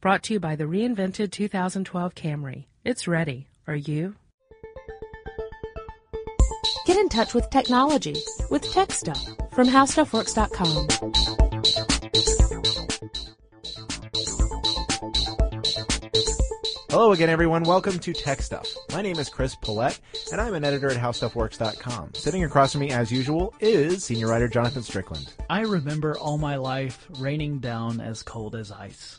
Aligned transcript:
Brought 0.00 0.22
to 0.24 0.34
you 0.34 0.38
by 0.38 0.54
the 0.54 0.62
reinvented 0.62 1.32
2012 1.32 2.14
Camry. 2.14 2.66
It's 2.84 3.08
ready. 3.08 3.48
Are 3.66 3.74
you? 3.74 4.14
Get 6.86 6.96
in 6.96 7.08
touch 7.08 7.34
with 7.34 7.50
technology 7.50 8.14
with 8.48 8.62
Tech 8.72 8.92
Stuff 8.92 9.20
from 9.52 9.66
HowStuffWorks.com. 9.66 10.86
Hello 16.90 17.10
again, 17.10 17.28
everyone. 17.28 17.64
Welcome 17.64 17.98
to 17.98 18.12
Tech 18.12 18.40
Stuff. 18.40 18.68
My 18.92 19.02
name 19.02 19.18
is 19.18 19.28
Chris 19.28 19.56
Pollette, 19.56 19.98
and 20.30 20.40
I'm 20.40 20.54
an 20.54 20.62
editor 20.62 20.90
at 20.90 20.96
HowStuffWorks.com. 20.96 22.14
Sitting 22.14 22.44
across 22.44 22.70
from 22.70 22.82
me, 22.82 22.92
as 22.92 23.10
usual, 23.10 23.52
is 23.58 24.04
senior 24.04 24.28
writer 24.28 24.46
Jonathan 24.46 24.84
Strickland. 24.84 25.34
I 25.50 25.62
remember 25.62 26.16
all 26.16 26.38
my 26.38 26.54
life 26.54 27.04
raining 27.18 27.58
down 27.58 28.00
as 28.00 28.22
cold 28.22 28.54
as 28.54 28.70
ice. 28.70 29.18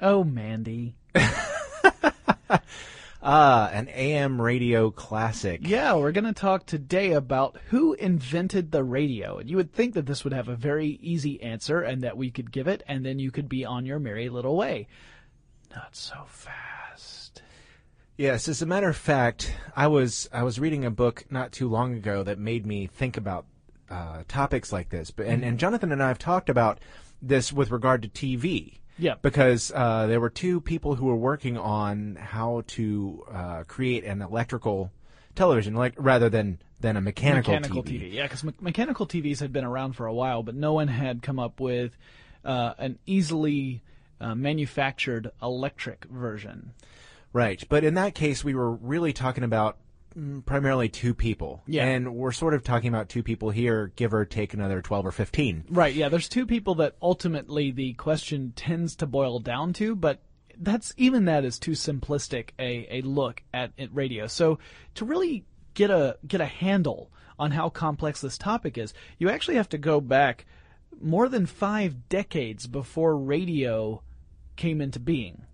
Oh, 0.00 0.24
Mandy. 0.24 0.96
Ah, 3.22 3.68
an 3.68 3.88
AM 3.88 4.40
radio 4.40 4.90
classic. 4.90 5.60
Yeah, 5.62 5.94
we're 5.94 6.12
going 6.12 6.24
to 6.24 6.32
talk 6.32 6.64
today 6.64 7.12
about 7.12 7.58
who 7.68 7.92
invented 7.92 8.72
the 8.72 8.82
radio. 8.82 9.36
And 9.36 9.50
you 9.50 9.56
would 9.56 9.74
think 9.74 9.92
that 9.92 10.06
this 10.06 10.24
would 10.24 10.32
have 10.32 10.48
a 10.48 10.56
very 10.56 10.98
easy 11.02 11.42
answer 11.42 11.82
and 11.82 12.02
that 12.02 12.16
we 12.16 12.30
could 12.30 12.50
give 12.50 12.66
it, 12.66 12.82
and 12.88 13.04
then 13.04 13.18
you 13.18 13.30
could 13.30 13.46
be 13.46 13.62
on 13.66 13.84
your 13.84 13.98
merry 13.98 14.30
little 14.30 14.56
way. 14.56 14.88
Not 15.76 15.94
so 15.94 16.16
fast. 16.26 17.42
Yes, 18.16 18.48
as 18.48 18.62
a 18.62 18.66
matter 18.66 18.88
of 18.88 18.96
fact, 18.96 19.54
I 19.76 19.86
was 19.88 20.28
I 20.32 20.42
was 20.42 20.58
reading 20.58 20.86
a 20.86 20.90
book 20.90 21.24
not 21.30 21.52
too 21.52 21.68
long 21.68 21.94
ago 21.94 22.22
that 22.22 22.38
made 22.38 22.64
me 22.64 22.86
think 22.86 23.18
about 23.18 23.44
uh, 23.90 24.22
topics 24.28 24.72
like 24.72 24.88
this. 24.88 25.10
But 25.10 25.26
and, 25.26 25.44
and 25.44 25.58
Jonathan 25.58 25.92
and 25.92 26.02
I 26.02 26.08
have 26.08 26.18
talked 26.18 26.48
about 26.48 26.80
this 27.20 27.52
with 27.52 27.70
regard 27.70 28.02
to 28.02 28.08
TV. 28.08 28.79
Yeah. 29.00 29.14
Because 29.22 29.72
uh, 29.74 30.06
there 30.06 30.20
were 30.20 30.30
two 30.30 30.60
people 30.60 30.94
who 30.94 31.06
were 31.06 31.16
working 31.16 31.56
on 31.56 32.16
how 32.16 32.62
to 32.68 33.24
uh, 33.32 33.62
create 33.66 34.04
an 34.04 34.22
electrical 34.22 34.92
television, 35.34 35.74
like 35.74 35.94
rather 35.96 36.28
than 36.28 36.60
than 36.80 36.96
a 36.96 37.00
mechanical, 37.00 37.54
mechanical 37.54 37.82
TV. 37.82 38.12
Yeah, 38.12 38.24
because 38.24 38.44
me- 38.44 38.54
mechanical 38.60 39.06
TVs 39.06 39.40
had 39.40 39.52
been 39.52 39.64
around 39.64 39.94
for 39.94 40.06
a 40.06 40.14
while, 40.14 40.42
but 40.42 40.54
no 40.54 40.72
one 40.74 40.88
had 40.88 41.22
come 41.22 41.38
up 41.38 41.60
with 41.60 41.96
uh, 42.44 42.74
an 42.78 42.98
easily 43.06 43.82
uh, 44.20 44.34
manufactured 44.34 45.30
electric 45.42 46.04
version. 46.06 46.72
Right. 47.32 47.62
But 47.68 47.84
in 47.84 47.94
that 47.94 48.14
case, 48.14 48.42
we 48.42 48.54
were 48.54 48.72
really 48.72 49.12
talking 49.12 49.44
about 49.44 49.76
Mm, 50.18 50.44
primarily 50.44 50.88
two 50.88 51.14
people. 51.14 51.62
Yeah. 51.66 51.84
And 51.84 52.14
we're 52.14 52.32
sort 52.32 52.54
of 52.54 52.64
talking 52.64 52.88
about 52.88 53.08
two 53.08 53.22
people 53.22 53.50
here, 53.50 53.92
give 53.96 54.12
or 54.12 54.24
take 54.24 54.54
another 54.54 54.82
12 54.82 55.06
or 55.06 55.12
15. 55.12 55.64
Right, 55.70 55.94
yeah, 55.94 56.08
there's 56.08 56.28
two 56.28 56.46
people 56.46 56.74
that 56.76 56.96
ultimately 57.00 57.70
the 57.70 57.92
question 57.94 58.52
tends 58.56 58.96
to 58.96 59.06
boil 59.06 59.38
down 59.38 59.72
to, 59.74 59.94
but 59.94 60.20
that's 60.58 60.92
even 60.96 61.24
that 61.26 61.44
is 61.44 61.58
too 61.58 61.72
simplistic 61.72 62.50
a, 62.58 62.98
a 62.98 63.02
look 63.02 63.42
at, 63.54 63.72
at 63.78 63.94
radio. 63.94 64.26
So 64.26 64.58
to 64.96 65.04
really 65.04 65.44
get 65.74 65.90
a 65.90 66.18
get 66.26 66.40
a 66.40 66.46
handle 66.46 67.10
on 67.38 67.52
how 67.52 67.70
complex 67.70 68.20
this 68.20 68.36
topic 68.36 68.76
is, 68.76 68.92
you 69.18 69.30
actually 69.30 69.56
have 69.56 69.68
to 69.70 69.78
go 69.78 70.00
back 70.00 70.44
more 71.00 71.28
than 71.28 71.46
five 71.46 72.08
decades 72.08 72.66
before 72.66 73.16
radio 73.16 74.02
came 74.56 74.80
into 74.80 75.00
being. 75.00 75.46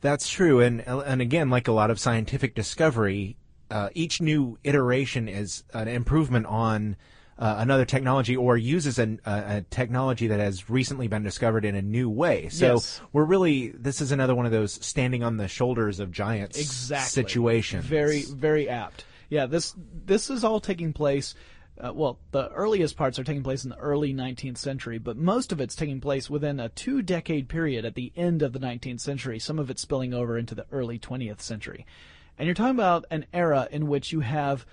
That's 0.00 0.28
true. 0.28 0.60
And, 0.60 0.80
and 0.80 1.22
again, 1.22 1.48
like 1.48 1.68
a 1.68 1.72
lot 1.72 1.92
of 1.92 2.00
scientific 2.00 2.56
discovery, 2.56 3.36
uh, 3.72 3.88
each 3.94 4.20
new 4.20 4.58
iteration 4.64 5.28
is 5.28 5.64
an 5.72 5.88
improvement 5.88 6.46
on 6.46 6.96
uh, 7.38 7.56
another 7.58 7.84
technology 7.84 8.36
or 8.36 8.56
uses 8.56 8.98
an, 8.98 9.20
uh, 9.24 9.42
a 9.46 9.62
technology 9.62 10.26
that 10.28 10.38
has 10.38 10.68
recently 10.68 11.08
been 11.08 11.22
discovered 11.22 11.64
in 11.64 11.74
a 11.74 11.82
new 11.82 12.08
way. 12.08 12.48
So 12.50 12.74
Yes. 12.74 13.00
we're 13.12 13.24
really, 13.24 13.70
this 13.70 14.00
is 14.00 14.12
another 14.12 14.34
one 14.34 14.46
of 14.46 14.52
those 14.52 14.74
standing 14.84 15.24
on 15.24 15.38
the 15.38 15.48
shoulders 15.48 15.98
of 15.98 16.12
giants 16.12 16.58
exactly 16.60 17.08
situations. 17.22 17.84
Very 17.86 18.22
very 18.22 18.68
apt. 18.68 19.06
Yeah, 19.30 19.46
this 19.46 19.74
this 20.04 20.28
is 20.28 20.44
all 20.44 20.60
taking 20.60 20.92
place. 20.92 21.34
Uh, 21.82 21.90
well, 21.92 22.18
the 22.32 22.50
earliest 22.50 22.96
parts 22.98 23.18
are 23.18 23.24
taking 23.24 23.42
place 23.42 23.64
in 23.64 23.70
the 23.70 23.78
early 23.78 24.12
19th 24.12 24.58
century, 24.58 24.98
but 24.98 25.16
most 25.16 25.52
of 25.52 25.60
it's 25.60 25.74
taking 25.74 26.02
place 26.02 26.28
within 26.28 26.60
a 26.60 26.68
two-decade 26.68 27.48
period 27.48 27.86
at 27.86 27.94
the 27.94 28.12
end 28.14 28.42
of 28.42 28.52
the 28.52 28.58
19th 28.60 29.00
century. 29.00 29.38
Some 29.38 29.58
of 29.58 29.70
it 29.70 29.78
spilling 29.78 30.12
over 30.12 30.36
into 30.36 30.54
the 30.54 30.66
early 30.70 30.98
20th 30.98 31.40
century, 31.40 31.86
and 32.38 32.46
you're 32.46 32.54
talking 32.54 32.74
about 32.74 33.04
an 33.10 33.26
era 33.32 33.68
in 33.70 33.86
which 33.86 34.12
you 34.12 34.20
have 34.20 34.66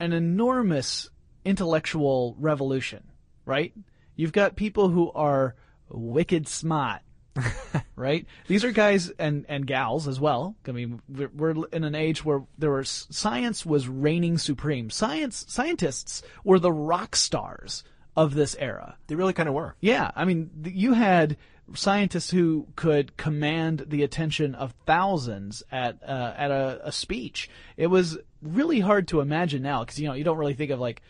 an 0.00 0.12
enormous 0.12 1.10
intellectual 1.44 2.36
revolution, 2.38 3.04
right? 3.44 3.72
You've 4.16 4.32
got 4.32 4.56
people 4.56 4.88
who 4.88 5.10
are 5.12 5.54
wicked 5.88 6.48
smart, 6.48 7.02
right? 7.96 8.26
These 8.46 8.64
are 8.64 8.72
guys 8.72 9.10
and, 9.10 9.46
and 9.48 9.66
gals 9.66 10.08
as 10.08 10.20
well. 10.20 10.56
I 10.66 10.72
mean, 10.72 11.00
we're, 11.08 11.30
we're 11.34 11.66
in 11.72 11.84
an 11.84 11.94
age 11.94 12.24
where 12.24 12.42
there 12.58 12.72
was 12.72 13.06
science 13.10 13.64
was 13.64 13.88
reigning 13.88 14.38
supreme. 14.38 14.90
Science 14.90 15.44
scientists 15.48 16.22
were 16.44 16.58
the 16.58 16.72
rock 16.72 17.16
stars 17.16 17.84
of 18.16 18.34
this 18.34 18.56
era. 18.58 18.96
They 19.06 19.14
really 19.14 19.32
kind 19.32 19.48
of 19.48 19.54
were. 19.54 19.76
Yeah, 19.80 20.10
I 20.14 20.24
mean, 20.24 20.50
you 20.64 20.92
had 20.92 21.36
scientists 21.74 22.30
who 22.30 22.66
could 22.76 23.16
command 23.16 23.84
the 23.88 24.02
attention 24.02 24.54
of 24.54 24.74
thousands 24.86 25.62
at 25.70 25.98
uh, 26.02 26.34
at 26.36 26.50
a, 26.50 26.80
a 26.84 26.92
speech. 26.92 27.48
It 27.76 27.86
was 27.88 28.18
really 28.42 28.80
hard 28.80 29.08
to 29.08 29.20
imagine 29.20 29.62
now 29.62 29.80
because 29.80 29.98
you 29.98 30.08
know 30.08 30.14
you 30.14 30.24
don't 30.24 30.38
really 30.38 30.54
think 30.54 30.70
of 30.70 30.80
like 30.80 31.02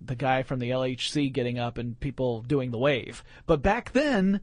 the 0.00 0.14
guy 0.14 0.42
from 0.42 0.58
the 0.58 0.70
LHC 0.70 1.32
getting 1.32 1.58
up 1.58 1.78
and 1.78 1.98
people 1.98 2.42
doing 2.42 2.70
the 2.70 2.78
wave, 2.78 3.24
but 3.46 3.62
back 3.62 3.92
then. 3.92 4.40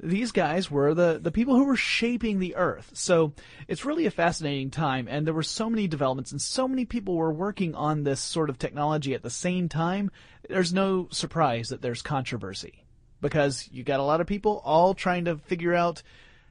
These 0.00 0.30
guys 0.30 0.70
were 0.70 0.94
the, 0.94 1.18
the 1.20 1.32
people 1.32 1.56
who 1.56 1.64
were 1.64 1.74
shaping 1.74 2.38
the 2.38 2.54
earth. 2.54 2.92
So 2.94 3.32
it's 3.66 3.84
really 3.84 4.06
a 4.06 4.12
fascinating 4.12 4.70
time, 4.70 5.08
and 5.10 5.26
there 5.26 5.34
were 5.34 5.42
so 5.42 5.68
many 5.68 5.88
developments, 5.88 6.30
and 6.30 6.40
so 6.40 6.68
many 6.68 6.84
people 6.84 7.16
were 7.16 7.32
working 7.32 7.74
on 7.74 8.04
this 8.04 8.20
sort 8.20 8.48
of 8.48 8.60
technology 8.60 9.12
at 9.14 9.24
the 9.24 9.28
same 9.28 9.68
time. 9.68 10.12
There's 10.48 10.72
no 10.72 11.08
surprise 11.10 11.70
that 11.70 11.82
there's 11.82 12.00
controversy 12.00 12.84
because 13.20 13.68
you 13.72 13.82
got 13.82 14.00
a 14.00 14.04
lot 14.04 14.20
of 14.20 14.26
people 14.26 14.60
all 14.64 14.94
trying 14.94 15.24
to 15.26 15.36
figure 15.36 15.74
out 15.74 16.02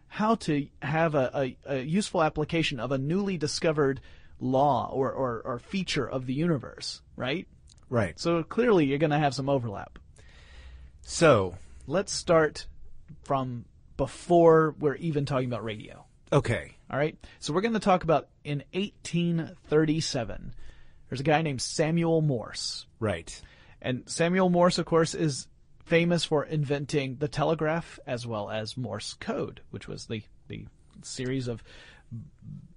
how 0.07 0.35
to 0.35 0.67
have 0.81 1.16
a, 1.16 1.31
a, 1.66 1.75
a 1.78 1.81
useful 1.81 2.23
application 2.23 2.79
of 2.79 2.91
a 2.91 2.97
newly 2.97 3.38
discovered 3.38 4.00
law 4.39 4.89
or, 4.91 5.11
or, 5.11 5.41
or 5.44 5.59
feature 5.59 6.07
of 6.07 6.25
the 6.25 6.33
universe, 6.33 7.01
right? 7.16 7.47
Right. 7.89 8.19
So 8.19 8.44
clearly 8.44 8.85
you're 8.85 8.97
going 9.00 9.11
to 9.11 9.19
have 9.19 9.33
some 9.35 9.50
overlap. 9.50 10.00
So, 11.01 11.56
Let's 11.89 12.11
start 12.11 12.67
from 13.23 13.63
before 13.95 14.75
we're 14.77 14.95
even 14.95 15.25
talking 15.25 15.47
about 15.47 15.63
radio. 15.63 16.06
okay. 16.33 16.73
All 16.91 16.97
right. 16.97 17.17
So 17.39 17.53
we're 17.53 17.61
going 17.61 17.73
to 17.73 17.79
talk 17.79 18.03
about 18.03 18.27
in 18.44 18.63
1837. 18.73 20.53
There's 21.09 21.19
a 21.19 21.23
guy 21.23 21.41
named 21.41 21.61
Samuel 21.61 22.22
Morse. 22.22 22.85
Right. 23.00 23.41
And 23.81 24.03
Samuel 24.06 24.50
Morse, 24.50 24.77
of 24.77 24.85
course, 24.85 25.13
is 25.13 25.47
famous 25.87 26.25
for 26.25 26.43
inventing 26.43 27.15
the 27.17 27.27
telegraph 27.29 27.97
as 28.05 28.27
well 28.27 28.49
as 28.49 28.75
Morse 28.77 29.13
code, 29.13 29.61
which 29.71 29.87
was 29.87 30.05
the, 30.07 30.21
the 30.49 30.65
series 31.01 31.47
of 31.47 31.63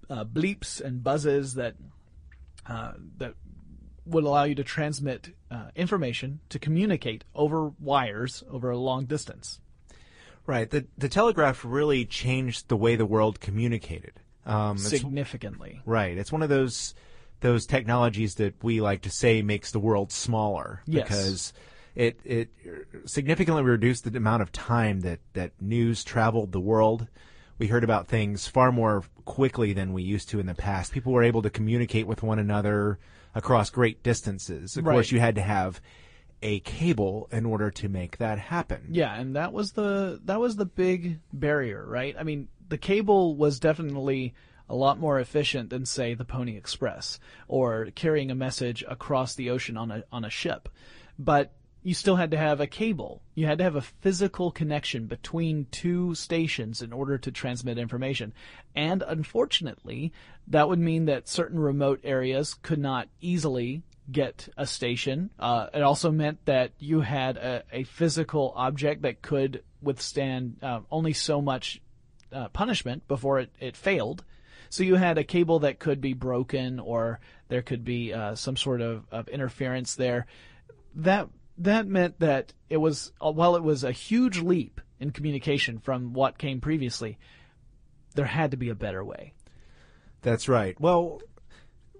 uh, 0.09 0.23
bleeps 0.23 0.79
and 0.81 1.03
buzzes 1.03 1.55
that 1.55 1.75
uh, 2.67 2.93
that 3.17 3.33
would 4.05 4.23
allow 4.23 4.43
you 4.43 4.55
to 4.55 4.63
transmit 4.63 5.35
uh, 5.51 5.67
information 5.75 6.39
to 6.49 6.57
communicate 6.59 7.23
over 7.35 7.71
wires 7.79 8.43
over 8.49 8.69
a 8.71 8.77
long 8.77 9.05
distance. 9.05 9.59
Right. 10.47 10.69
The 10.69 10.85
the 10.97 11.09
telegraph 11.09 11.63
really 11.65 12.05
changed 12.05 12.67
the 12.69 12.77
way 12.77 12.95
the 12.95 13.05
world 13.05 13.39
communicated. 13.39 14.13
Um, 14.45 14.77
it's- 14.77 14.89
Significantly. 14.89 15.81
right. 15.85 16.17
It's 16.17 16.31
one 16.31 16.41
of 16.43 16.49
those 16.49 16.95
those 17.41 17.65
technologies 17.65 18.35
that 18.35 18.63
we 18.63 18.81
like 18.81 19.01
to 19.01 19.09
say 19.09 19.41
makes 19.41 19.71
the 19.71 19.79
world 19.79 20.11
smaller 20.11 20.81
Yes. 20.85 21.03
because 21.07 21.53
it 21.95 22.19
it 22.23 22.49
significantly 23.05 23.63
reduced 23.63 24.03
the 24.09 24.17
amount 24.17 24.41
of 24.41 24.51
time 24.51 25.01
that 25.01 25.19
that 25.33 25.51
news 25.61 26.03
traveled 26.03 26.51
the 26.51 26.59
world. 26.59 27.07
We 27.57 27.67
heard 27.67 27.83
about 27.83 28.07
things 28.07 28.47
far 28.47 28.71
more 28.71 29.03
quickly 29.25 29.73
than 29.73 29.93
we 29.93 30.01
used 30.01 30.29
to 30.29 30.39
in 30.39 30.47
the 30.47 30.55
past. 30.55 30.91
People 30.93 31.13
were 31.13 31.23
able 31.23 31.43
to 31.43 31.49
communicate 31.49 32.07
with 32.07 32.23
one 32.23 32.39
another 32.39 32.97
across 33.35 33.69
great 33.69 34.01
distances. 34.03 34.77
Of 34.77 34.85
Right. 34.85 34.95
course, 34.95 35.11
you 35.11 35.19
had 35.19 35.35
to 35.35 35.41
have 35.41 35.79
a 36.41 36.59
cable 36.61 37.29
in 37.31 37.45
order 37.45 37.69
to 37.69 37.87
make 37.87 38.17
that 38.17 38.39
happen. 38.39 38.87
Yeah, 38.89 39.13
and 39.13 39.35
that 39.35 39.53
was 39.53 39.73
the 39.73 40.19
that 40.25 40.39
was 40.39 40.55
the 40.55 40.65
big 40.65 41.19
barrier, 41.31 41.85
right? 41.85 42.15
I 42.17 42.23
mean, 42.23 42.47
the 42.67 42.79
cable 42.79 43.35
was 43.35 43.59
definitely 43.59 44.33
a 44.67 44.75
lot 44.75 44.97
more 44.97 45.19
efficient 45.19 45.69
than 45.69 45.85
say 45.85 46.13
the 46.13 46.25
Pony 46.25 46.55
Express 46.57 47.19
or 47.47 47.89
carrying 47.93 48.31
a 48.31 48.35
message 48.35 48.83
across 48.87 49.35
the 49.35 49.49
ocean 49.49 49.77
on 49.77 49.91
a 49.91 50.03
on 50.11 50.25
a 50.25 50.29
ship. 50.29 50.67
But 51.19 51.53
you 51.83 51.93
still 51.93 52.15
had 52.15 52.31
to 52.31 52.37
have 52.37 52.59
a 52.59 52.67
cable. 52.67 53.21
You 53.33 53.47
had 53.47 53.57
to 53.57 53.63
have 53.63 53.75
a 53.75 53.81
physical 53.81 54.51
connection 54.51 55.07
between 55.07 55.65
two 55.71 56.13
stations 56.13 56.81
in 56.81 56.93
order 56.93 57.17
to 57.17 57.31
transmit 57.31 57.77
information. 57.77 58.33
And 58.75 59.03
unfortunately, 59.05 60.13
that 60.47 60.69
would 60.69 60.79
mean 60.79 61.05
that 61.05 61.27
certain 61.27 61.59
remote 61.59 62.01
areas 62.03 62.53
could 62.53 62.79
not 62.79 63.07
easily 63.19 63.81
get 64.11 64.49
a 64.57 64.65
station. 64.65 65.31
Uh, 65.39 65.67
it 65.73 65.81
also 65.81 66.11
meant 66.11 66.45
that 66.45 66.71
you 66.77 67.01
had 67.01 67.37
a, 67.37 67.63
a 67.71 67.83
physical 67.83 68.53
object 68.55 69.01
that 69.01 69.21
could 69.21 69.63
withstand 69.81 70.57
uh, 70.61 70.81
only 70.91 71.13
so 71.13 71.41
much 71.41 71.81
uh, 72.31 72.47
punishment 72.49 73.07
before 73.07 73.39
it, 73.39 73.49
it 73.59 73.75
failed. 73.75 74.23
So 74.69 74.83
you 74.83 74.95
had 74.95 75.17
a 75.17 75.23
cable 75.23 75.59
that 75.59 75.79
could 75.79 75.99
be 75.99 76.13
broken, 76.13 76.79
or 76.79 77.19
there 77.49 77.61
could 77.61 77.83
be 77.83 78.13
uh, 78.13 78.35
some 78.35 78.55
sort 78.55 78.81
of, 78.81 79.05
of 79.11 79.27
interference 79.27 79.95
there. 79.95 80.27
That 80.95 81.27
that 81.63 81.87
meant 81.87 82.19
that 82.19 82.53
it 82.69 82.77
was 82.77 83.11
uh, 83.23 83.31
while 83.31 83.55
it 83.55 83.63
was 83.63 83.83
a 83.83 83.91
huge 83.91 84.39
leap 84.39 84.81
in 84.99 85.11
communication 85.11 85.79
from 85.79 86.13
what 86.13 86.37
came 86.37 86.61
previously, 86.61 87.17
there 88.15 88.25
had 88.25 88.51
to 88.51 88.57
be 88.57 88.69
a 88.69 88.75
better 88.75 89.03
way. 89.03 89.33
That's 90.21 90.47
right. 90.47 90.79
Well, 90.79 91.21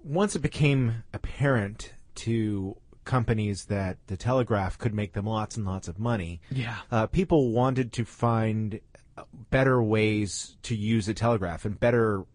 once 0.03 0.35
it 0.35 0.39
became 0.41 1.03
apparent 1.13 1.93
to 2.15 2.77
companies 3.03 3.65
that 3.65 3.97
the 4.07 4.17
telegraph 4.17 4.77
could 4.77 4.93
make 4.93 5.13
them 5.13 5.25
lots 5.25 5.57
and 5.57 5.65
lots 5.65 5.87
of 5.87 5.97
money, 5.97 6.39
Yeah. 6.51 6.77
uh, 6.91 7.07
people 7.07 7.51
wanted 7.51 7.91
to 7.93 8.05
find 8.05 8.79
better 9.49 9.81
ways 9.81 10.55
to 10.63 10.75
use 10.75 11.07
a 11.07 11.13
telegraph 11.13 11.65
and 11.65 11.79
better 11.79 12.25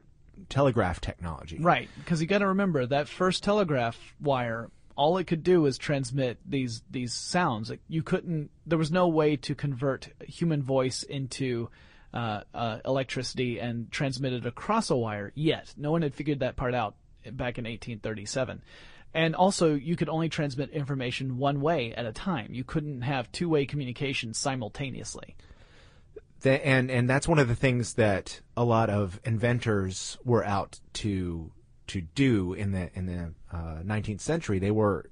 telegraph 0.49 1.01
technology. 1.01 1.59
Right, 1.61 1.89
because 1.99 2.21
you 2.21 2.27
got 2.27 2.39
to 2.39 2.49
remember 2.49 2.85
that 2.87 3.09
first 3.09 3.43
telegraph 3.45 4.15
wire. 4.21 4.71
All 4.97 5.19
it 5.19 5.27
could 5.27 5.43
do 5.43 5.61
was 5.61 5.79
transmit 5.79 6.39
these 6.45 6.83
these 6.91 7.13
sounds. 7.13 7.71
Like 7.71 7.81
you 7.89 8.03
couldn't. 8.03 8.51
There 8.67 8.79
was 8.79 8.91
no 8.91 9.09
way 9.09 9.37
to 9.37 9.55
convert 9.55 10.09
human 10.27 10.63
voice 10.63 11.03
into 11.03 11.69
uh, 12.15 12.41
uh, 12.55 12.79
electricity 12.85 13.59
and 13.61 13.91
transmit 13.91 14.33
it 14.33 14.47
across 14.47 14.91
a 14.91 14.97
wire 14.97 15.33
yet. 15.35 15.75
No 15.77 15.93
one 15.93 16.03
had 16.03 16.15
figured 16.15 16.41
that 16.41 16.57
part 16.57 16.75
out 16.75 16.95
back 17.25 17.59
in 17.59 17.65
1837. 17.65 18.63
And 19.13 19.35
also, 19.35 19.75
you 19.75 19.97
could 19.97 20.09
only 20.09 20.29
transmit 20.29 20.71
information 20.71 21.39
one 21.39 21.61
way 21.61 21.93
at 21.95 22.05
a 22.05 22.13
time. 22.13 22.53
You 22.53 22.65
couldn't 22.65 23.03
have 23.03 23.31
two 23.33 23.49
way 23.49 23.67
communication 23.67 24.35
simultaneously. 24.35 25.37
Th- 26.43 26.61
and 26.63 26.91
and 26.91 27.09
that's 27.09 27.27
one 27.27 27.39
of 27.39 27.49
the 27.49 27.55
things 27.55 27.95
that 27.95 28.41
a 28.57 28.65
lot 28.65 28.91
of 28.91 29.21
inventors 29.25 30.19
were 30.25 30.45
out 30.45 30.81
to 30.95 31.51
to 31.89 32.01
do 32.01 32.53
in 32.53 32.73
the 32.73 32.91
in 32.95 33.07
the 33.07 33.33
uh, 33.53 33.83
19th 33.85 34.21
century. 34.21 34.59
They 34.59 34.71
were 34.71 35.11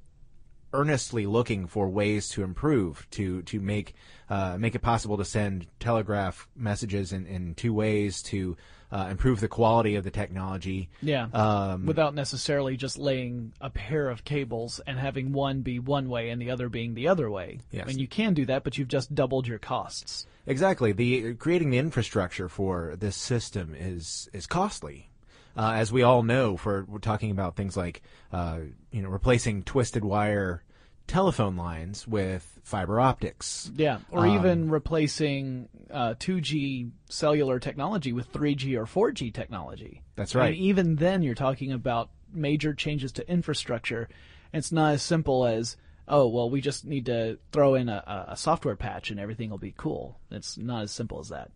earnestly 0.72 1.24
looking 1.24 1.66
for 1.66 1.88
ways 1.88 2.28
to 2.30 2.42
improve 2.42 3.06
to 3.12 3.42
to 3.42 3.60
make 3.60 3.94
uh, 4.28 4.56
make 4.58 4.74
it 4.74 4.80
possible 4.80 5.16
to 5.16 5.24
send 5.24 5.66
telegraph 5.78 6.48
messages 6.56 7.12
in, 7.12 7.26
in 7.26 7.54
two 7.54 7.72
ways 7.72 8.22
to 8.22 8.56
uh, 8.90 9.08
improve 9.10 9.40
the 9.40 9.48
quality 9.48 9.96
of 9.96 10.04
the 10.04 10.10
technology. 10.10 10.88
Yeah. 11.02 11.26
Um, 11.32 11.86
Without 11.86 12.14
necessarily 12.14 12.76
just 12.76 12.96
laying 12.96 13.52
a 13.60 13.70
pair 13.70 14.08
of 14.08 14.24
cables 14.24 14.80
and 14.86 14.98
having 14.98 15.32
one 15.32 15.62
be 15.62 15.78
one 15.78 16.08
way 16.08 16.30
and 16.30 16.40
the 16.40 16.50
other 16.50 16.68
being 16.68 16.94
the 16.94 17.08
other 17.08 17.30
way. 17.30 17.60
Yes. 17.70 17.84
I 17.84 17.86
mean, 17.88 17.98
you 17.98 18.06
can 18.06 18.34
do 18.34 18.46
that, 18.46 18.62
but 18.62 18.78
you've 18.78 18.88
just 18.88 19.14
doubled 19.14 19.48
your 19.48 19.58
costs. 19.58 20.26
Exactly. 20.46 20.92
The 20.92 21.34
creating 21.34 21.70
the 21.70 21.78
infrastructure 21.78 22.48
for 22.48 22.94
this 22.98 23.16
system 23.16 23.74
is 23.76 24.28
is 24.32 24.46
costly. 24.46 25.10
Uh, 25.56 25.72
as 25.76 25.92
we 25.92 26.02
all 26.02 26.22
know, 26.22 26.56
for 26.56 26.84
we're 26.88 26.98
talking 26.98 27.30
about 27.30 27.56
things 27.56 27.76
like 27.76 28.02
uh, 28.32 28.58
you 28.90 29.02
know 29.02 29.08
replacing 29.08 29.62
twisted 29.62 30.04
wire 30.04 30.62
telephone 31.06 31.56
lines 31.56 32.08
with 32.08 32.58
fiber 32.62 32.98
optics. 32.98 33.70
Yeah. 33.76 33.98
Or 34.10 34.26
Um, 34.26 34.36
even 34.36 34.70
replacing 34.70 35.68
uh, 35.90 36.14
2G 36.14 36.90
cellular 37.08 37.58
technology 37.58 38.12
with 38.12 38.32
3G 38.32 38.74
or 38.76 38.86
4G 38.86 39.32
technology. 39.32 40.02
That's 40.16 40.34
right. 40.34 40.52
mean, 40.52 40.62
even 40.62 40.96
then, 40.96 41.22
you're 41.22 41.34
talking 41.34 41.72
about 41.72 42.10
major 42.32 42.72
changes 42.72 43.12
to 43.12 43.30
infrastructure. 43.30 44.08
It's 44.52 44.72
not 44.72 44.94
as 44.94 45.02
simple 45.02 45.44
as, 45.44 45.76
oh, 46.08 46.26
well, 46.28 46.48
we 46.48 46.60
just 46.62 46.84
need 46.86 47.06
to 47.06 47.38
throw 47.52 47.74
in 47.74 47.88
a- 47.88 48.26
a 48.28 48.36
software 48.36 48.76
patch 48.76 49.10
and 49.10 49.20
everything 49.20 49.50
will 49.50 49.58
be 49.58 49.74
cool. 49.76 50.18
It's 50.30 50.56
not 50.56 50.84
as 50.84 50.90
simple 50.90 51.20
as 51.20 51.28
that. 51.28 51.50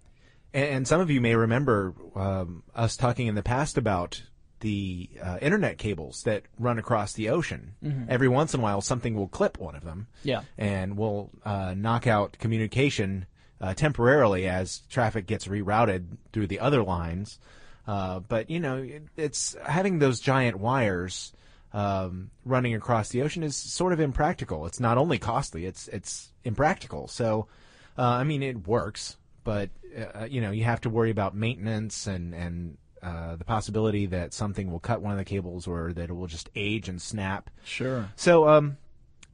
And, 0.55 0.89
some 0.89 1.01
of 1.01 1.11
you 1.11 1.21
may 1.21 1.35
remember 1.35 1.95
um, 2.15 2.63
us 2.75 2.97
talking 2.97 3.27
in 3.27 3.35
the 3.35 3.43
past 3.43 3.77
about 3.77 4.23
the 4.61 5.09
uh, 5.23 5.39
internet 5.41 5.79
cables 5.79 6.23
that 6.25 6.43
run 6.59 6.79
across 6.79 7.13
the 7.13 7.29
ocean. 7.29 7.75
Every 8.09 8.29
once 8.29 8.55
in 8.55 8.61
a 8.61 8.63
while, 8.63 8.81
something 8.81 9.15
will 9.15 9.29
clip 9.29 9.59
one 9.59 9.77
of 9.77 9.85
them. 9.85 10.09
Yeah. 10.23 10.43
and 10.57 10.97
will 10.97 11.31
uh, 11.45 11.75
knock 11.77 12.07
out 12.07 12.39
communication 12.39 13.27
uh, 13.61 13.75
temporarily 13.75 14.49
as 14.49 14.79
traffic 14.89 15.27
gets 15.27 15.47
rerouted 15.47 16.17
through 16.33 16.47
the 16.47 16.61
other 16.61 16.83
lines. 16.83 17.39
Uh, 17.87 18.21
but 18.21 18.51
you 18.51 18.61
know, 18.61 18.79
it, 18.79 19.03
it's 19.17 19.57
having 19.65 19.99
those 19.99 20.21
giant 20.21 20.59
wires 20.59 21.33
um, 21.73 22.31
running 22.45 22.75
across 22.75 23.11
the 23.11 23.23
ocean 23.23 23.43
is 23.43 23.57
sort 23.57 23.93
of 23.93 24.01
impractical. 24.01 24.67
It's 24.67 24.81
not 24.81 24.99
only 24.99 25.19
costly; 25.19 25.67
it's 25.67 25.87
it's 25.89 26.31
impractical. 26.45 27.09
So, 27.09 27.47
uh, 27.97 28.03
I 28.03 28.25
mean, 28.25 28.43
it 28.43 28.67
works, 28.67 29.17
but 29.49 29.71
uh, 29.97 30.27
you 30.27 30.43
know, 30.43 30.51
you 30.51 30.65
have 30.65 30.83
to 30.83 30.91
worry 30.91 31.11
about 31.11 31.35
maintenance 31.35 32.07
and 32.07 32.35
and 32.35 32.77
uh, 33.03 33.35
the 33.37 33.47
possibility 33.47 34.05
that 34.05 34.35
something 34.35 34.71
will 34.71 34.79
cut 34.79 35.01
one 35.01 35.13
of 35.13 35.17
the 35.17 35.25
cables 35.25 35.67
or 35.67 35.95
that 35.95 36.11
it 36.11 36.13
will 36.13 36.27
just 36.27 36.51
age 36.55 36.87
and 36.87 37.01
snap. 37.01 37.49
Sure. 37.65 38.11
So, 38.15 38.47
um, 38.47 38.77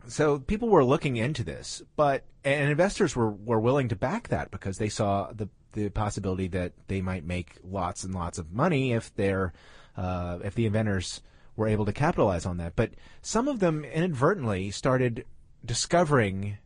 so 0.07 0.39
people 0.39 0.69
were 0.69 0.85
looking 0.85 1.17
into 1.17 1.43
this, 1.43 1.83
but 1.97 2.23
and 2.45 2.71
investors 2.71 3.17
were, 3.17 3.29
were 3.29 3.59
willing 3.59 3.89
to 3.89 3.97
back 3.97 4.29
that 4.29 4.53
because 4.53 4.79
they 4.79 4.89
saw 4.89 5.33
the 5.33 5.49
the 5.73 5.89
possibility 5.89 6.47
that 6.47 6.75
they 6.87 7.01
might 7.01 7.25
make 7.25 7.57
lots 7.65 8.05
and 8.05 8.15
lots 8.15 8.39
of 8.39 8.53
money 8.53 8.93
if 8.93 9.13
they're 9.17 9.53
uh, 9.97 10.39
if 10.45 10.55
the 10.55 10.67
inventors 10.67 11.23
were 11.57 11.67
able 11.67 11.87
to 11.87 11.93
capitalize 11.93 12.47
on 12.47 12.59
that. 12.59 12.77
But 12.77 12.93
some 13.21 13.49
of 13.49 13.59
them 13.59 13.85
inadvertently 13.85 14.71
started 14.71 15.25
discovering 15.65 16.59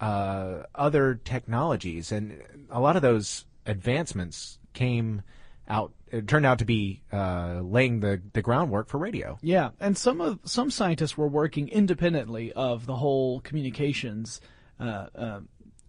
uh, 0.00 0.62
other 0.74 1.14
technologies, 1.24 2.12
and 2.12 2.40
a 2.70 2.80
lot 2.80 2.96
of 2.96 3.02
those 3.02 3.44
advancements 3.66 4.58
came 4.72 5.22
out. 5.68 5.92
It 6.10 6.28
turned 6.28 6.46
out 6.46 6.58
to 6.60 6.64
be 6.64 7.02
uh, 7.12 7.60
laying 7.62 8.00
the, 8.00 8.20
the 8.34 8.42
groundwork 8.42 8.88
for 8.88 8.98
radio. 8.98 9.38
Yeah, 9.42 9.70
and 9.80 9.96
some 9.96 10.20
of 10.20 10.38
some 10.44 10.70
scientists 10.70 11.16
were 11.16 11.28
working 11.28 11.68
independently 11.68 12.52
of 12.52 12.86
the 12.86 12.96
whole 12.96 13.40
communications 13.40 14.40
uh, 14.78 15.06
uh, 15.16 15.40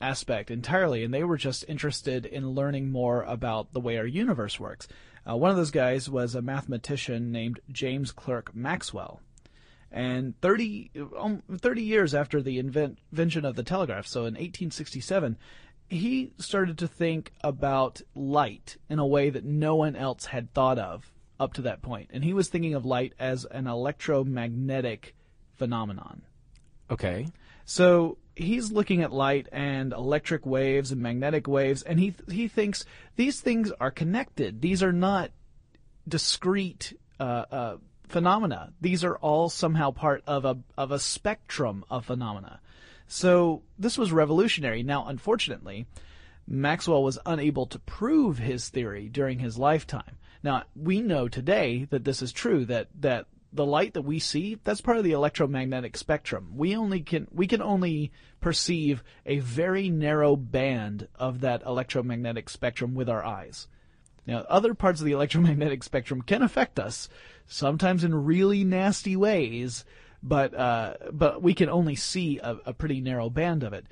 aspect 0.01 0.51
entirely, 0.51 1.03
and 1.03 1.13
they 1.13 1.23
were 1.23 1.37
just 1.37 1.65
interested 1.67 2.25
in 2.25 2.51
learning 2.51 2.91
more 2.91 3.23
about 3.23 3.73
the 3.73 3.79
way 3.79 3.97
our 3.97 4.05
universe 4.05 4.59
works. 4.59 4.87
Uh, 5.27 5.35
one 5.35 5.49
of 5.49 5.57
those 5.57 5.71
guys 5.71 6.09
was 6.09 6.35
a 6.35 6.41
mathematician 6.41 7.31
named 7.31 7.59
James 7.71 8.11
Clerk 8.11 8.55
Maxwell. 8.55 9.21
And 9.95 10.39
30, 10.41 10.91
um, 11.17 11.41
30 11.57 11.81
years 11.81 12.13
after 12.13 12.41
the 12.41 12.59
invent, 12.59 12.99
invention 13.13 13.45
of 13.45 13.55
the 13.55 13.63
telegraph, 13.63 14.05
so 14.05 14.21
in 14.21 14.33
1867, 14.33 15.37
he 15.87 16.33
started 16.37 16.77
to 16.79 16.87
think 16.87 17.31
about 17.41 18.01
light 18.13 18.75
in 18.89 18.99
a 18.99 19.05
way 19.05 19.29
that 19.29 19.45
no 19.45 19.75
one 19.75 19.95
else 19.95 20.25
had 20.25 20.53
thought 20.53 20.77
of 20.77 21.13
up 21.39 21.53
to 21.53 21.61
that 21.61 21.81
point. 21.81 22.09
And 22.13 22.25
he 22.25 22.33
was 22.33 22.49
thinking 22.49 22.73
of 22.73 22.85
light 22.85 23.13
as 23.19 23.45
an 23.45 23.67
electromagnetic 23.67 25.15
phenomenon. 25.55 26.23
Okay. 26.91 27.27
So 27.63 28.17
he's 28.35 28.73
looking 28.73 29.01
at 29.01 29.13
light 29.13 29.47
and 29.53 29.93
electric 29.93 30.45
waves 30.45 30.91
and 30.91 31.01
magnetic 31.01 31.47
waves, 31.47 31.81
and 31.83 31.99
he 31.99 32.13
he 32.29 32.47
thinks 32.47 32.85
these 33.15 33.39
things 33.39 33.71
are 33.79 33.91
connected. 33.91 34.61
These 34.61 34.83
are 34.83 34.93
not 34.93 35.31
discrete 36.07 36.93
uh, 37.19 37.45
uh, 37.49 37.77
phenomena. 38.07 38.73
These 38.81 39.03
are 39.03 39.17
all 39.17 39.49
somehow 39.49 39.91
part 39.91 40.23
of 40.27 40.45
a 40.45 40.57
of 40.77 40.91
a 40.91 40.99
spectrum 40.99 41.83
of 41.89 42.05
phenomena. 42.05 42.59
So 43.07 43.63
this 43.77 43.97
was 43.97 44.11
revolutionary. 44.11 44.83
Now, 44.83 45.07
unfortunately, 45.07 45.87
Maxwell 46.47 47.03
was 47.03 47.19
unable 47.25 47.65
to 47.67 47.79
prove 47.79 48.37
his 48.37 48.69
theory 48.69 49.09
during 49.09 49.39
his 49.39 49.57
lifetime. 49.57 50.17
Now, 50.43 50.63
we 50.75 51.01
know 51.01 51.27
today 51.27 51.87
that 51.89 52.03
this 52.03 52.21
is 52.21 52.31
true 52.31 52.65
that 52.65 52.87
that 52.99 53.27
the 53.51 53.65
light 53.65 53.93
that 53.93 54.01
we 54.01 54.19
see, 54.19 54.57
that's 54.63 54.81
part 54.81 54.97
of 54.97 55.03
the 55.03 55.13
electromagnetic 55.13 55.95
spectrum. 55.95 56.51
We 56.55 56.75
only 56.75 57.01
can 57.01 57.27
we 57.31 57.47
can 57.47 57.61
only 57.61 58.11
perceive 58.41 59.03
a 59.25 59.39
very 59.39 59.89
narrow 59.89 60.35
band 60.35 61.07
of 61.15 61.41
that 61.41 61.63
electromagnetic 61.65 62.49
spectrum 62.49 62.93
with 62.95 63.09
our 63.09 63.23
eyes. 63.23 63.67
Now, 64.27 64.39
other 64.49 64.73
parts 64.73 64.99
of 64.99 65.05
the 65.05 65.11
electromagnetic 65.11 65.83
spectrum 65.83 66.21
can 66.21 66.41
affect 66.41 66.79
us, 66.79 67.09
sometimes 67.45 68.03
in 68.03 68.25
really 68.25 68.63
nasty 68.63 69.15
ways, 69.15 69.85
but 70.23 70.53
uh, 70.55 70.95
but 71.11 71.41
we 71.41 71.53
can 71.53 71.69
only 71.69 71.95
see 71.95 72.39
a, 72.39 72.57
a 72.65 72.73
pretty 72.73 73.01
narrow 73.01 73.29
band 73.29 73.63
of 73.63 73.73
it. 73.73 73.85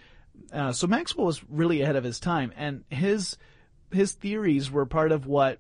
Uh, 0.52 0.72
so 0.72 0.88
Maxwell 0.88 1.28
was 1.28 1.44
really 1.50 1.82
ahead 1.82 1.96
of 1.96 2.04
his 2.04 2.20
time, 2.20 2.52
and 2.56 2.84
his 2.90 3.38
his 3.92 4.14
theories 4.14 4.72
were 4.72 4.86
part 4.86 5.12
of 5.12 5.28
what 5.28 5.60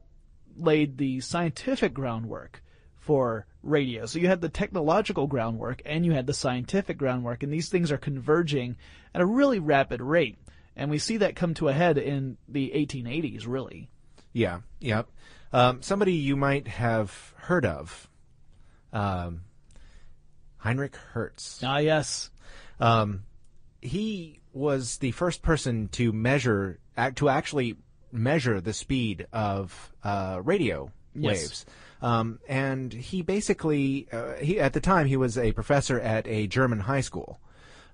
laid 0.56 0.98
the 0.98 1.20
scientific 1.20 1.94
groundwork 1.94 2.64
for 3.00 3.46
radio. 3.62 4.06
So 4.06 4.20
you 4.20 4.28
had 4.28 4.42
the 4.42 4.50
technological 4.50 5.28
groundwork 5.28 5.82
and 5.86 6.06
you 6.06 6.14
had 6.14 6.28
the 6.28 6.34
scientific 6.34 6.98
groundwork, 6.98 7.44
and 7.44 7.52
these 7.52 7.70
things 7.70 7.92
are 7.92 7.98
converging 7.98 8.78
at 9.14 9.22
a 9.22 9.26
really 9.26 9.60
rapid 9.60 10.02
rate. 10.02 10.38
And 10.76 10.90
we 10.90 10.98
see 10.98 11.18
that 11.18 11.36
come 11.36 11.54
to 11.56 11.68
a 11.68 11.74
head 11.74 11.98
in 11.98 12.38
the 12.48 12.72
1880s, 12.76 13.46
really. 13.46 13.90
Yeah, 14.34 14.62
yeah. 14.80 15.04
Um, 15.52 15.82
somebody 15.82 16.14
you 16.14 16.36
might 16.36 16.68
have 16.68 17.34
heard 17.38 17.66
of, 17.66 18.10
um, 18.92 19.42
Heinrich 20.58 20.96
Hertz. 20.96 21.62
Ah, 21.64 21.78
yes. 21.78 22.32
Um, 22.80 23.24
he 23.82 24.40
was 24.54 24.98
the 24.98 25.12
first 25.12 25.42
person 25.42 25.90
to 25.90 26.12
measure, 26.12 26.80
to 27.16 27.30
actually 27.30 27.78
measure 28.12 28.62
the 28.62 28.74
speed 28.74 29.28
of 29.34 29.92
uh, 30.04 30.40
radio 30.44 30.92
Yes. 31.16 31.42
waves. 31.42 31.66
Um, 32.02 32.40
and 32.50 32.92
he 32.92 33.22
basically, 33.22 34.08
uh, 34.12 34.34
he 34.36 34.60
at 34.60 34.74
the 34.74 34.80
time 34.82 35.06
he 35.08 35.16
was 35.18 35.38
a 35.38 35.52
professor 35.52 36.00
at 36.00 36.28
a 36.28 36.48
German 36.48 36.80
high 36.80 37.02
school. 37.02 37.40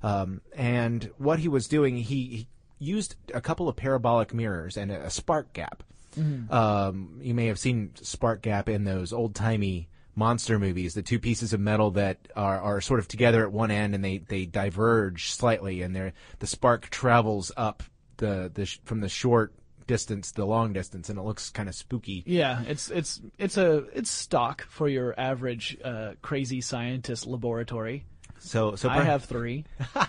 Um, 0.02 0.42
and 0.56 1.12
what 1.18 1.40
he 1.40 1.48
was 1.50 1.68
doing, 1.68 1.98
he, 1.98 2.26
he 2.26 2.48
used 2.80 3.16
a 3.34 3.42
couple 3.42 3.68
of 3.68 3.76
parabolic 3.76 4.34
mirrors 4.34 4.78
and 4.78 4.92
a, 4.92 5.06
a 5.08 5.10
spark 5.10 5.52
gap. 5.54 5.84
Um, 6.18 7.20
you 7.22 7.34
may 7.34 7.48
have 7.48 7.60
seen 7.60 7.92
spark 7.96 8.42
gap 8.42 8.70
in 8.70 8.84
those 8.84 9.14
old 9.14 9.36
timey 9.36 9.90
monster 10.16 10.60
movies, 10.60 10.94
the 10.94 11.02
two 11.02 11.20
pieces 11.20 11.54
of 11.54 11.60
metal 11.60 11.92
that 11.92 12.18
are, 12.36 12.60
are 12.60 12.82
sort 12.82 13.00
of 13.00 13.08
together 13.08 13.44
at 13.44 13.52
one 13.52 13.72
end 13.72 13.96
and 13.96 14.04
they, 14.04 14.18
they 14.18 14.46
diverge 14.46 15.32
slightly 15.32 15.82
and 15.82 15.96
they're, 15.96 16.14
the 16.40 16.48
spark 16.48 16.90
travels 16.90 17.52
up 17.56 17.84
the, 18.18 18.52
the, 18.54 18.66
sh- 18.66 18.80
from 18.84 19.00
the 19.00 19.10
short 19.10 19.54
distance, 19.90 20.32
to 20.32 20.42
the 20.42 20.46
long 20.46 20.72
distance, 20.72 21.10
and 21.10 21.18
it 21.18 21.24
looks 21.24 21.50
kind 21.50 21.68
of 21.68 21.74
spooky. 21.74 22.24
Yeah, 22.28 22.62
it's 22.68 22.92
it's 22.92 23.20
it's 23.40 23.58
a 23.58 23.86
it's 23.92 24.12
stock 24.12 24.62
for 24.70 24.88
your 24.88 25.20
average 25.20 25.78
uh, 25.84 26.12
crazy 26.22 26.62
scientist 26.62 27.26
laboratory. 27.26 28.06
So, 28.38 28.76
so 28.76 28.88
I 28.88 29.02
have 29.02 29.26
three. 29.26 29.66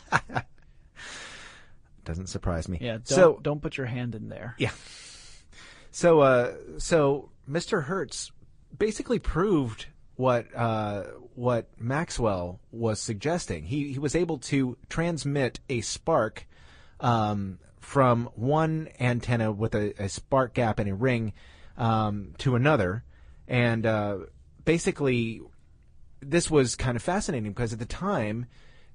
doesn't 2.05 2.29
surprise 2.29 2.69
me. 2.69 2.79
Yeah, 2.81 2.93
don't 2.93 3.07
so 3.07 3.41
don't 3.43 3.63
put 3.63 3.79
your 3.79 3.87
hand 3.87 4.15
in 4.15 4.29
there. 4.29 4.55
Yeah. 4.59 4.71
So, 5.91 6.21
uh, 6.21 6.55
so 6.79 7.31
Mr. 7.49 7.85
Hertz 7.85 8.31
basically 8.77 9.19
proved 9.19 9.87
what 10.17 10.47
uh, 10.55 11.05
what 11.35 11.69
Maxwell 11.79 12.61
was 12.71 13.01
suggesting. 13.01 13.65
He 13.65 13.93
he 13.93 13.99
was 13.99 14.15
able 14.15 14.39
to 14.39 14.77
transmit 14.89 15.61
a 15.69 15.81
spark 15.81 16.47
um, 17.01 17.59
from 17.81 18.29
one 18.35 18.89
antenna 19.01 19.51
with 19.51 19.75
a, 19.75 19.95
a 20.03 20.09
spark 20.09 20.55
gap 20.55 20.79
and 20.79 20.91
a 20.91 20.95
ring 20.95 21.33
um, 21.77 22.35
to 22.39 22.55
another, 22.55 23.05
and 23.49 23.87
uh, 23.87 24.19
basically 24.65 25.41
this 26.21 26.51
was 26.51 26.77
kind 26.77 26.97
of 26.97 27.03
fascinating 27.03 27.51
because 27.51 27.73
at 27.73 27.79
the 27.79 27.87
time 27.87 28.47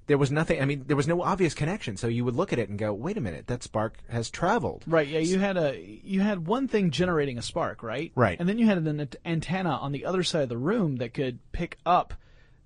there 0.06 0.18
was 0.18 0.30
nothing. 0.30 0.60
I 0.60 0.64
mean, 0.64 0.84
there 0.86 0.96
was 0.96 1.08
no 1.08 1.22
obvious 1.22 1.54
connection. 1.54 1.96
So 1.96 2.06
you 2.06 2.24
would 2.24 2.36
look 2.36 2.52
at 2.52 2.58
it 2.58 2.68
and 2.68 2.78
go, 2.78 2.92
"Wait 2.92 3.16
a 3.16 3.20
minute, 3.20 3.46
that 3.48 3.62
spark 3.62 3.98
has 4.08 4.30
traveled." 4.30 4.84
Right. 4.86 5.08
Yeah. 5.08 5.18
You 5.20 5.38
had 5.38 5.56
a 5.56 5.78
you 6.04 6.20
had 6.20 6.46
one 6.46 6.68
thing 6.68 6.90
generating 6.90 7.38
a 7.38 7.42
spark, 7.42 7.82
right? 7.82 8.12
Right. 8.14 8.38
And 8.38 8.48
then 8.48 8.58
you 8.58 8.66
had 8.66 8.78
an 8.78 9.08
antenna 9.24 9.70
on 9.70 9.92
the 9.92 10.04
other 10.04 10.22
side 10.22 10.42
of 10.44 10.48
the 10.48 10.58
room 10.58 10.96
that 10.96 11.14
could 11.14 11.38
pick 11.52 11.78
up. 11.84 12.14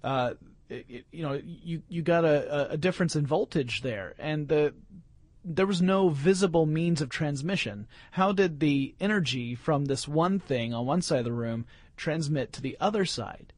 Uh, 0.04 0.34
it- 0.68 1.06
you 1.10 1.22
know, 1.22 1.40
you 1.44 1.82
you 1.88 2.02
got 2.02 2.24
a, 2.24 2.72
a 2.72 2.76
difference 2.76 3.16
in 3.16 3.26
voltage 3.26 3.82
there, 3.82 4.14
and 4.18 4.48
the 4.48 4.74
there 5.42 5.66
was 5.66 5.80
no 5.80 6.10
visible 6.10 6.66
means 6.66 7.00
of 7.00 7.08
transmission. 7.08 7.86
How 8.10 8.30
did 8.32 8.60
the 8.60 8.94
energy 9.00 9.54
from 9.54 9.86
this 9.86 10.06
one 10.06 10.38
thing 10.38 10.74
on 10.74 10.84
one 10.84 11.00
side 11.00 11.20
of 11.20 11.24
the 11.24 11.32
room 11.32 11.64
transmit 11.96 12.52
to 12.52 12.60
the 12.60 12.76
other 12.78 13.04
side? 13.06 13.52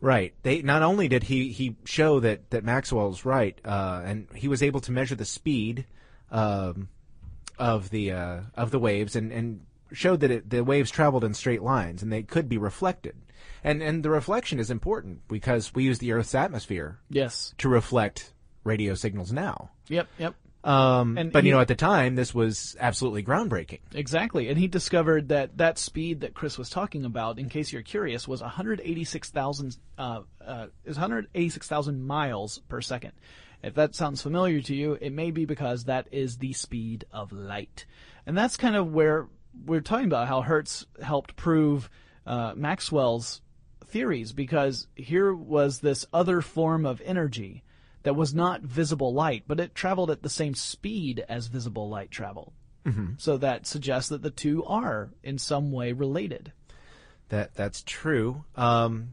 Right. 0.00 0.32
They 0.42 0.62
not 0.62 0.82
only 0.82 1.08
did 1.08 1.24
he 1.24 1.48
he 1.50 1.76
show 1.84 2.20
that 2.20 2.50
that 2.50 2.64
Maxwell's 2.64 3.24
right, 3.24 3.58
uh, 3.64 4.02
and 4.04 4.28
he 4.34 4.46
was 4.48 4.62
able 4.62 4.80
to 4.80 4.92
measure 4.92 5.14
the 5.16 5.24
speed 5.24 5.86
um, 6.30 6.88
of 7.58 7.90
the 7.90 8.12
uh, 8.12 8.40
of 8.54 8.70
the 8.70 8.78
waves, 8.78 9.16
and 9.16 9.32
and 9.32 9.66
showed 9.92 10.20
that 10.20 10.30
it, 10.30 10.50
the 10.50 10.62
waves 10.62 10.90
traveled 10.90 11.24
in 11.24 11.34
straight 11.34 11.62
lines, 11.62 12.02
and 12.02 12.12
they 12.12 12.22
could 12.22 12.48
be 12.48 12.58
reflected. 12.58 13.16
And 13.64 13.82
and 13.82 14.04
the 14.04 14.10
reflection 14.10 14.60
is 14.60 14.70
important 14.70 15.26
because 15.26 15.74
we 15.74 15.82
use 15.84 15.98
the 15.98 16.12
Earth's 16.12 16.34
atmosphere 16.34 16.98
Yes. 17.10 17.54
to 17.58 17.68
reflect 17.68 18.32
radio 18.62 18.94
signals 18.94 19.32
now. 19.32 19.70
Yep. 19.88 20.06
Yep. 20.18 20.34
Um, 20.64 21.16
And 21.16 21.32
but 21.32 21.44
he- 21.44 21.48
you 21.50 21.54
know, 21.54 21.60
at 21.60 21.68
the 21.68 21.76
time, 21.76 22.16
this 22.16 22.34
was 22.34 22.76
absolutely 22.80 23.22
groundbreaking. 23.22 23.78
Exactly, 23.94 24.48
and 24.48 24.58
he 24.58 24.66
discovered 24.66 25.28
that 25.28 25.56
that 25.58 25.78
speed 25.78 26.20
that 26.22 26.34
Chris 26.34 26.58
was 26.58 26.68
talking 26.68 27.04
about, 27.04 27.38
in 27.38 27.48
case 27.48 27.72
you're 27.72 27.82
curious, 27.82 28.26
was 28.26 28.42
186,000 28.42 29.76
uh, 29.98 30.22
uh, 30.44 30.66
is 30.84 30.96
186,000 30.96 32.04
miles 32.06 32.58
per 32.68 32.80
second. 32.80 33.12
If 33.62 33.74
that 33.74 33.94
sounds 33.94 34.22
familiar 34.22 34.60
to 34.62 34.74
you, 34.74 34.98
it 35.00 35.10
may 35.12 35.30
be 35.30 35.44
because 35.44 35.84
that 35.84 36.08
is 36.12 36.38
the 36.38 36.52
speed 36.52 37.04
of 37.12 37.32
light, 37.32 37.86
and 38.26 38.36
that's 38.36 38.56
kind 38.56 38.76
of 38.76 38.92
where 38.92 39.28
we're 39.64 39.80
talking 39.80 40.06
about 40.06 40.28
how 40.28 40.42
Hertz 40.42 40.86
helped 41.02 41.34
prove 41.36 41.88
uh, 42.26 42.52
Maxwell's 42.56 43.40
theories, 43.86 44.32
because 44.32 44.86
here 44.94 45.32
was 45.34 45.80
this 45.80 46.04
other 46.12 46.40
form 46.40 46.84
of 46.84 47.00
energy 47.04 47.62
that 48.08 48.14
was 48.14 48.34
not 48.34 48.62
visible 48.62 49.12
light, 49.12 49.44
but 49.46 49.60
it 49.60 49.74
traveled 49.74 50.10
at 50.10 50.22
the 50.22 50.30
same 50.30 50.54
speed 50.54 51.22
as 51.28 51.48
visible 51.48 51.90
light 51.90 52.10
traveled. 52.10 52.54
So 53.18 53.36
that 53.36 53.66
suggests 53.66 54.08
that 54.08 54.22
the 54.22 54.30
two 54.30 54.64
are 54.64 55.10
in 55.22 55.36
some 55.36 55.72
way 55.72 55.92
related. 55.92 56.52
That 57.28 57.54
that's 57.54 57.82
true. 57.82 58.44
Um, 58.56 59.10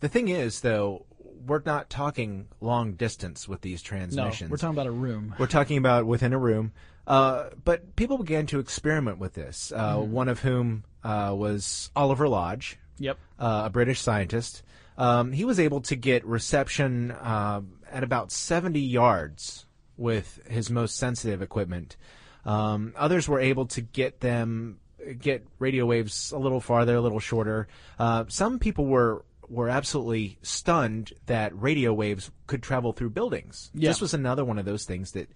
the 0.00 0.08
thing 0.08 0.28
is, 0.28 0.62
though, 0.62 1.04
we're 1.46 1.60
not 1.66 1.90
talking 1.90 2.48
long 2.62 2.94
distance 2.94 3.46
with 3.46 3.60
these 3.60 3.82
No, 3.84 3.88
transmissions. 3.88 4.50
we're 4.50 4.56
talking 4.56 4.74
about 4.74 4.86
a 4.86 4.90
room. 4.90 5.34
We're 5.38 5.48
talking 5.48 5.76
about 5.76 6.06
within 6.06 6.32
a 6.32 6.38
room. 6.38 6.72
Uh, 7.06 7.50
but 7.62 7.94
people 7.94 8.16
began 8.16 8.46
to 8.46 8.58
experiment 8.58 9.18
with 9.18 9.34
this. 9.34 9.70
Uh, 9.70 9.96
Mm-hmm. 9.96 10.12
One 10.12 10.28
of 10.30 10.40
whom 10.40 10.84
uh, 11.04 11.34
was 11.36 11.90
Oliver 11.94 12.26
Lodge, 12.26 12.78
Yep. 13.00 13.18
uh, 13.38 13.62
a 13.66 13.70
British 13.70 14.00
scientist. 14.00 14.62
Um, 14.96 15.32
he 15.32 15.44
was 15.44 15.60
able 15.60 15.82
to 15.82 15.94
get 15.94 16.24
reception 16.24 17.10
uh, 17.10 17.60
at 17.90 18.02
about 18.02 18.32
70 18.32 18.80
yards 18.80 19.66
with 19.96 20.40
his 20.48 20.70
most 20.70 20.96
sensitive 20.96 21.42
equipment. 21.42 21.96
Um, 22.44 22.94
others 22.96 23.28
were 23.28 23.40
able 23.40 23.66
to 23.66 23.80
get 23.80 24.20
them 24.20 24.78
get 25.18 25.46
radio 25.58 25.86
waves 25.86 26.32
a 26.32 26.38
little 26.38 26.60
farther, 26.60 26.96
a 26.96 27.00
little 27.00 27.20
shorter. 27.20 27.68
Uh, 27.98 28.24
some 28.28 28.58
people 28.58 28.86
were 28.86 29.24
were 29.48 29.68
absolutely 29.68 30.38
stunned 30.42 31.12
that 31.26 31.58
radio 31.60 31.92
waves 31.92 32.30
could 32.46 32.62
travel 32.62 32.92
through 32.92 33.10
buildings. 33.10 33.70
Yeah. 33.74 33.88
This 33.88 34.00
was 34.00 34.12
another 34.12 34.44
one 34.44 34.58
of 34.58 34.66
those 34.66 34.84
things 34.84 35.12
that 35.12 35.30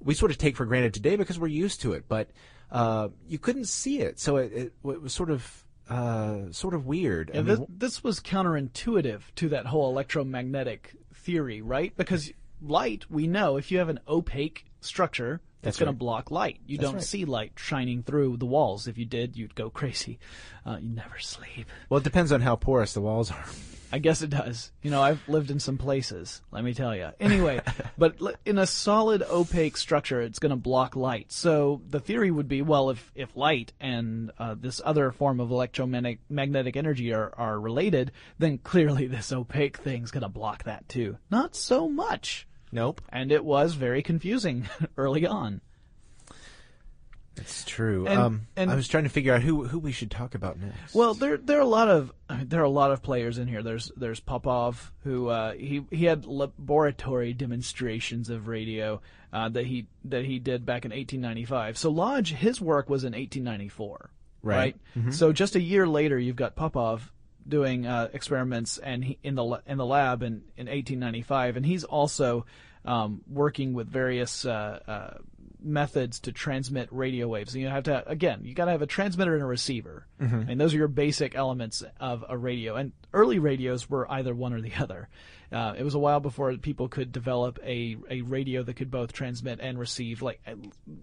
we 0.00 0.14
sort 0.14 0.30
of 0.30 0.38
take 0.38 0.56
for 0.56 0.64
granted 0.66 0.94
today 0.94 1.16
because 1.16 1.38
we're 1.38 1.48
used 1.48 1.80
to 1.80 1.92
it, 1.94 2.04
but 2.08 2.30
uh, 2.70 3.08
you 3.28 3.38
couldn't 3.38 3.66
see 3.66 4.00
it, 4.00 4.20
so 4.20 4.36
it, 4.36 4.52
it, 4.52 4.72
it 4.84 5.02
was 5.02 5.12
sort 5.12 5.30
of 5.30 5.64
uh, 5.88 6.50
sort 6.50 6.74
of 6.74 6.86
weird. 6.86 7.30
I 7.32 7.38
And 7.38 7.46
mean, 7.46 7.56
this, 7.56 7.66
this 7.68 8.04
was 8.04 8.20
counterintuitive 8.20 9.22
to 9.36 9.48
that 9.50 9.66
whole 9.66 9.90
electromagnetic 9.90 10.94
theory, 11.26 11.60
right? 11.60 11.92
Because 11.96 12.32
light, 12.62 13.04
we 13.10 13.26
know, 13.26 13.56
if 13.56 13.70
you 13.72 13.78
have 13.78 13.88
an 13.88 13.98
opaque 14.08 14.64
structure, 14.80 15.40
That's 15.62 15.74
it's 15.74 15.78
going 15.80 15.88
right. 15.88 15.92
to 15.94 15.98
block 15.98 16.30
light. 16.30 16.60
You 16.66 16.78
That's 16.78 16.86
don't 16.88 16.94
right. 16.96 17.04
see 17.04 17.24
light 17.24 17.52
shining 17.56 18.02
through 18.02 18.36
the 18.36 18.46
walls. 18.46 18.86
If 18.86 18.98
you 18.98 19.04
did, 19.04 19.36
you'd 19.36 19.54
go 19.54 19.70
crazy. 19.70 20.18
Uh, 20.64 20.78
you 20.80 20.90
never 20.90 21.18
sleep. 21.18 21.66
well, 21.88 21.98
it 21.98 22.04
depends 22.04 22.32
on 22.32 22.40
how 22.40 22.56
porous 22.56 22.92
the 22.92 23.00
walls 23.00 23.30
are. 23.30 23.44
I 23.92 23.98
guess 23.98 24.20
it 24.20 24.30
does. 24.30 24.72
You 24.82 24.90
know, 24.90 25.00
I've 25.00 25.26
lived 25.28 25.50
in 25.50 25.60
some 25.60 25.78
places, 25.78 26.42
let 26.50 26.64
me 26.64 26.74
tell 26.74 26.94
you. 26.94 27.10
Anyway, 27.20 27.60
but 27.98 28.16
in 28.44 28.58
a 28.58 28.66
solid 28.66 29.22
opaque 29.22 29.76
structure, 29.76 30.20
it's 30.20 30.38
going 30.38 30.50
to 30.50 30.56
block 30.56 30.96
light. 30.96 31.30
So 31.32 31.80
the 31.88 32.00
theory 32.00 32.30
would 32.30 32.48
be, 32.48 32.62
well, 32.62 32.90
if, 32.90 33.12
if 33.14 33.36
light 33.36 33.72
and 33.80 34.32
uh, 34.38 34.56
this 34.58 34.80
other 34.84 35.12
form 35.12 35.40
of 35.40 35.50
electromagnetic 35.50 36.76
energy 36.76 37.12
are, 37.12 37.32
are 37.36 37.58
related, 37.60 38.12
then 38.38 38.58
clearly 38.58 39.06
this 39.06 39.32
opaque 39.32 39.78
thing's 39.78 40.10
going 40.10 40.22
to 40.22 40.28
block 40.28 40.64
that 40.64 40.88
too. 40.88 41.16
Not 41.30 41.54
so 41.54 41.88
much. 41.88 42.46
Nope, 42.76 43.00
And 43.08 43.32
it 43.32 43.42
was 43.44 43.72
very 43.74 44.02
confusing 44.02 44.68
early 44.98 45.26
on. 45.26 45.62
it's 47.36 47.64
true. 47.64 48.06
And- 48.06 48.18
um, 48.20 48.46
and- 48.56 48.70
I 48.70 48.74
was 48.74 48.86
trying 48.88 49.04
to 49.04 49.10
figure 49.10 49.34
out 49.34 49.42
who 49.42 49.64
who 49.66 49.78
we 49.78 49.92
should 49.92 50.10
talk 50.10 50.34
about 50.34 50.58
next. 50.58 50.94
Well, 50.94 51.14
there 51.14 51.36
there 51.36 51.58
are 51.58 51.62
a 51.62 51.66
lot 51.66 51.88
of 51.88 52.12
there 52.44 52.60
are 52.60 52.64
a 52.64 52.68
lot 52.70 52.90
of 52.92 53.02
players 53.02 53.38
in 53.38 53.46
here. 53.48 53.62
There's 53.62 53.90
there's 53.96 54.20
Popov 54.20 54.92
who 55.04 55.28
uh, 55.28 55.52
he 55.52 55.84
he 55.90 56.04
had 56.04 56.24
laboratory 56.26 57.32
demonstrations 57.34 58.30
of 58.30 58.48
radio 58.48 59.00
uh, 59.32 59.48
that 59.50 59.66
he 59.66 59.86
that 60.06 60.24
he 60.24 60.38
did 60.38 60.64
back 60.64 60.84
in 60.84 60.90
1895. 60.92 61.76
So 61.78 61.90
Lodge 61.90 62.32
his 62.32 62.60
work 62.60 62.88
was 62.88 63.04
in 63.04 63.12
1894, 63.12 64.10
Right. 64.42 64.76
So 65.10 65.32
just 65.32 65.56
a 65.56 65.60
year 65.60 65.86
later, 65.88 66.18
you've 66.18 66.36
got 66.36 66.56
Popov 66.56 67.10
doing 67.48 67.86
uh, 67.86 68.08
experiments 68.12 68.78
and 68.78 69.04
he, 69.04 69.18
in 69.22 69.34
the 69.34 69.62
in 69.66 69.78
the 69.78 69.86
lab 69.86 70.22
in 70.22 70.42
in 70.56 70.66
1895, 70.66 71.56
and 71.56 71.66
he's 71.66 71.84
also 71.84 72.46
um, 72.84 73.22
working 73.28 73.74
with 73.74 73.88
various 73.88 74.44
uh, 74.44 74.80
uh, 74.86 75.18
methods 75.60 76.20
to 76.20 76.32
transmit 76.32 76.88
radio 76.90 77.26
waves. 77.28 77.54
And 77.54 77.62
you 77.62 77.68
have 77.68 77.84
to 77.84 78.08
again, 78.08 78.40
you 78.44 78.54
got 78.54 78.66
to 78.66 78.70
have 78.70 78.82
a 78.82 78.86
transmitter 78.86 79.34
and 79.34 79.42
a 79.42 79.46
receiver, 79.46 80.06
and 80.48 80.60
those 80.60 80.74
are 80.74 80.78
your 80.78 80.88
basic 80.88 81.34
elements 81.34 81.82
of 82.00 82.24
a 82.28 82.36
radio. 82.36 82.76
And 82.76 82.92
early 83.12 83.38
radios 83.38 83.88
were 83.90 84.10
either 84.10 84.34
one 84.34 84.52
or 84.52 84.60
the 84.60 84.74
other. 84.78 85.08
Uh, 85.52 85.74
it 85.78 85.84
was 85.84 85.94
a 85.94 85.98
while 85.98 86.18
before 86.20 86.52
people 86.56 86.88
could 86.88 87.12
develop 87.12 87.58
a, 87.64 87.96
a 88.10 88.20
radio 88.22 88.62
that 88.64 88.74
could 88.74 88.90
both 88.90 89.12
transmit 89.12 89.60
and 89.60 89.78
receive, 89.78 90.20
like 90.22 90.40
uh, 90.46 90.54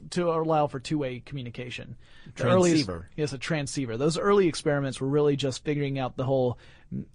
to 0.09 0.29
allow 0.29 0.67
for 0.67 0.79
two 0.79 0.97
way 0.97 1.21
communication. 1.25 1.95
The 2.35 2.43
earliest- 2.45 2.85
Transceiver. 2.85 3.09
yes, 3.15 3.33
a 3.33 3.37
transceiver. 3.37 3.95
Those 3.97 4.17
early 4.17 4.47
experiments 4.47 4.99
were 4.99 5.07
really 5.07 5.35
just 5.35 5.63
figuring 5.63 5.97
out 5.97 6.17
the 6.17 6.25
whole 6.25 6.57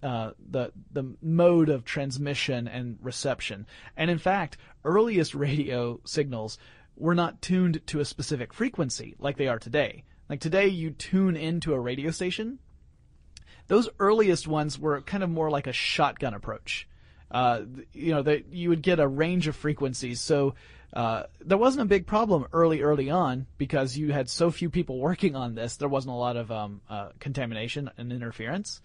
uh, 0.02 0.30
the 0.50 0.72
the 0.92 1.14
mode 1.22 1.68
of 1.68 1.84
transmission 1.84 2.66
and 2.66 2.98
reception. 3.02 3.66
And 3.96 4.10
in 4.10 4.18
fact, 4.18 4.56
earliest 4.84 5.34
radio 5.34 6.00
signals 6.04 6.58
were 6.96 7.14
not 7.14 7.40
tuned 7.42 7.80
to 7.88 8.00
a 8.00 8.04
specific 8.04 8.52
frequency 8.52 9.14
like 9.18 9.36
they 9.36 9.48
are 9.48 9.58
today. 9.58 10.04
Like 10.28 10.40
today, 10.40 10.66
you 10.68 10.90
tune 10.90 11.36
into 11.36 11.74
a 11.74 11.80
radio 11.80 12.10
station. 12.10 12.58
Those 13.68 13.88
earliest 14.00 14.48
ones 14.48 14.78
were 14.78 15.00
kind 15.02 15.22
of 15.22 15.30
more 15.30 15.50
like 15.50 15.66
a 15.66 15.72
shotgun 15.72 16.34
approach. 16.34 16.88
Uh, 17.30 17.62
you 17.92 18.12
know, 18.14 18.22
that 18.22 18.52
you 18.52 18.70
would 18.70 18.82
get 18.82 19.00
a 19.00 19.06
range 19.06 19.48
of 19.48 19.56
frequencies. 19.56 20.20
So 20.20 20.54
uh, 20.92 21.24
there 21.40 21.58
wasn't 21.58 21.82
a 21.82 21.86
big 21.86 22.06
problem 22.06 22.46
early, 22.52 22.80
early 22.80 23.10
on 23.10 23.46
because 23.58 23.96
you 23.96 24.12
had 24.12 24.30
so 24.30 24.50
few 24.50 24.70
people 24.70 24.98
working 25.00 25.36
on 25.36 25.54
this. 25.54 25.76
There 25.76 25.88
wasn't 25.88 26.14
a 26.14 26.18
lot 26.18 26.36
of 26.36 26.50
um, 26.50 26.80
uh, 26.88 27.10
contamination 27.18 27.90
and 27.98 28.12
interference. 28.12 28.80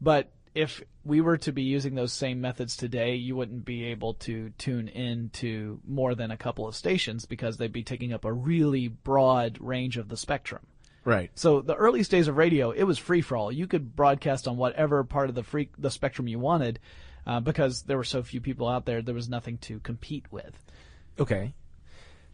But 0.00 0.30
if 0.54 0.82
we 1.04 1.20
were 1.20 1.36
to 1.36 1.52
be 1.52 1.62
using 1.62 1.94
those 1.94 2.12
same 2.12 2.40
methods 2.40 2.76
today, 2.76 3.14
you 3.14 3.36
wouldn't 3.36 3.64
be 3.64 3.84
able 3.84 4.14
to 4.14 4.50
tune 4.56 4.88
in 4.88 5.28
to 5.34 5.80
more 5.86 6.14
than 6.14 6.30
a 6.30 6.36
couple 6.36 6.66
of 6.66 6.74
stations 6.74 7.26
because 7.26 7.56
they'd 7.56 7.72
be 7.72 7.82
taking 7.82 8.12
up 8.12 8.24
a 8.24 8.32
really 8.32 8.88
broad 8.88 9.58
range 9.60 9.98
of 9.98 10.08
the 10.08 10.16
spectrum. 10.16 10.66
Right. 11.06 11.30
So 11.36 11.60
the 11.62 11.76
earliest 11.76 12.10
days 12.10 12.26
of 12.26 12.36
radio, 12.36 12.72
it 12.72 12.82
was 12.82 12.98
free 12.98 13.22
for 13.22 13.36
all. 13.36 13.50
You 13.52 13.66
could 13.68 13.94
broadcast 13.94 14.48
on 14.48 14.56
whatever 14.56 15.04
part 15.04 15.28
of 15.28 15.36
the 15.36 15.44
free 15.44 15.70
the 15.78 15.90
spectrum 15.90 16.26
you 16.26 16.40
wanted, 16.40 16.80
uh, 17.26 17.38
because 17.40 17.82
there 17.82 17.96
were 17.96 18.04
so 18.04 18.22
few 18.24 18.40
people 18.40 18.66
out 18.68 18.86
there. 18.86 19.00
There 19.02 19.14
was 19.14 19.28
nothing 19.28 19.58
to 19.58 19.78
compete 19.78 20.24
with. 20.32 20.52
Okay. 21.18 21.54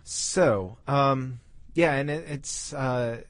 So, 0.05 0.79
um, 0.89 1.41
yeah, 1.75 1.93
and 1.95 2.11
it, 2.11 2.25
it's 2.29 2.73
uh, 2.73 3.21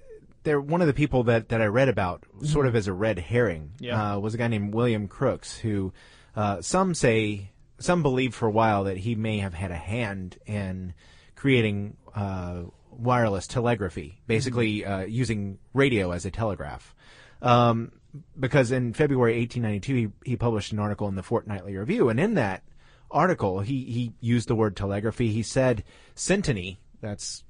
there. 0.45 0.61
One 0.61 0.81
of 0.81 0.87
the 0.87 0.95
people 0.95 1.25
that, 1.25 1.49
that 1.51 1.61
I 1.61 1.67
read 1.67 1.89
about, 1.89 2.25
sort 2.45 2.67
of 2.67 2.75
as 2.77 2.87
a 2.87 2.93
red 2.93 3.19
herring, 3.19 3.73
Yeah. 3.81 4.15
uh, 4.15 4.19
was 4.21 4.35
a 4.35 4.39
guy 4.39 4.49
named 4.49 4.73
William 4.75 5.09
Crookes, 5.09 5.59
who 5.59 5.93
uh, 6.37 6.63
some 6.63 6.95
say, 6.95 7.51
some 7.79 8.03
believe 8.03 8.35
for 8.35 8.47
a 8.47 8.51
while 8.51 8.85
that 8.85 8.97
he 8.97 9.15
may 9.17 9.39
have 9.39 9.55
had 9.55 9.71
a 9.73 9.77
hand 9.77 10.39
in 10.47 10.95
creating 11.35 11.97
uh, 12.15 12.63
wireless 12.93 13.47
telegraphy, 13.47 14.21
basically 14.27 14.85
uh, 14.85 15.01
using 15.01 15.59
radio 15.75 16.13
as 16.13 16.25
a 16.25 16.31
telegraph. 16.31 16.95
Um, 17.41 17.93
because 18.39 18.71
in 18.71 18.93
February 18.93 19.39
1892, 19.39 19.95
he, 20.25 20.31
he 20.33 20.37
published 20.37 20.73
an 20.73 20.79
article 20.79 21.09
in 21.09 21.15
the 21.15 21.23
Fortnightly 21.23 21.77
Review, 21.77 22.09
and 22.09 22.21
in 22.21 22.35
that 22.35 22.63
article, 23.11 23.61
he, 23.61 23.85
he 23.85 24.13
used 24.21 24.49
the 24.49 24.55
word 24.55 24.77
telegraphy. 24.77 25.31
He 25.31 25.43
said 25.43 25.85
syntony, 26.15 26.77
that's 27.01 27.45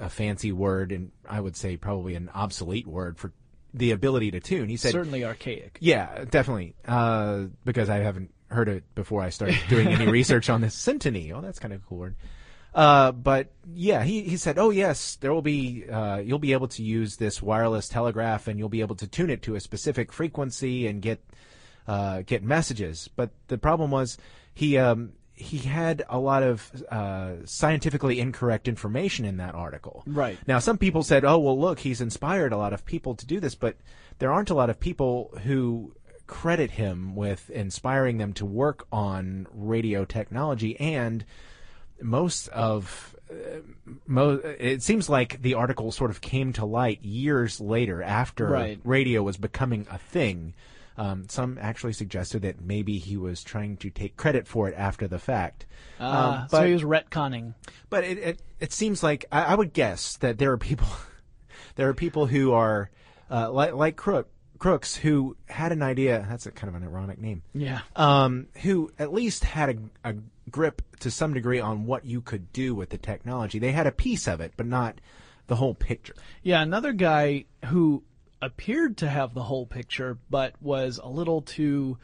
a 0.00 0.08
fancy 0.08 0.52
word, 0.52 0.92
and 0.92 1.10
I 1.28 1.40
would 1.40 1.56
say 1.56 1.76
probably 1.76 2.14
an 2.14 2.30
obsolete 2.34 2.86
word 2.86 3.18
for 3.18 3.32
the 3.72 3.90
ability 3.90 4.30
to 4.32 4.40
tune. 4.40 4.68
He 4.68 4.76
said, 4.76 4.92
Certainly 4.92 5.24
archaic. 5.24 5.78
yeah, 5.80 6.24
definitely, 6.30 6.74
uh, 6.86 7.44
because 7.64 7.90
I 7.90 7.96
haven't 7.98 8.32
heard 8.48 8.68
it 8.68 8.84
before 8.94 9.20
I 9.20 9.30
started 9.30 9.58
doing 9.68 9.88
any 9.88 10.06
research 10.10 10.48
on 10.48 10.60
this 10.60 10.76
syntony. 10.76 11.32
Oh, 11.32 11.40
that's 11.40 11.58
kind 11.58 11.74
of 11.74 11.82
a 11.82 11.84
cool 11.86 11.98
word. 11.98 12.16
Uh, 12.74 13.12
but 13.12 13.52
yeah, 13.72 14.02
he, 14.02 14.22
he 14.22 14.36
said, 14.36 14.58
oh 14.58 14.70
yes, 14.70 15.16
there 15.20 15.32
will 15.32 15.42
be, 15.42 15.84
uh, 15.88 16.16
you'll 16.16 16.40
be 16.40 16.52
able 16.52 16.66
to 16.68 16.82
use 16.82 17.16
this 17.16 17.40
wireless 17.40 17.88
telegraph 17.88 18.48
and 18.48 18.58
you'll 18.58 18.68
be 18.68 18.80
able 18.80 18.96
to 18.96 19.06
tune 19.06 19.30
it 19.30 19.42
to 19.42 19.54
a 19.54 19.60
specific 19.60 20.12
frequency 20.12 20.88
and 20.88 21.00
get, 21.00 21.22
uh, 21.86 22.22
get 22.22 22.42
messages. 22.42 23.08
But 23.14 23.30
the 23.46 23.58
problem 23.58 23.92
was 23.92 24.18
he, 24.54 24.76
um, 24.76 25.12
he 25.34 25.58
had 25.58 26.02
a 26.08 26.18
lot 26.18 26.42
of, 26.42 26.84
uh, 26.90 27.34
scientifically 27.44 28.18
incorrect 28.18 28.66
information 28.66 29.24
in 29.24 29.36
that 29.36 29.54
article. 29.54 30.02
Right. 30.06 30.38
Now, 30.46 30.58
some 30.58 30.78
people 30.78 31.04
said, 31.04 31.24
oh, 31.24 31.38
well, 31.38 31.58
look, 31.58 31.78
he's 31.78 32.00
inspired 32.00 32.52
a 32.52 32.56
lot 32.56 32.72
of 32.72 32.84
people 32.84 33.14
to 33.14 33.26
do 33.26 33.38
this, 33.38 33.54
but 33.54 33.76
there 34.18 34.32
aren't 34.32 34.50
a 34.50 34.54
lot 34.54 34.70
of 34.70 34.80
people 34.80 35.32
who 35.44 35.94
credit 36.26 36.72
him 36.72 37.14
with 37.14 37.50
inspiring 37.50 38.18
them 38.18 38.32
to 38.32 38.46
work 38.46 38.86
on 38.90 39.46
radio 39.52 40.04
technology 40.04 40.78
and 40.80 41.24
most 42.02 42.48
of 42.48 43.16
uh, 43.30 43.34
mo- 44.06 44.40
it 44.58 44.82
seems 44.82 45.08
like 45.08 45.40
the 45.42 45.54
article 45.54 45.90
sort 45.92 46.10
of 46.10 46.20
came 46.20 46.52
to 46.54 46.64
light 46.64 47.02
years 47.02 47.60
later 47.60 48.02
after 48.02 48.46
Right. 48.48 48.78
radio 48.84 49.22
was 49.22 49.36
becoming 49.36 49.86
a 49.90 49.98
thing. 49.98 50.54
Um, 50.96 51.24
some 51.28 51.58
actually 51.60 51.92
suggested 51.94 52.42
that 52.42 52.60
maybe 52.60 52.98
he 52.98 53.16
was 53.16 53.42
trying 53.42 53.76
to 53.78 53.90
take 53.90 54.16
credit 54.16 54.46
for 54.46 54.68
it 54.68 54.74
after 54.76 55.08
the 55.08 55.18
fact. 55.18 55.66
Uh, 55.98 56.38
Um, 56.42 56.48
so 56.48 56.66
he 56.66 56.72
was 56.72 56.82
retconning. 56.82 57.54
but 57.90 58.04
it, 58.04 58.18
it 58.18 58.42
it 58.60 58.72
seems 58.72 59.02
like 59.02 59.24
I, 59.32 59.42
I 59.44 59.54
would 59.56 59.72
guess 59.72 60.16
that 60.18 60.38
there 60.38 60.52
are 60.52 60.58
people 60.58 60.86
there 61.76 61.88
are 61.88 61.94
people 61.94 62.26
who 62.26 62.52
are 62.52 62.90
uh, 63.30 63.50
like 63.50 63.72
like 63.74 63.96
Crook, 63.96 64.28
Crookes 64.58 64.94
who 64.96 65.36
had 65.48 65.72
an 65.72 65.82
idea. 65.82 66.24
That's 66.28 66.46
a 66.46 66.52
kind 66.52 66.68
of 66.68 66.80
an 66.80 66.86
ironic 66.86 67.18
name. 67.18 67.42
Yeah. 67.54 67.80
Um, 67.96 68.46
who 68.62 68.92
at 68.98 69.12
least 69.12 69.42
had 69.42 69.70
a, 70.04 70.10
a 70.10 70.14
grip 70.50 70.82
to 71.00 71.10
some 71.10 71.34
degree 71.34 71.60
on 71.60 71.86
what 71.86 72.04
you 72.04 72.20
could 72.20 72.52
do 72.52 72.74
with 72.74 72.90
the 72.90 72.98
technology. 72.98 73.58
They 73.58 73.72
had 73.72 73.86
a 73.86 73.92
piece 73.92 74.26
of 74.26 74.40
it, 74.40 74.52
but 74.56 74.66
not 74.66 75.00
the 75.46 75.56
whole 75.56 75.74
picture. 75.74 76.14
Yeah, 76.42 76.62
another 76.62 76.92
guy 76.92 77.44
who 77.66 78.02
appeared 78.40 78.98
to 78.98 79.08
have 79.08 79.34
the 79.34 79.42
whole 79.42 79.66
picture, 79.66 80.18
but 80.30 80.54
was 80.60 81.00
a 81.02 81.08
little 81.08 81.42
too 81.42 81.98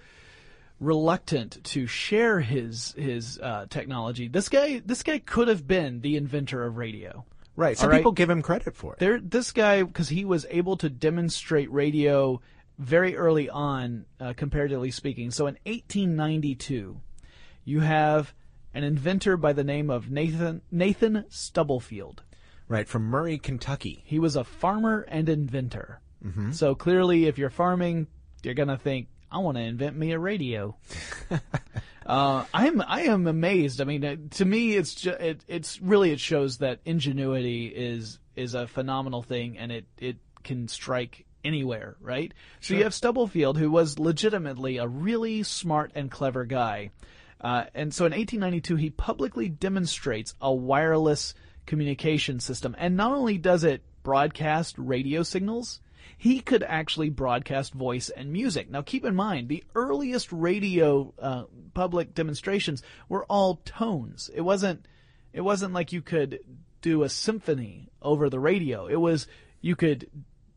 reluctant 0.78 1.62
to 1.62 1.86
share 1.86 2.40
his 2.40 2.94
his 2.96 3.38
uh, 3.38 3.66
technology. 3.68 4.28
This 4.28 4.48
guy, 4.48 4.80
this 4.84 5.02
guy 5.02 5.18
could 5.18 5.48
have 5.48 5.66
been 5.66 6.00
the 6.00 6.16
inventor 6.16 6.64
of 6.64 6.76
radio. 6.76 7.24
Right. 7.56 7.76
Some 7.76 7.90
right. 7.90 7.98
people 7.98 8.12
give 8.12 8.30
him 8.30 8.40
credit 8.40 8.74
for 8.74 8.94
it. 8.94 9.00
There, 9.00 9.20
this 9.20 9.52
guy, 9.52 9.82
because 9.82 10.08
he 10.08 10.24
was 10.24 10.46
able 10.48 10.78
to 10.78 10.88
demonstrate 10.88 11.70
radio 11.70 12.40
very 12.78 13.14
early 13.16 13.50
on, 13.50 14.06
uh, 14.18 14.32
comparatively 14.34 14.90
speaking. 14.90 15.30
So 15.30 15.46
in 15.46 15.58
1892, 15.66 16.98
you 17.64 17.80
have 17.80 18.34
an 18.74 18.84
inventor 18.84 19.36
by 19.36 19.52
the 19.52 19.64
name 19.64 19.90
of 19.90 20.10
Nathan 20.10 20.62
Nathan 20.70 21.24
Stubblefield. 21.28 22.22
Right. 22.68 22.88
From 22.88 23.04
Murray, 23.04 23.38
Kentucky. 23.38 24.02
He 24.06 24.18
was 24.20 24.36
a 24.36 24.44
farmer 24.44 25.04
and 25.08 25.28
inventor. 25.28 26.00
So 26.52 26.74
clearly, 26.74 27.26
if 27.26 27.38
you're 27.38 27.48
farming, 27.50 28.06
you're 28.42 28.54
gonna 28.54 28.76
think, 28.76 29.08
"I 29.32 29.38
want 29.38 29.56
to 29.56 29.62
invent 29.62 29.96
me 29.96 30.12
a 30.12 30.18
radio." 30.18 30.76
uh, 32.06 32.44
I'm 32.52 32.82
I 32.82 33.02
am 33.04 33.26
amazed. 33.26 33.80
I 33.80 33.84
mean, 33.84 34.04
uh, 34.04 34.16
to 34.32 34.44
me, 34.44 34.76
it's 34.76 34.94
ju- 34.94 35.16
it, 35.18 35.42
it's 35.48 35.80
really 35.80 36.12
it 36.12 36.20
shows 36.20 36.58
that 36.58 36.80
ingenuity 36.84 37.66
is 37.66 38.18
is 38.36 38.54
a 38.54 38.66
phenomenal 38.66 39.22
thing, 39.22 39.56
and 39.56 39.72
it 39.72 39.86
it 39.98 40.16
can 40.44 40.68
strike 40.68 41.24
anywhere, 41.42 41.96
right? 42.00 42.32
So 42.60 42.74
you 42.74 42.82
have 42.84 42.94
Stubblefield, 42.94 43.56
who 43.56 43.70
was 43.70 43.98
legitimately 43.98 44.76
a 44.76 44.86
really 44.86 45.42
smart 45.42 45.92
and 45.94 46.10
clever 46.10 46.44
guy. 46.44 46.90
Uh, 47.40 47.64
and 47.74 47.94
so 47.94 48.04
in 48.04 48.12
1892, 48.12 48.76
he 48.76 48.90
publicly 48.90 49.48
demonstrates 49.48 50.34
a 50.40 50.52
wireless 50.52 51.34
communication 51.66 52.40
system. 52.40 52.74
And 52.78 52.96
not 52.96 53.12
only 53.12 53.38
does 53.38 53.64
it 53.64 53.82
broadcast 54.02 54.74
radio 54.78 55.22
signals, 55.22 55.80
he 56.18 56.40
could 56.40 56.62
actually 56.62 57.08
broadcast 57.08 57.72
voice 57.72 58.10
and 58.10 58.32
music. 58.32 58.70
Now 58.70 58.82
keep 58.82 59.04
in 59.04 59.14
mind, 59.14 59.48
the 59.48 59.64
earliest 59.74 60.30
radio 60.32 61.14
uh, 61.18 61.44
public 61.72 62.14
demonstrations 62.14 62.82
were 63.08 63.24
all 63.24 63.62
tones. 63.64 64.30
It 64.34 64.42
wasn't, 64.42 64.86
it 65.32 65.40
wasn't 65.40 65.72
like 65.72 65.92
you 65.92 66.02
could 66.02 66.40
do 66.82 67.02
a 67.02 67.08
symphony 67.08 67.88
over 68.02 68.28
the 68.28 68.40
radio. 68.40 68.86
It 68.86 69.00
was, 69.00 69.26
you 69.60 69.76
could, 69.76 70.10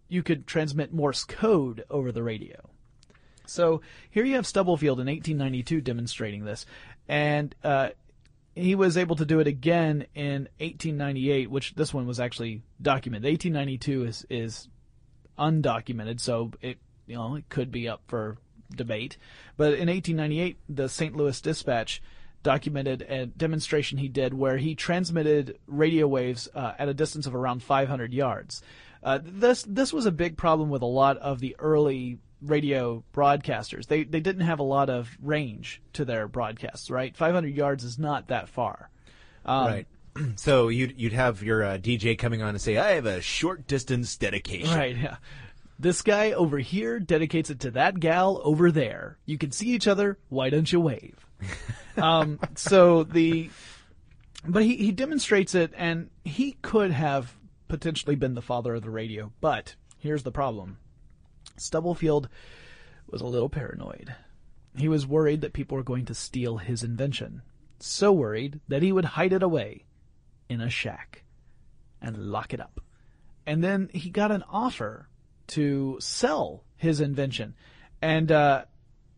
you 0.09 0.23
could 0.23 0.47
transmit 0.47 0.93
Morse 0.93 1.23
code 1.23 1.85
over 1.89 2.11
the 2.11 2.23
radio. 2.23 2.72
So 3.45 3.81
here 4.09 4.23
you 4.23 4.35
have 4.35 4.47
Stubblefield 4.47 4.99
in 4.99 5.07
1892 5.07 5.81
demonstrating 5.81 6.45
this, 6.45 6.65
and 7.07 7.53
uh, 7.63 7.89
he 8.55 8.75
was 8.75 8.97
able 8.97 9.15
to 9.17 9.25
do 9.25 9.39
it 9.39 9.47
again 9.47 10.05
in 10.13 10.47
1898, 10.59 11.49
which 11.49 11.75
this 11.75 11.93
one 11.93 12.07
was 12.07 12.19
actually 12.19 12.61
documented. 12.81 13.31
1892 13.31 14.05
is 14.05 14.25
is 14.29 14.67
undocumented, 15.37 16.19
so 16.19 16.51
it 16.61 16.77
you 17.07 17.15
know 17.15 17.35
it 17.35 17.49
could 17.49 17.71
be 17.71 17.87
up 17.87 18.01
for 18.07 18.37
debate. 18.75 19.17
But 19.57 19.73
in 19.73 19.87
1898, 19.89 20.57
the 20.69 20.89
St. 20.89 21.15
Louis 21.15 21.39
Dispatch 21.41 22.01
documented 22.43 23.01
a 23.03 23.25
demonstration 23.25 23.97
he 23.97 24.09
did 24.09 24.33
where 24.33 24.57
he 24.57 24.75
transmitted 24.75 25.57
radio 25.65 26.07
waves 26.07 26.49
uh, 26.53 26.73
at 26.77 26.89
a 26.89 26.93
distance 26.93 27.25
of 27.25 27.33
around 27.33 27.63
500 27.63 28.13
yards. 28.13 28.61
Uh, 29.01 29.19
this 29.21 29.63
this 29.63 29.91
was 29.91 30.05
a 30.05 30.11
big 30.11 30.37
problem 30.37 30.69
with 30.69 30.81
a 30.81 30.87
lot 30.87 31.17
of 31.17 31.39
the 31.39 31.55
early 31.59 32.19
radio 32.45 33.03
broadcasters. 33.13 33.87
They 33.87 34.03
they 34.03 34.19
didn't 34.19 34.45
have 34.45 34.59
a 34.59 34.63
lot 34.63 34.89
of 34.89 35.17
range 35.21 35.81
to 35.93 36.05
their 36.05 36.27
broadcasts, 36.27 36.89
right? 36.89 37.15
500 37.15 37.55
yards 37.55 37.83
is 37.83 37.97
not 37.97 38.27
that 38.27 38.49
far. 38.49 38.89
Um, 39.45 39.65
Right. 39.67 39.87
So 40.35 40.67
you'd 40.67 40.99
you'd 40.99 41.13
have 41.13 41.41
your 41.41 41.63
uh, 41.63 41.77
DJ 41.79 42.15
coming 42.17 42.43
on 42.43 42.49
and 42.49 42.61
say, 42.61 42.77
"I 42.77 42.91
have 42.91 43.07
a 43.07 43.19
short 43.19 43.65
distance 43.65 44.15
dedication." 44.15 44.77
Right, 44.77 44.95
yeah. 44.95 45.15
This 45.79 46.03
guy 46.03 46.33
over 46.33 46.59
here 46.59 46.99
dedicates 46.99 47.49
it 47.49 47.59
to 47.61 47.71
that 47.71 47.99
gal 47.99 48.39
over 48.43 48.71
there. 48.71 49.17
You 49.25 49.39
can 49.39 49.51
see 49.51 49.69
each 49.69 49.87
other. 49.87 50.19
Why 50.29 50.49
don't 50.51 50.71
you 50.71 50.79
wave? 50.79 51.25
um, 51.97 52.39
so 52.55 53.03
the, 53.03 53.49
but 54.47 54.63
he, 54.63 54.77
he 54.77 54.91
demonstrates 54.91 55.55
it 55.55 55.73
and 55.75 56.09
he 56.23 56.53
could 56.61 56.91
have 56.91 57.33
potentially 57.67 58.15
been 58.15 58.35
the 58.35 58.41
father 58.41 58.75
of 58.75 58.83
the 58.83 58.89
radio. 58.91 59.31
But 59.41 59.75
here's 59.97 60.23
the 60.23 60.31
problem. 60.31 60.77
Stubblefield 61.57 62.29
was 63.09 63.21
a 63.21 63.27
little 63.27 63.49
paranoid. 63.49 64.15
He 64.75 64.87
was 64.87 65.05
worried 65.05 65.41
that 65.41 65.53
people 65.53 65.77
were 65.77 65.83
going 65.83 66.05
to 66.05 66.15
steal 66.15 66.57
his 66.57 66.83
invention. 66.83 67.41
So 67.79 68.11
worried 68.11 68.59
that 68.67 68.81
he 68.81 68.91
would 68.91 69.05
hide 69.05 69.33
it 69.33 69.43
away 69.43 69.85
in 70.49 70.61
a 70.61 70.69
shack 70.69 71.23
and 72.01 72.17
lock 72.17 72.53
it 72.53 72.59
up. 72.59 72.79
And 73.45 73.63
then 73.63 73.89
he 73.93 74.09
got 74.09 74.31
an 74.31 74.43
offer 74.49 75.09
to 75.47 75.97
sell 75.99 76.63
his 76.77 77.01
invention. 77.01 77.55
And 78.01 78.31
uh, 78.31 78.65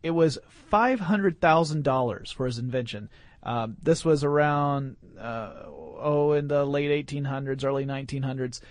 it 0.04 0.12
was 0.12 0.38
$500,000 0.72 2.34
for 2.34 2.46
his 2.46 2.60
invention. 2.60 3.10
Um, 3.44 3.78
this 3.82 4.04
was 4.04 4.24
around, 4.24 4.98
uh, 5.20 5.64
oh, 5.68 6.34
in 6.34 6.48
the 6.48 6.66
late 6.66 7.08
1800s, 7.08 7.64
early 7.64 7.86
1900s. 7.86 8.62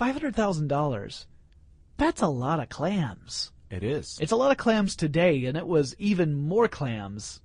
$500,000. 0.00 1.26
That's 2.00 2.22
a 2.22 2.28
lot 2.28 2.60
of 2.60 2.70
clams. 2.70 3.52
It 3.70 3.84
is. 3.84 4.18
It's 4.22 4.32
a 4.32 4.36
lot 4.36 4.50
of 4.50 4.56
clams 4.56 4.96
today, 4.96 5.44
and 5.44 5.54
it 5.54 5.66
was 5.66 5.94
even 5.98 6.34
more 6.34 6.66
clams. 6.66 7.42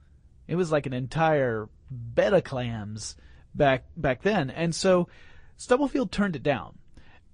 It 0.47 0.55
was 0.55 0.71
like 0.71 0.85
an 0.85 0.93
entire 0.93 1.67
bed 1.91 2.33
of 2.33 2.45
clams 2.45 3.17
back 3.53 3.83
back 3.97 4.21
then. 4.21 4.49
And 4.49 4.73
so 4.73 5.09
Stubblefield 5.57 6.09
turned 6.09 6.37
it 6.37 6.43
down. 6.43 6.77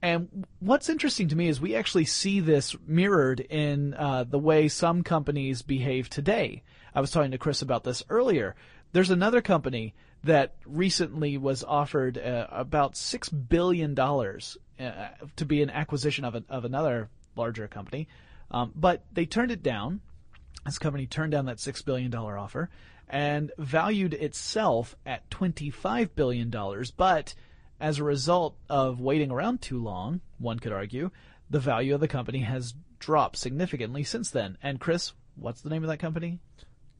And 0.01 0.47
what's 0.59 0.89
interesting 0.89 1.27
to 1.27 1.35
me 1.35 1.47
is 1.47 1.61
we 1.61 1.75
actually 1.75 2.05
see 2.05 2.39
this 2.39 2.75
mirrored 2.87 3.39
in 3.39 3.93
uh, 3.93 4.23
the 4.23 4.39
way 4.39 4.67
some 4.67 5.03
companies 5.03 5.61
behave 5.61 6.09
today. 6.09 6.63
I 6.95 7.01
was 7.01 7.11
talking 7.11 7.31
to 7.31 7.37
Chris 7.37 7.61
about 7.61 7.83
this 7.83 8.03
earlier. 8.09 8.55
There's 8.93 9.11
another 9.11 9.41
company 9.41 9.93
that 10.23 10.55
recently 10.65 11.37
was 11.37 11.63
offered 11.63 12.17
uh, 12.17 12.47
about 12.51 12.95
six 12.95 13.29
billion 13.29 13.93
dollars 13.93 14.57
uh, 14.79 15.09
to 15.35 15.45
be 15.45 15.61
an 15.61 15.69
acquisition 15.69 16.25
of, 16.25 16.43
of 16.49 16.65
another 16.65 17.09
larger 17.35 17.67
company, 17.67 18.07
um, 18.51 18.71
but 18.75 19.03
they 19.11 19.25
turned 19.25 19.51
it 19.51 19.63
down. 19.63 20.01
This 20.65 20.77
company 20.77 21.07
turned 21.07 21.31
down 21.31 21.45
that 21.45 21.59
six 21.59 21.81
billion 21.81 22.11
dollar 22.11 22.37
offer 22.37 22.69
and 23.09 23.51
valued 23.57 24.13
itself 24.13 24.95
at 25.05 25.29
twenty 25.29 25.69
five 25.69 26.15
billion 26.15 26.49
dollars, 26.49 26.91
but 26.91 27.33
as 27.79 27.97
a 27.97 28.03
result 28.03 28.55
of 28.69 28.99
waiting 28.99 29.31
around 29.31 29.61
too 29.61 29.81
long, 29.81 30.21
one 30.37 30.59
could 30.59 30.71
argue, 30.71 31.09
the 31.49 31.59
value 31.59 31.95
of 31.95 31.99
the 31.99 32.07
company 32.07 32.41
has 32.41 32.75
dropped 32.99 33.37
significantly 33.37 34.03
since 34.03 34.29
then. 34.29 34.55
And 34.61 34.79
Chris, 34.79 35.13
what's 35.35 35.61
the 35.61 35.69
name 35.69 35.83
of 35.83 35.89
that 35.89 35.97
company? 35.97 36.37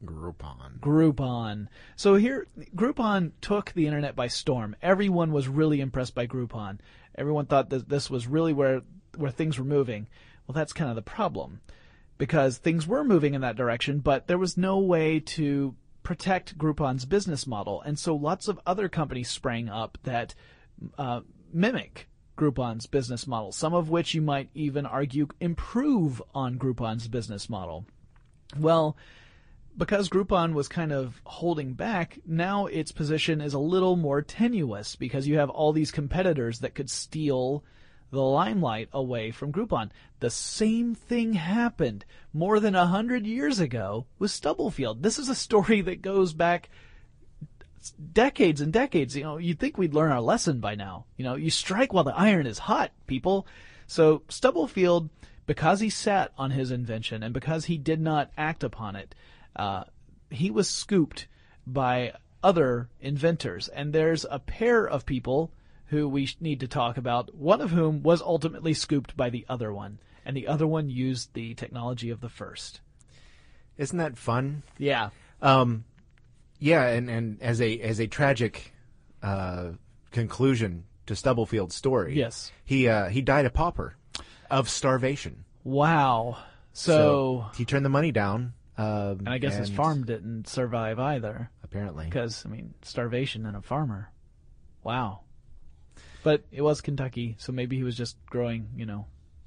Groupon. 0.04 0.80
Groupon. 0.80 1.68
So 1.96 2.16
here, 2.16 2.46
Groupon 2.74 3.32
took 3.40 3.72
the 3.72 3.86
internet 3.86 4.16
by 4.16 4.28
storm. 4.28 4.76
Everyone 4.82 5.32
was 5.32 5.48
really 5.48 5.80
impressed 5.80 6.14
by 6.14 6.26
Groupon. 6.26 6.78
Everyone 7.14 7.46
thought 7.46 7.70
that 7.70 7.88
this 7.88 8.10
was 8.10 8.26
really 8.26 8.52
where 8.52 8.82
where 9.16 9.30
things 9.30 9.58
were 9.58 9.64
moving. 9.64 10.08
Well, 10.46 10.54
that's 10.54 10.72
kind 10.72 10.90
of 10.90 10.96
the 10.96 11.02
problem, 11.02 11.60
because 12.18 12.58
things 12.58 12.86
were 12.86 13.04
moving 13.04 13.34
in 13.34 13.42
that 13.42 13.56
direction, 13.56 14.00
but 14.00 14.26
there 14.26 14.38
was 14.38 14.56
no 14.56 14.78
way 14.78 15.20
to 15.20 15.76
protect 16.02 16.58
Groupon's 16.58 17.04
business 17.04 17.46
model, 17.46 17.80
and 17.82 17.98
so 17.98 18.14
lots 18.14 18.48
of 18.48 18.58
other 18.66 18.88
companies 18.88 19.30
sprang 19.30 19.68
up 19.68 19.98
that 20.02 20.34
uh, 20.98 21.20
mimic 21.52 22.08
Groupon's 22.36 22.86
business 22.86 23.26
model, 23.26 23.52
some 23.52 23.74
of 23.74 23.90
which 23.90 24.14
you 24.14 24.22
might 24.22 24.48
even 24.54 24.84
argue 24.84 25.28
improve 25.38 26.20
on 26.34 26.58
Groupon's 26.58 27.06
business 27.06 27.48
model. 27.48 27.86
Well, 28.58 28.96
because 29.76 30.08
Groupon 30.08 30.52
was 30.52 30.68
kind 30.68 30.92
of 30.92 31.20
holding 31.24 31.72
back, 31.72 32.18
now 32.26 32.66
its 32.66 32.92
position 32.92 33.40
is 33.40 33.54
a 33.54 33.58
little 33.58 33.96
more 33.96 34.22
tenuous 34.22 34.96
because 34.96 35.26
you 35.26 35.38
have 35.38 35.50
all 35.50 35.72
these 35.72 35.90
competitors 35.90 36.60
that 36.60 36.74
could 36.74 36.90
steal 36.90 37.64
the 38.10 38.20
limelight 38.20 38.88
away 38.92 39.30
from 39.30 39.52
Groupon. 39.52 39.90
The 40.20 40.30
same 40.30 40.94
thing 40.94 41.32
happened 41.32 42.04
more 42.32 42.60
than 42.60 42.74
a 42.74 42.86
hundred 42.86 43.26
years 43.26 43.58
ago 43.58 44.06
with 44.18 44.30
Stubblefield. 44.30 45.02
This 45.02 45.18
is 45.18 45.30
a 45.30 45.34
story 45.34 45.80
that 45.80 46.02
goes 46.02 46.34
back 46.34 46.68
decades 48.12 48.60
and 48.60 48.72
decades. 48.72 49.16
You 49.16 49.22
know, 49.22 49.38
you'd 49.38 49.58
think 49.58 49.78
we'd 49.78 49.94
learn 49.94 50.12
our 50.12 50.20
lesson 50.20 50.60
by 50.60 50.74
now. 50.74 51.06
You 51.16 51.24
know, 51.24 51.34
you 51.36 51.50
strike 51.50 51.92
while 51.92 52.04
the 52.04 52.16
iron 52.16 52.46
is 52.46 52.58
hot, 52.58 52.92
people. 53.06 53.46
So 53.86 54.22
Stubblefield, 54.28 55.08
because 55.46 55.80
he 55.80 55.90
sat 55.90 56.32
on 56.36 56.50
his 56.50 56.70
invention 56.70 57.22
and 57.22 57.32
because 57.32 57.64
he 57.64 57.78
did 57.78 58.00
not 58.00 58.30
act 58.36 58.62
upon 58.62 58.94
it, 58.94 59.14
uh, 59.56 59.84
he 60.30 60.50
was 60.50 60.68
scooped 60.68 61.26
by 61.66 62.14
other 62.42 62.88
inventors. 63.00 63.68
And 63.68 63.92
there's 63.92 64.26
a 64.30 64.38
pair 64.38 64.86
of 64.86 65.06
people 65.06 65.52
who 65.86 66.08
we 66.08 66.28
need 66.40 66.60
to 66.60 66.68
talk 66.68 66.96
about, 66.96 67.34
one 67.34 67.60
of 67.60 67.70
whom 67.70 68.02
was 68.02 68.22
ultimately 68.22 68.74
scooped 68.74 69.16
by 69.16 69.30
the 69.30 69.44
other 69.48 69.72
one. 69.72 69.98
And 70.24 70.36
the 70.36 70.48
other 70.48 70.66
one 70.66 70.88
used 70.88 71.34
the 71.34 71.54
technology 71.54 72.10
of 72.10 72.20
the 72.20 72.28
first. 72.28 72.80
Isn't 73.76 73.98
that 73.98 74.16
fun? 74.16 74.62
Yeah. 74.78 75.10
Um, 75.40 75.84
yeah, 76.58 76.86
and, 76.86 77.10
and 77.10 77.42
as 77.42 77.60
a 77.60 77.80
as 77.80 77.98
a 77.98 78.06
tragic 78.06 78.72
uh, 79.22 79.70
conclusion 80.12 80.84
to 81.06 81.14
Stubblefield's 81.14 81.74
story, 81.74 82.14
Yes. 82.16 82.52
he 82.64 82.88
uh, 82.88 83.08
he 83.08 83.20
died 83.20 83.46
a 83.46 83.50
pauper 83.50 83.96
of 84.50 84.68
starvation. 84.68 85.44
Wow. 85.64 86.38
So, 86.72 87.46
he 87.56 87.64
turned 87.64 87.84
the 87.84 87.90
money 87.90 88.12
down. 88.12 88.54
Um, 88.82 89.18
and 89.20 89.28
I 89.28 89.38
guess 89.38 89.56
his 89.56 89.70
farm 89.70 90.04
didn't 90.04 90.48
survive 90.48 90.98
either. 90.98 91.50
apparently. 91.62 92.04
Because, 92.06 92.44
I 92.44 92.48
mean, 92.48 92.74
starvation 92.82 93.46
and 93.46 93.56
a 93.56 93.62
farmer. 93.62 94.10
Wow. 94.82 95.20
But 96.22 96.44
it 96.52 96.62
was 96.62 96.80
Kentucky, 96.80 97.36
so 97.38 97.52
maybe 97.52 97.76
he 97.76 97.82
was 97.82 97.96
just 97.96 98.16
growing, 98.26 98.68
you 98.76 98.86
know, 98.86 99.06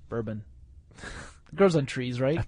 bourbon. 0.09 0.43
It 1.51 1.57
grows 1.57 1.75
on 1.75 1.85
trees, 1.85 2.19
right? 2.19 2.39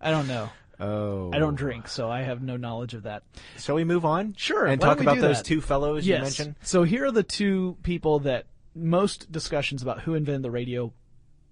I 0.00 0.12
don't 0.12 0.28
know. 0.28 0.48
Oh, 0.78 1.30
I 1.32 1.38
don't 1.38 1.56
drink, 1.56 1.88
so 1.88 2.08
I 2.08 2.22
have 2.22 2.40
no 2.40 2.56
knowledge 2.56 2.94
of 2.94 3.02
that. 3.02 3.24
Shall 3.58 3.74
we 3.74 3.84
move 3.84 4.04
on? 4.04 4.34
Sure, 4.36 4.66
and 4.66 4.80
talk 4.80 5.00
about 5.00 5.18
those 5.18 5.38
that? 5.38 5.44
two 5.44 5.60
fellows 5.60 6.06
you 6.06 6.14
mentioned. 6.18 6.54
So 6.62 6.84
here 6.84 7.04
are 7.04 7.10
the 7.12 7.22
two 7.22 7.76
people 7.82 8.20
that 8.20 8.46
most 8.74 9.30
discussions 9.30 9.82
about 9.82 10.00
who 10.00 10.14
invented 10.14 10.42
the 10.42 10.50
radio 10.50 10.92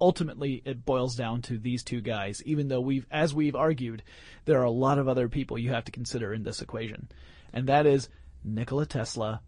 ultimately 0.01 0.63
it 0.65 0.85
boils 0.85 1.15
down 1.15 1.43
to 1.43 1.59
these 1.59 1.83
two 1.83 2.01
guys 2.01 2.43
even 2.45 2.69
though 2.69 2.81
we've 2.81 3.07
as 3.11 3.35
we've 3.35 3.55
argued 3.55 4.03
there 4.45 4.61
are 4.61 4.65
a 4.65 4.71
lot 4.71 4.99
of 4.99 5.09
other 5.09 5.29
people 5.29 5.59
you 5.59 5.71
have 5.71 5.85
to 5.85 5.93
consider 5.93 6.33
in 6.33 6.43
this 6.43 6.63
equation. 6.63 7.09
And 7.53 7.67
that 7.69 7.87
is 7.87 8.09
Nikola 8.45 8.87
Tesla 8.87 9.41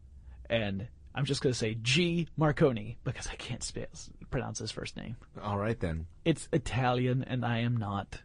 and 0.50 0.88
I'm 1.14 1.24
just 1.24 1.42
going 1.42 1.52
to 1.52 1.58
say 1.58 1.76
G. 1.80 2.28
Marconi 2.36 2.98
because 3.04 3.26
I 3.26 3.34
can't 3.36 3.62
sp- 3.64 3.88
pronounce 4.30 4.58
his 4.58 4.70
first 4.70 4.96
name. 4.96 5.16
All 5.42 5.58
right 5.58 5.78
then. 5.78 6.06
it's 6.24 6.48
Italian 6.52 7.24
and 7.24 7.44
I 7.44 7.58
am 7.58 7.76
not. 7.76 8.20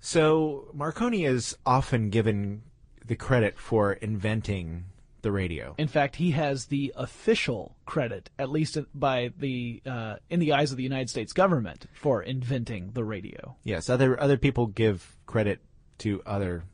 So 0.00 0.70
Marconi 0.72 1.24
is 1.24 1.56
often 1.66 2.10
given 2.10 2.62
the 3.04 3.16
credit 3.16 3.58
for 3.58 3.94
inventing 3.94 4.84
the 5.22 5.32
radio. 5.32 5.74
In 5.78 5.88
fact, 5.88 6.16
he 6.16 6.32
has 6.32 6.66
the 6.66 6.92
official 6.96 7.76
credit, 7.86 8.30
at 8.38 8.50
least 8.50 8.78
by 8.94 9.30
the 9.36 9.82
uh, 9.86 10.16
in 10.30 10.40
the 10.40 10.52
eyes 10.52 10.70
of 10.70 10.76
the 10.76 10.82
United 10.82 11.10
States 11.10 11.32
government, 11.32 11.86
for 11.92 12.22
inventing 12.22 12.92
the 12.92 13.04
radio. 13.04 13.56
Yes, 13.64 13.88
other 13.90 14.20
other 14.20 14.36
people 14.36 14.66
give 14.66 15.16
credit 15.26 15.60
to 15.98 16.22
other 16.24 16.64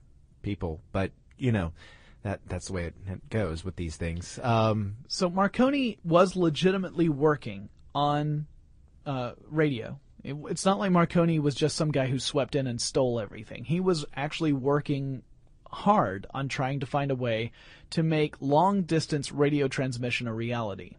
people, 0.42 0.80
but 0.92 1.12
you 1.38 1.52
know 1.52 1.72
that 2.22 2.40
that's 2.46 2.66
the 2.66 2.72
way 2.72 2.84
it, 2.84 2.94
it 3.06 3.30
goes 3.30 3.64
with 3.64 3.76
these 3.76 3.96
things. 3.96 4.38
Um, 4.42 4.96
So 5.08 5.28
Marconi 5.28 5.98
was 6.04 6.36
legitimately 6.36 7.08
working 7.08 7.68
on 7.94 8.46
uh, 9.06 9.32
radio. 9.48 10.00
It, 10.22 10.36
it's 10.48 10.64
not 10.64 10.78
like 10.78 10.90
Marconi 10.90 11.38
was 11.38 11.54
just 11.54 11.76
some 11.76 11.90
guy 11.90 12.06
who 12.06 12.18
swept 12.18 12.54
in 12.54 12.66
and 12.66 12.80
stole 12.80 13.20
everything. 13.20 13.64
He 13.64 13.80
was 13.80 14.06
actually 14.14 14.54
working 14.54 15.22
hard 15.74 16.26
on 16.32 16.48
trying 16.48 16.80
to 16.80 16.86
find 16.86 17.10
a 17.10 17.14
way 17.14 17.52
to 17.90 18.02
make 18.02 18.40
long 18.40 18.82
distance 18.82 19.30
radio 19.32 19.68
transmission 19.68 20.26
a 20.26 20.32
reality. 20.34 20.92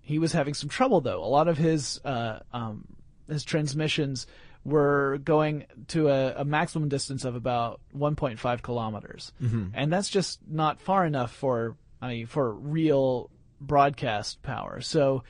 He 0.00 0.18
was 0.18 0.32
having 0.32 0.54
some 0.54 0.70
trouble 0.70 1.00
though. 1.02 1.22
A 1.22 1.26
lot 1.26 1.48
of 1.48 1.58
his 1.58 2.00
uh, 2.04 2.40
um, 2.52 2.86
his 3.28 3.44
transmissions 3.44 4.26
were 4.64 5.18
going 5.24 5.66
to 5.88 6.08
a, 6.08 6.34
a 6.38 6.44
maximum 6.44 6.88
distance 6.88 7.24
of 7.24 7.34
about 7.36 7.80
1.5 7.96 8.62
kilometers, 8.62 9.32
and 9.74 9.92
that's 9.92 10.08
just 10.08 10.40
not 10.48 10.80
far 10.80 11.04
enough 11.06 11.32
for 11.32 11.76
I 12.00 12.08
mean 12.08 12.26
for 12.26 12.52
real 12.52 13.30
broadcast 13.60 14.42
power. 14.42 14.80
So, 14.80 15.24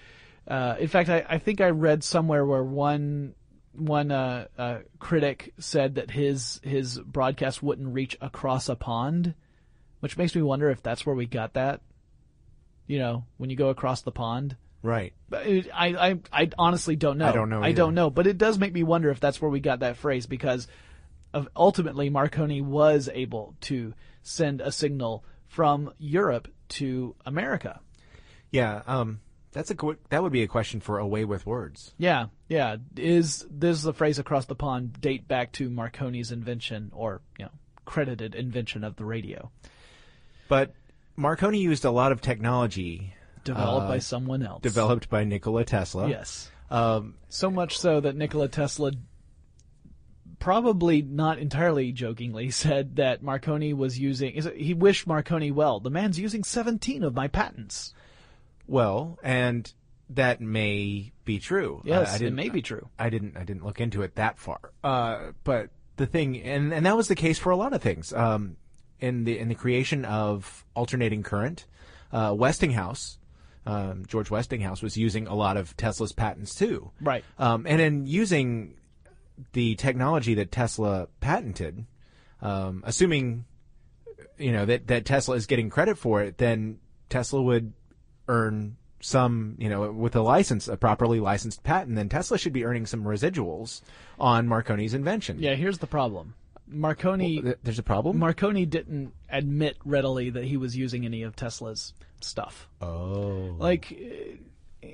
uh, 0.47 0.77
in 0.79 0.89
fact, 0.89 1.09
I, 1.09 1.25
I 1.29 1.39
think 1.39 1.61
I 1.61 1.71
read 1.71 2.05
somewhere 2.05 2.45
where 2.45 2.63
one 2.65 3.35
one 3.79 4.11
uh, 4.11 4.47
uh, 4.59 4.79
critic 4.99 5.55
said 5.59 5.97
that 5.97 6.11
his 6.11 6.61
his 6.63 6.99
broadcast 6.99 7.63
wouldn't 7.63 7.93
reach 7.95 8.17
across 8.21 8.69
a 8.69 8.77
pond, 8.77 9.35
which 10.01 10.17
makes 10.17 10.35
me 10.35 10.43
wonder 10.43 10.71
if 10.71 10.83
that's 10.83 11.05
where 11.07 11.15
we 11.15 11.27
got 11.27 11.55
that. 11.55 11.81
You 12.87 12.99
know, 12.99 13.25
when 13.37 13.51
you 13.51 13.57
go 13.57 13.69
across 13.69 14.03
the 14.03 14.13
pond. 14.13 14.57
Right. 14.83 15.13
But 15.29 15.47
it- 15.47 15.69
I, 15.75 15.89
I, 16.11 16.19
I 16.33 16.51
honestly 16.59 16.97
don't 16.97 17.19
know. 17.19 17.29
I 17.29 17.33
don't 17.33 17.51
know 17.51 17.61
I 17.63 17.69
either. 17.69 17.77
don't 17.77 17.95
know. 17.95 18.11
But 18.11 18.27
it 18.27 18.39
does 18.39 18.59
make 18.59 18.73
me 18.73 18.83
wonder 18.83 19.11
if 19.11 19.21
that's 19.21 19.43
where 19.43 19.51
we 19.51 19.61
got 19.61 19.81
that 19.81 19.97
phrase 19.97 20.27
because 20.27 20.69
of 21.35 21.49
ultimately 21.57 22.09
Marconi 22.11 22.61
was 22.63 23.11
able 23.13 23.55
to 23.63 23.93
send 24.23 24.61
a 24.61 24.73
signal 24.73 25.25
from 25.49 25.93
Europe 25.99 26.49
to 26.69 27.15
America. 27.27 27.81
Yeah. 28.51 28.83
Um. 28.87 29.21
That's 29.59 29.73
a 29.73 29.77
that 30.11 30.23
would 30.23 30.31
be 30.31 30.45
a 30.45 30.47
question 30.47 30.79
for 30.79 31.01
away 31.01 31.25
with 31.25 31.45
words. 31.45 31.93
Yeah, 31.99 32.27
yeah. 32.49 32.77
Is 32.97 33.45
this 33.51 33.83
the 33.83 33.93
phrase 33.93 34.21
across 34.21 34.45
the 34.45 34.55
pond 34.55 35.01
date 35.01 35.27
back 35.27 35.51
to 35.55 35.69
Marconi's 35.69 36.31
invention 36.31 36.93
or, 36.95 37.23
you 37.41 37.47
know, 37.47 37.51
credited 37.85 38.37
invention 38.37 38.85
of 38.85 38.95
the 38.95 39.05
radio 39.05 39.51
But 40.47 40.75
Marconi 41.17 41.59
used 41.59 41.85
a 41.85 41.91
lot 41.91 42.13
of 42.13 42.21
technology 42.21 43.15
developed 43.43 43.89
by 43.89 43.99
someone 43.99 44.45
else? 44.45 44.63
developed 44.63 45.11
by 45.11 45.25
Nikola 45.25 45.65
Tesla. 45.65 46.09
Yes. 46.09 46.53
Um. 46.71 47.15
So 47.29 47.51
much 47.51 47.81
so 47.81 47.99
that 47.99 48.15
Nikola 48.15 48.47
Tesla 48.47 48.93
probably 50.39 51.03
not 51.03 51.41
entirely 51.41 51.91
jokingly 51.91 52.51
said 52.53 52.95
that 52.95 53.25
Marconi 53.25 53.73
was 53.73 53.99
using 53.99 54.41
he 54.57 54.73
wished 54.73 55.09
Marconi 55.09 55.51
well. 55.51 55.81
The 55.81 55.91
man's 55.91 56.17
using 56.17 56.45
17 56.45 57.03
of 57.03 57.17
my 57.17 57.27
patents. 57.27 57.93
Well, 58.69 59.19
and 59.23 59.73
that 60.11 60.41
may 60.41 61.13
be 61.25 61.39
true. 61.39 61.83
Yes, 61.85 62.21
I, 62.21 62.25
I 62.25 62.29
it 62.29 62.33
may 62.33 62.49
be 62.49 62.63
true. 62.63 62.89
I 62.99 63.11
didn't. 63.11 63.37
I 63.37 63.45
didn't 63.45 63.65
look 63.65 63.81
into 63.81 64.03
it 64.03 64.15
that 64.15 64.39
far. 64.39 64.61
Uh, 64.85 65.33
but 65.43 65.71
the 65.97 66.07
thing, 66.07 66.41
and 66.43 66.73
and 66.73 66.87
that 66.87 66.97
was 66.97 67.09
the 67.09 67.15
case 67.15 67.39
for 67.39 67.51
a 67.51 67.57
lot 67.57 67.73
of 67.73 67.83
things. 67.83 68.13
Um, 68.13 68.57
in 69.01 69.25
the 69.25 69.39
in 69.39 69.49
the 69.49 69.55
creation 69.55 70.05
of 70.05 70.65
alternating 70.75 71.23
current, 71.23 71.67
uh, 72.13 72.35
Westinghouse, 72.37 73.19
um, 73.67 74.05
George 74.07 74.31
Westinghouse 74.31 74.83
was 74.83 74.97
using 74.97 75.27
a 75.27 75.35
lot 75.35 75.57
of 75.57 75.77
Tesla's 75.77 76.13
patents 76.13 76.55
too. 76.55 76.91
Right. 77.01 77.25
Um, 77.39 77.67
and 77.69 77.81
in 77.81 78.07
using 78.07 78.77
the 79.53 79.75
technology 79.77 80.35
that 80.35 80.51
Tesla 80.51 81.09
patented, 81.21 81.87
um, 82.43 82.83
assuming 82.87 83.45
you 84.37 84.53
know 84.53 84.65
that 84.65 84.87
that 84.89 85.05
Tesla 85.05 85.37
is 85.37 85.47
getting 85.47 85.71
credit 85.71 85.99
for 85.99 86.23
it, 86.23 86.39
then 86.39 86.79
Tesla 87.09 87.43
would 87.43 87.73
earn 88.29 88.77
some, 89.01 89.55
you 89.59 89.69
know, 89.69 89.91
with 89.93 90.17
a 90.17 90.21
license, 90.23 90.69
a 90.69 90.77
properly 90.77 91.21
licensed 91.21 91.63
patent, 91.63 91.97
then 91.97 92.09
Tesla 92.09 92.37
should 92.39 92.53
be 92.53 92.65
earning 92.65 92.85
some 92.87 93.05
residuals 93.05 93.81
on 94.19 94.49
Marconi's 94.49 94.95
invention. 94.95 95.39
Yeah, 95.41 95.55
here's 95.55 95.79
the 95.79 95.87
problem. 95.87 96.35
Marconi 96.67 97.41
Th- 97.41 97.57
There's 97.63 97.79
a 97.79 97.83
problem. 97.85 98.19
Marconi 98.19 98.67
didn't 98.67 99.13
admit 99.31 99.77
readily 99.85 100.31
that 100.31 100.45
he 100.45 100.57
was 100.57 100.77
using 100.77 101.05
any 101.05 101.23
of 101.23 101.35
Tesla's 101.35 101.95
stuff. 102.21 102.69
oh, 102.83 103.55
Like 103.59 103.97
uh, 104.83 104.87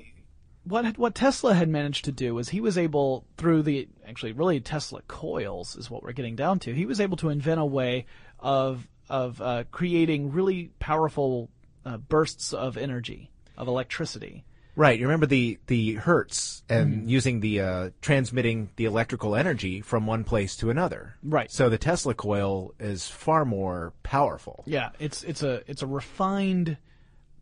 what 0.63 0.97
what 0.97 1.15
Tesla 1.15 1.53
had 1.53 1.69
managed 1.69 2.05
to 2.05 2.11
do 2.11 2.33
was 2.33 2.49
he 2.49 2.61
was 2.61 2.77
able 2.77 3.25
through 3.37 3.63
the 3.63 3.87
actually 4.07 4.31
really 4.31 4.59
Tesla 4.59 5.01
coils 5.07 5.75
is 5.75 5.89
what 5.91 6.01
we're 6.03 6.11
getting 6.13 6.35
down 6.35 6.59
to. 6.59 6.73
He 6.73 6.85
was 6.85 7.01
able 7.01 7.17
to 7.17 7.29
invent 7.29 7.59
a 7.59 7.65
way 7.65 8.05
of 8.39 8.87
of 9.09 9.41
uh, 9.41 9.65
creating 9.71 10.31
really 10.31 10.71
powerful 10.79 11.49
uh, 11.85 11.97
bursts 11.97 12.53
of 12.53 12.77
energy 12.77 13.29
of 13.57 13.67
electricity. 13.67 14.43
right. 14.75 14.99
You 14.99 15.05
remember 15.05 15.25
the 15.27 15.59
the 15.67 15.93
hertz 15.93 16.63
and 16.67 16.93
Mm-hmm. 16.93 17.09
using 17.09 17.39
the 17.39 17.61
uh, 17.61 17.89
transmitting 18.01 18.69
the 18.75 18.85
electrical 18.85 19.35
energy 19.35 19.81
from 19.81 20.05
one 20.07 20.23
place 20.23 20.55
to 20.57 20.69
another. 20.69 21.15
Right. 21.23 21.49
So 21.51 21.69
the 21.69 21.77
Tesla 21.77 22.13
coil 22.13 22.73
is 22.79 23.07
far 23.07 23.45
more 23.45 23.93
powerful. 24.03 24.63
Yeah, 24.65 24.89
it's 24.99 25.23
it's 25.23 25.43
a 25.43 25.61
it's 25.67 25.81
a 25.83 25.87
refined, 25.87 26.77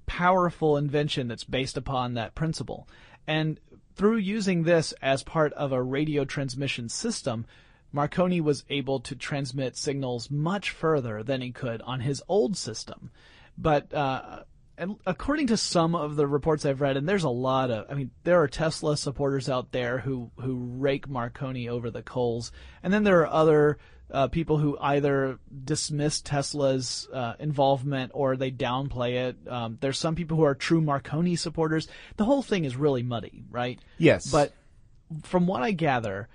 powerful 0.06 0.78
invention 0.78 1.28
that's 1.28 1.44
based 1.44 1.78
upon 1.78 2.14
that 2.16 2.36
principle. 2.36 2.88
And 3.26 3.60
through 3.96 4.18
using 4.18 4.64
this 4.64 4.94
as 5.02 5.24
part 5.24 5.54
of 5.54 5.72
a 5.72 5.82
radio 5.82 6.26
transmission 6.26 6.90
system, 6.90 7.46
Marconi 7.92 8.42
was 8.42 8.66
able 8.70 9.00
to 9.02 9.16
transmit 9.16 9.78
signals 9.78 10.30
much 10.30 10.72
further 10.72 11.24
than 11.24 11.42
he 11.42 11.52
could 11.52 11.82
on 11.84 12.00
his 12.02 12.22
old 12.28 12.58
system. 12.58 13.12
But 13.58 13.94
uh, 13.94 14.44
and 14.78 14.96
according 15.06 15.48
to 15.48 15.58
some 15.58 15.96
of 15.96 16.16
the 16.16 16.28
reports 16.28 16.66
I've 16.66 16.82
read, 16.82 16.98
and 16.98 17.08
there's 17.08 17.24
a 17.24 17.30
lot 17.30 17.70
of, 17.70 17.86
I 17.90 17.94
mean, 17.94 18.12
there 18.24 18.42
are 18.42 18.48
Tesla 18.48 18.98
supporters 18.98 19.50
out 19.50 19.72
there 19.72 20.00
who 20.00 20.32
who 20.38 20.56
rake 20.78 21.08
Marconi 21.08 21.70
over 21.70 21.92
the 21.92 22.04
coals, 22.04 22.52
and 22.82 22.92
then 22.92 23.04
there 23.04 23.22
are 23.22 23.28
other 23.28 23.78
uh, 24.12 24.28
people 24.28 24.58
who 24.58 24.78
either 24.80 25.40
dismiss 25.64 26.22
Tesla's 26.22 27.08
uh, 27.12 27.34
involvement 27.40 28.12
or 28.14 28.36
they 28.36 28.52
downplay 28.52 29.30
it. 29.30 29.38
Um, 29.48 29.78
there's 29.82 29.98
some 29.98 30.16
people 30.16 30.38
who 30.38 30.44
are 30.44 30.56
true 30.56 30.82
Marconi 30.82 31.36
supporters. 31.36 31.88
The 32.18 32.26
whole 32.26 32.44
thing 32.44 32.66
is 32.66 32.76
really 32.76 33.04
muddy, 33.04 33.44
right? 33.50 33.80
Yes. 33.98 34.30
But 34.30 34.54
from 35.24 35.48
what 35.48 35.64
I 35.64 35.72
gather, 35.72 36.30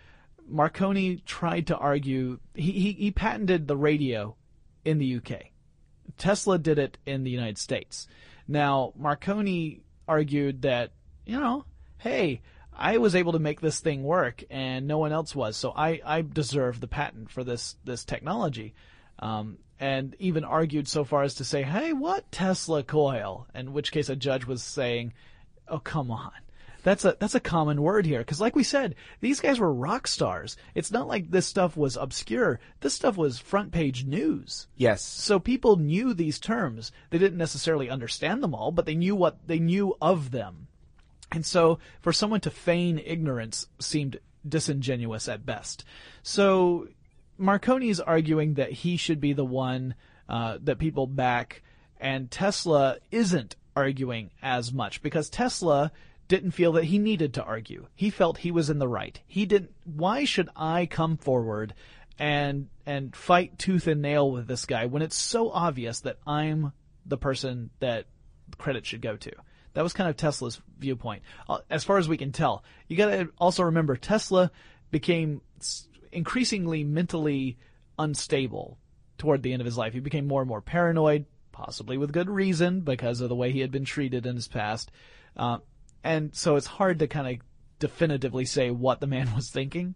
Marconi 0.47 1.17
tried 1.19 1.69
to 1.69 1.77
argue 1.77 2.41
he, 2.55 2.73
he, 2.73 2.93
he 2.93 3.11
patented 3.11 3.69
the 3.69 3.77
radio 3.77 4.37
in 4.85 4.99
the 4.99 5.17
UK. 5.17 5.53
Tesla 6.19 6.59
did 6.59 6.79
it 6.79 6.99
in 7.07 7.25
the 7.25 7.31
United 7.31 7.59
States. 7.59 8.07
Now, 8.47 8.93
Marconi 8.97 9.83
argued 10.07 10.63
that, 10.63 10.93
you 11.27 11.39
know, 11.39 11.65
hey, 11.99 12.43
I 12.73 12.99
was 12.99 13.15
able 13.15 13.33
to 13.33 13.39
make 13.39 13.61
this 13.61 13.81
thing 13.81 14.05
work 14.05 14.45
and 14.51 14.87
no 14.87 14.99
one 14.99 15.13
else 15.13 15.35
was, 15.35 15.57
so 15.57 15.73
I, 15.75 16.01
I 16.05 16.23
deserve 16.23 16.81
the 16.81 16.87
patent 16.87 17.31
for 17.31 17.45
this, 17.45 17.77
this 17.85 18.05
technology. 18.05 18.75
Um, 19.19 19.59
and 19.81 20.17
even 20.19 20.45
argued 20.45 20.89
so 20.89 21.05
far 21.05 21.23
as 21.23 21.35
to 21.35 21.45
say, 21.45 21.63
hey, 21.63 21.93
what 21.93 22.31
Tesla 22.33 22.83
coil? 22.83 23.47
In 23.55 23.73
which 23.73 23.93
case 23.93 24.09
a 24.09 24.17
judge 24.17 24.45
was 24.47 24.63
saying, 24.63 25.13
oh, 25.69 25.79
come 25.79 26.11
on. 26.11 26.33
That's 26.83 27.05
a 27.05 27.17
that's 27.19 27.35
a 27.35 27.41
common 27.41 27.83
word 27.83 28.07
here 28.07 28.21
because, 28.21 28.41
like 28.41 28.55
we 28.55 28.63
said, 28.63 28.95
these 29.21 29.41
guys 29.41 29.59
were 29.59 29.73
rock 29.73 30.07
stars. 30.07 30.57
It's 30.75 30.93
not 30.93 31.09
like 31.09 31.31
this 31.31 31.47
stuff 31.47 31.77
was 31.77 31.97
obscure. 31.97 32.61
This 32.81 32.95
stuff 32.95 33.17
was 33.17 33.39
front 33.39 33.73
page 33.73 34.05
news. 34.05 34.69
yes. 34.77 35.03
So 35.03 35.39
people 35.39 35.77
knew 35.77 36.15
these 36.15 36.39
terms. 36.39 36.93
They 37.11 37.19
didn't 37.19 37.39
necessarily 37.39 37.91
understand 37.91 38.43
them 38.43 38.55
all, 38.55 38.71
but 38.71 38.87
they 38.87 38.95
knew 38.95 39.17
what 39.17 39.47
they 39.47 39.59
knew 39.59 39.97
of 40.01 40.31
them. 40.31 40.69
And 41.33 41.45
so 41.45 41.79
for 42.01 42.13
someone 42.13 42.41
to 42.41 42.51
feign 42.51 42.99
ignorance 43.05 43.67
seemed 43.81 44.19
disingenuous 44.49 45.29
at 45.29 45.45
best. 45.45 45.85
So 46.23 46.89
Marconi 47.37 47.89
is 47.89 48.01
arguing 48.01 48.55
that 48.55 48.73
he 48.73 48.97
should 48.97 49.21
be 49.21 49.33
the 49.33 49.45
one 49.45 49.95
uh, 50.29 50.59
that 50.63 50.79
people 50.79 51.07
back, 51.07 51.63
and 52.01 52.31
Tesla 52.31 52.99
isn't 53.11 53.57
arguing 53.77 54.31
as 54.43 54.73
much 54.73 55.03
because 55.03 55.31
Tesla 55.31 55.93
didn't 56.29 56.53
feel 56.53 56.73
that 56.73 56.85
he 56.85 56.99
needed 56.99 57.35
to 57.35 57.43
argue. 57.43 57.87
He 57.95 58.11
felt 58.11 58.39
he 58.39 58.51
was 58.51 58.71
in 58.71 58.79
the 58.79 58.89
right. 58.89 59.21
He 59.27 59.47
didn't. 59.47 59.73
Why 59.85 60.25
should 60.25 60.49
I 60.55 60.87
come 60.87 61.17
forward 61.17 61.75
and 62.19 62.69
and 62.87 63.15
fight 63.17 63.59
tooth 63.59 63.87
and 63.87 64.03
nail 64.03 64.31
with 64.31 64.47
this 64.47 64.67
guy 64.67 64.87
when 64.87 65.03
it's 65.03 65.17
so 65.17 65.51
obvious 65.51 66.01
that 66.01 66.19
I'm 66.27 66.73
the 67.07 67.19
person 67.19 67.71
that 67.81 68.07
credit 68.59 68.87
should 68.87 69.03
go 69.03 69.17
to? 69.17 69.33
That 69.75 69.83
was 69.83 69.93
kind 69.93 70.11
of 70.11 70.17
Tesla's 70.17 70.61
viewpoint, 70.79 71.23
uh, 71.49 71.59
as 71.71 71.85
far 71.85 71.99
as 71.99 72.09
we 72.09 72.17
can 72.17 72.33
tell. 72.33 72.65
You 72.89 72.97
got 72.97 73.11
to 73.11 73.31
also 73.39 73.65
remember 73.65 73.97
Tesla 73.97 74.51
became 74.91 75.41
increasingly 76.13 76.85
mentally 76.85 77.59
unstable 77.99 78.79
toward 79.19 79.43
the 79.43 79.53
end 79.53 79.61
of 79.61 79.67
his 79.67 79.77
life. 79.77 79.93
He 79.93 80.01
became 80.01 80.27
more 80.27 80.41
and 80.41 80.49
more 80.49 80.61
paranoid, 80.61 81.27
possibly 81.53 81.99
with 81.99 82.13
good 82.13 82.31
reason 82.31 82.81
because 82.81 83.21
of 83.21 83.29
the 83.29 83.35
way 83.35 83.53
he 83.53 83.61
had 83.61 83.71
been 83.71 83.85
treated 83.85 84.27
in 84.27 84.37
his 84.37 84.49
past. 84.49 84.91
Uh, 85.37 85.59
and 86.05 86.35
so 86.35 86.57
it's 86.57 86.67
hard 86.67 86.99
to 87.01 87.07
kind 87.07 87.29
of 87.29 87.47
definitively 87.79 88.45
say 88.45 88.71
what 88.71 89.01
the 89.01 89.07
man 89.07 89.33
was 89.37 89.51
thinking. 89.51 89.95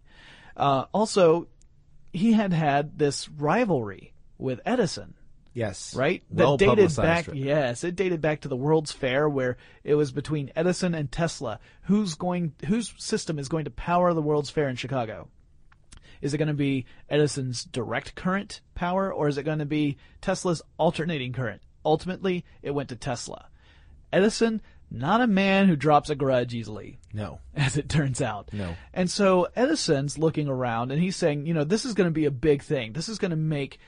Uh, 0.55 0.85
also, 0.93 1.47
he 2.11 2.33
had 2.33 2.53
had 2.53 2.97
this 2.97 3.29
rivalry 3.29 4.13
with 4.37 4.59
Edison 4.65 5.15
Yes. 5.53 5.95
right? 5.95 6.23
Well 6.31 6.57
that 6.57 6.65
dated 6.65 6.95
back, 6.95 7.29
yes, 7.31 7.83
it 7.83 7.95
dated 7.95 8.21
back 8.21 8.41
to 8.41 8.47
the 8.47 8.55
World's 8.55 8.91
Fair 8.91 9.29
where 9.29 9.57
it 9.83 9.93
was 9.95 10.11
between 10.11 10.51
Edison 10.55 10.95
and 10.95 11.11
Tesla. 11.11 11.59
Who's 11.83 12.15
going, 12.15 12.53
whose 12.65 12.93
system 12.97 13.37
is 13.37 13.49
going 13.49 13.65
to 13.65 13.71
power 13.71 14.13
the 14.13 14.21
World's 14.21 14.49
Fair 14.49 14.67
in 14.67 14.75
Chicago? 14.75 15.29
Is 16.21 16.33
it 16.33 16.37
going 16.37 16.47
to 16.47 16.53
be 16.53 16.85
Edison's 17.09 17.63
direct 17.65 18.15
current 18.15 18.61
power 18.73 19.13
or 19.13 19.27
is 19.27 19.37
it 19.37 19.43
going 19.43 19.59
to 19.59 19.65
be 19.65 19.97
Tesla's 20.21 20.61
alternating 20.77 21.33
current? 21.33 21.61
Ultimately, 21.85 22.45
it 22.61 22.71
went 22.71 22.89
to 22.89 22.95
Tesla. 22.95 23.47
Edison, 24.11 24.61
not 24.93 25.21
a 25.21 25.27
man 25.27 25.67
who 25.67 25.75
drops 25.75 26.09
a 26.09 26.15
grudge 26.15 26.53
easily 26.53 26.99
No. 27.13 27.39
as 27.55 27.75
it 27.77 27.89
turns 27.89 28.21
out. 28.21 28.53
No. 28.53 28.75
And 28.93 29.09
so 29.09 29.47
Edison's 29.55 30.17
looking 30.17 30.47
around 30.47 30.91
and 30.91 31.01
he's 31.01 31.15
saying, 31.15 31.45
you 31.47 31.53
know, 31.53 31.63
this 31.63 31.83
is 31.83 31.93
going 31.95 32.07
to 32.07 32.11
be 32.13 32.25
a 32.25 32.31
big 32.31 32.61
thing. 32.61 32.93
This 32.93 33.09
is 33.09 33.17
going 33.17 33.31
to 33.31 33.37
make 33.37 33.79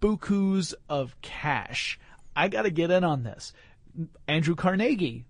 bukus 0.00 0.74
of 0.88 1.16
cash. 1.22 1.98
I 2.36 2.48
got 2.48 2.62
to 2.62 2.70
get 2.70 2.90
in 2.90 3.02
on 3.02 3.22
this. 3.22 3.52
Andrew 4.28 4.54
Carnegie, 4.54 5.24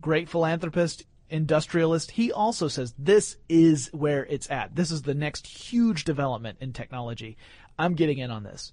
great 0.00 0.28
philanthropist, 0.28 1.04
industrialist, 1.30 2.10
he 2.12 2.32
also 2.32 2.66
says 2.68 2.94
this 2.98 3.36
is 3.48 3.90
where 3.92 4.26
it's 4.26 4.50
at. 4.50 4.74
This 4.74 4.90
is 4.90 5.02
the 5.02 5.14
next 5.14 5.46
huge 5.46 6.04
development 6.04 6.58
in 6.60 6.72
technology. 6.72 7.36
I'm 7.78 7.94
getting 7.94 8.18
in 8.18 8.30
on 8.32 8.42
this. 8.42 8.72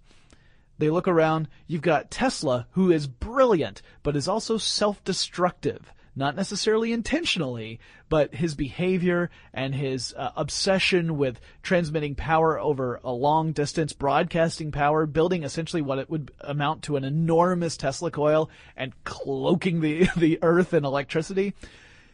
They 0.78 0.90
look 0.90 1.08
around. 1.08 1.48
You've 1.68 1.82
got 1.82 2.12
Tesla, 2.12 2.68
who 2.72 2.92
is 2.92 3.08
brilliant, 3.08 3.82
but 4.04 4.16
is 4.16 4.28
also 4.28 4.58
self-destructive. 4.58 5.92
Not 6.18 6.36
necessarily 6.36 6.94
intentionally, 6.94 7.80
but 8.08 8.36
his 8.36 8.56
behavior 8.56 9.30
and 9.54 9.76
his 9.76 10.14
uh, 10.18 10.32
obsession 10.38 11.18
with 11.18 11.42
transmitting 11.62 12.16
power 12.16 12.58
over 12.58 13.02
a 13.04 13.12
long 13.12 13.52
distance, 13.52 13.92
broadcasting 13.92 14.72
power, 14.72 15.06
building 15.06 15.44
essentially 15.44 15.82
what 15.82 16.00
it 16.00 16.10
would 16.10 16.32
amount 16.40 16.84
to 16.84 16.96
an 16.96 17.04
enormous 17.04 17.76
Tesla 17.76 18.12
coil 18.12 18.50
and 18.78 18.94
cloaking 19.04 19.82
the, 19.82 20.08
the 20.18 20.40
earth 20.42 20.74
in 20.74 20.86
electricity 20.86 21.54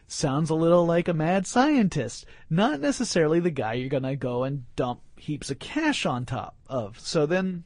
sounds 0.08 0.50
a 0.50 0.54
little 0.54 0.84
like 0.84 1.08
a 1.08 1.14
mad 1.14 1.46
scientist. 1.46 2.26
Not 2.50 2.80
necessarily 2.80 3.40
the 3.40 3.50
guy 3.50 3.74
you're 3.74 3.88
gonna 3.88 4.16
go 4.16 4.44
and 4.44 4.64
dump 4.76 5.00
heaps 5.16 5.50
of 5.50 5.58
cash 5.58 6.04
on 6.04 6.26
top 6.26 6.56
of. 6.66 6.98
So 6.98 7.24
then 7.24 7.64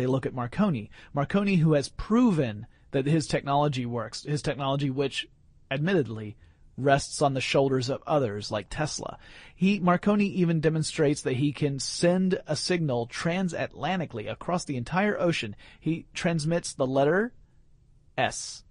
they 0.00 0.06
look 0.06 0.24
at 0.24 0.34
Marconi. 0.34 0.90
Marconi 1.12 1.56
who 1.56 1.74
has 1.74 1.90
proven 1.90 2.66
that 2.92 3.04
his 3.04 3.26
technology 3.26 3.84
works, 3.84 4.22
his 4.22 4.40
technology 4.40 4.88
which 4.88 5.28
admittedly 5.70 6.38
rests 6.78 7.20
on 7.20 7.34
the 7.34 7.40
shoulders 7.40 7.90
of 7.90 8.02
others 8.06 8.50
like 8.50 8.68
Tesla. 8.70 9.18
He 9.54 9.78
Marconi 9.78 10.24
even 10.26 10.60
demonstrates 10.60 11.20
that 11.22 11.36
he 11.36 11.52
can 11.52 11.78
send 11.78 12.40
a 12.46 12.56
signal 12.56 13.08
transatlantically 13.08 14.30
across 14.30 14.64
the 14.64 14.78
entire 14.78 15.20
ocean. 15.20 15.54
He 15.78 16.06
transmits 16.14 16.72
the 16.72 16.86
letter 16.86 17.34
S 18.16 18.64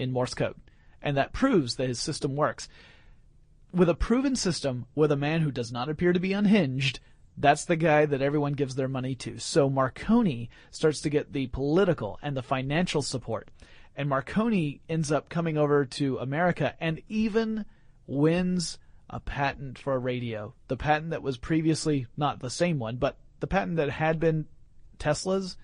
in 0.00 0.12
Morse 0.12 0.34
code, 0.34 0.56
and 1.00 1.16
that 1.16 1.32
proves 1.32 1.76
that 1.76 1.88
his 1.88 2.00
system 2.00 2.34
works. 2.34 2.68
With 3.72 3.88
a 3.88 3.94
proven 3.94 4.34
system, 4.34 4.86
with 4.96 5.12
a 5.12 5.16
man 5.16 5.42
who 5.42 5.52
does 5.52 5.70
not 5.70 5.88
appear 5.88 6.12
to 6.12 6.20
be 6.20 6.32
unhinged, 6.32 6.98
that's 7.36 7.64
the 7.66 7.76
guy 7.76 8.06
that 8.06 8.22
everyone 8.22 8.54
gives 8.54 8.74
their 8.74 8.88
money 8.88 9.14
to. 9.16 9.38
So 9.38 9.68
Marconi 9.68 10.50
starts 10.70 11.00
to 11.02 11.10
get 11.10 11.32
the 11.32 11.48
political 11.48 12.18
and 12.22 12.36
the 12.36 12.42
financial 12.42 13.02
support 13.02 13.50
and 13.96 14.08
Marconi 14.08 14.82
ends 14.88 15.10
up 15.10 15.28
coming 15.28 15.56
over 15.56 15.86
to 15.86 16.18
America 16.18 16.74
and 16.80 17.00
even 17.08 17.64
wins 18.06 18.78
a 19.08 19.18
patent 19.18 19.78
for 19.78 19.94
a 19.94 19.98
radio. 19.98 20.54
The 20.68 20.76
patent 20.76 21.10
that 21.10 21.22
was 21.22 21.38
previously 21.38 22.06
not 22.16 22.40
the 22.40 22.50
same 22.50 22.78
one, 22.78 22.96
but 22.96 23.16
the 23.40 23.46
patent 23.46 23.76
that 23.76 23.90
had 23.90 24.20
been 24.20 24.46
Tesla's 24.98 25.56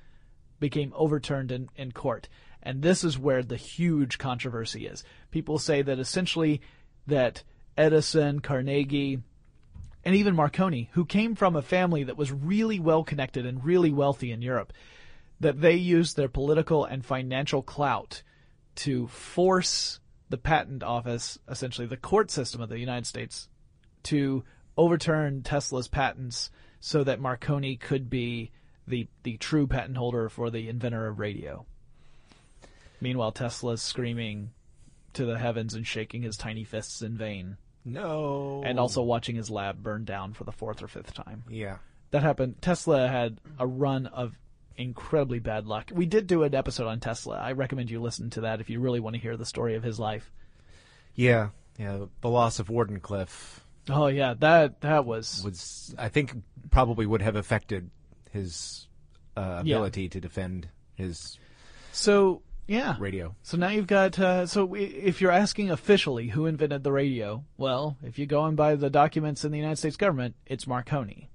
became 0.59 0.93
overturned 0.97 1.53
in, 1.53 1.69
in 1.77 1.93
court. 1.93 2.29
And 2.63 2.81
this 2.81 3.05
is 3.05 3.19
where 3.19 3.43
the 3.43 3.57
huge 3.57 4.19
controversy 4.19 4.87
is. 4.87 5.05
People 5.31 5.59
say 5.59 5.83
that 5.83 5.99
essentially 5.99 6.61
that 7.07 7.43
Edison, 7.77 8.41
Carnegie, 8.41 9.23
and 10.05 10.15
even 10.15 10.35
Marconi, 10.35 10.91
who 10.93 11.05
came 11.05 11.35
from 11.35 11.57
a 11.57 11.63
family 11.63 12.05
that 12.05 12.17
was 12.17 12.33
really 12.33 12.81
well 12.81 13.05
connected 13.05 13.47
and 13.47 13.65
really 13.65 13.93
wealthy 13.93 14.33
in 14.33 14.43
Europe, 14.43 14.73
that 15.41 15.61
they 15.61 15.75
used 15.75 16.17
their 16.17 16.29
political 16.29 16.85
and 16.85 17.05
financial 17.05 17.63
clout 17.63 18.23
to 18.75 19.07
force 19.09 20.01
the 20.29 20.39
patent 20.39 20.83
office, 20.83 21.39
essentially 21.49 21.87
the 21.87 21.97
court 21.97 22.31
system 22.31 22.61
of 22.61 22.69
the 22.69 22.79
United 22.79 23.07
States, 23.07 23.49
to 24.05 24.45
overturn 24.77 25.43
Tesla's 25.43 25.89
patents 25.89 26.51
so 26.81 27.05
that 27.05 27.21
Marconi 27.21 27.77
could 27.77 28.09
be 28.11 28.51
the 28.87 29.07
the 29.23 29.37
true 29.37 29.67
patent 29.67 29.97
holder 29.97 30.29
for 30.29 30.51
the 30.51 30.69
inventor 30.69 31.07
of 31.07 31.21
radio. 31.21 31.65
Meanwhile, 33.01 33.33
Tesla's 33.33 33.83
screaming 33.83 34.51
to 35.13 35.25
the 35.25 35.39
heavens 35.39 35.75
and 35.75 35.87
shaking 35.87 36.23
his 36.23 36.37
tiny 36.37 36.65
fists 36.65 37.03
in 37.03 37.17
vain. 37.17 37.57
No. 37.85 38.63
And 38.65 38.79
also 38.79 39.03
watching 39.03 39.37
his 39.37 39.51
lab 39.51 39.83
burn 39.83 40.05
down 40.05 40.33
for 40.35 40.45
the 40.45 40.53
fourth 40.53 40.83
or 40.83 40.89
fifth 40.89 41.15
time. 41.15 41.45
Yeah. 41.49 41.79
That 42.11 42.23
happened. 42.23 42.61
Tesla 42.63 43.09
had 43.09 43.39
a 43.59 43.67
run 43.67 44.07
of 44.07 44.39
incredibly 44.77 45.39
bad 45.39 45.67
luck. 45.67 45.91
We 45.93 46.07
did 46.07 46.27
do 46.27 46.43
an 46.45 46.55
episode 46.55 46.87
on 46.87 47.01
Tesla. 47.01 47.37
I 47.39 47.53
recommend 47.53 47.91
you 47.91 48.01
listen 48.01 48.31
to 48.31 48.43
that 48.43 48.61
if 48.61 48.71
you 48.71 48.81
really 48.81 49.01
want 49.01 49.15
to 49.17 49.21
hear 49.23 49.37
the 49.37 49.47
story 49.47 49.75
of 49.75 49.83
his 49.83 49.99
life. 49.99 50.31
Yeah. 51.15 51.49
Yeah. 51.79 52.07
The 52.21 52.29
loss 52.29 52.59
of 52.59 52.69
Wardenclyffe 52.69 53.61
Oh 53.91 54.07
yeah, 54.07 54.35
that 54.39 54.81
that 54.83 55.05
was 55.05 55.43
was, 55.45 55.93
I 55.99 56.09
think, 56.09 56.37
probably 56.71 57.05
would 57.05 57.21
have 57.21 57.35
affected 57.35 57.91
his 58.31 58.87
uh, 59.37 59.63
Yeah. 59.65 59.77
ability 59.77 60.09
to 60.11 60.21
defend 60.21 60.69
his 60.95 61.37
so 61.91 62.43
yeah. 62.67 62.97
radio. 62.99 63.35
So 63.43 63.57
now 63.57 63.69
you've 63.69 63.87
got 63.87 64.19
uh, 64.19 64.47
so 64.47 64.75
if 64.75 65.21
you're 65.21 65.31
asking 65.31 65.71
officially 65.71 66.29
who 66.29 66.47
invented 66.47 66.85
the 66.85 66.93
radio, 66.93 67.45
well, 67.57 67.97
if 68.03 68.19
you 68.19 68.27
go 68.27 68.45
and 68.45 68.57
buy 68.57 68.75
the 68.75 68.91
documents 68.91 69.45
in 69.45 69.53
the 69.53 69.59
United 69.59 69.77
States 69.77 69.97
government, 69.97 70.35
it's 70.47 70.67
Marconi. 70.67 71.31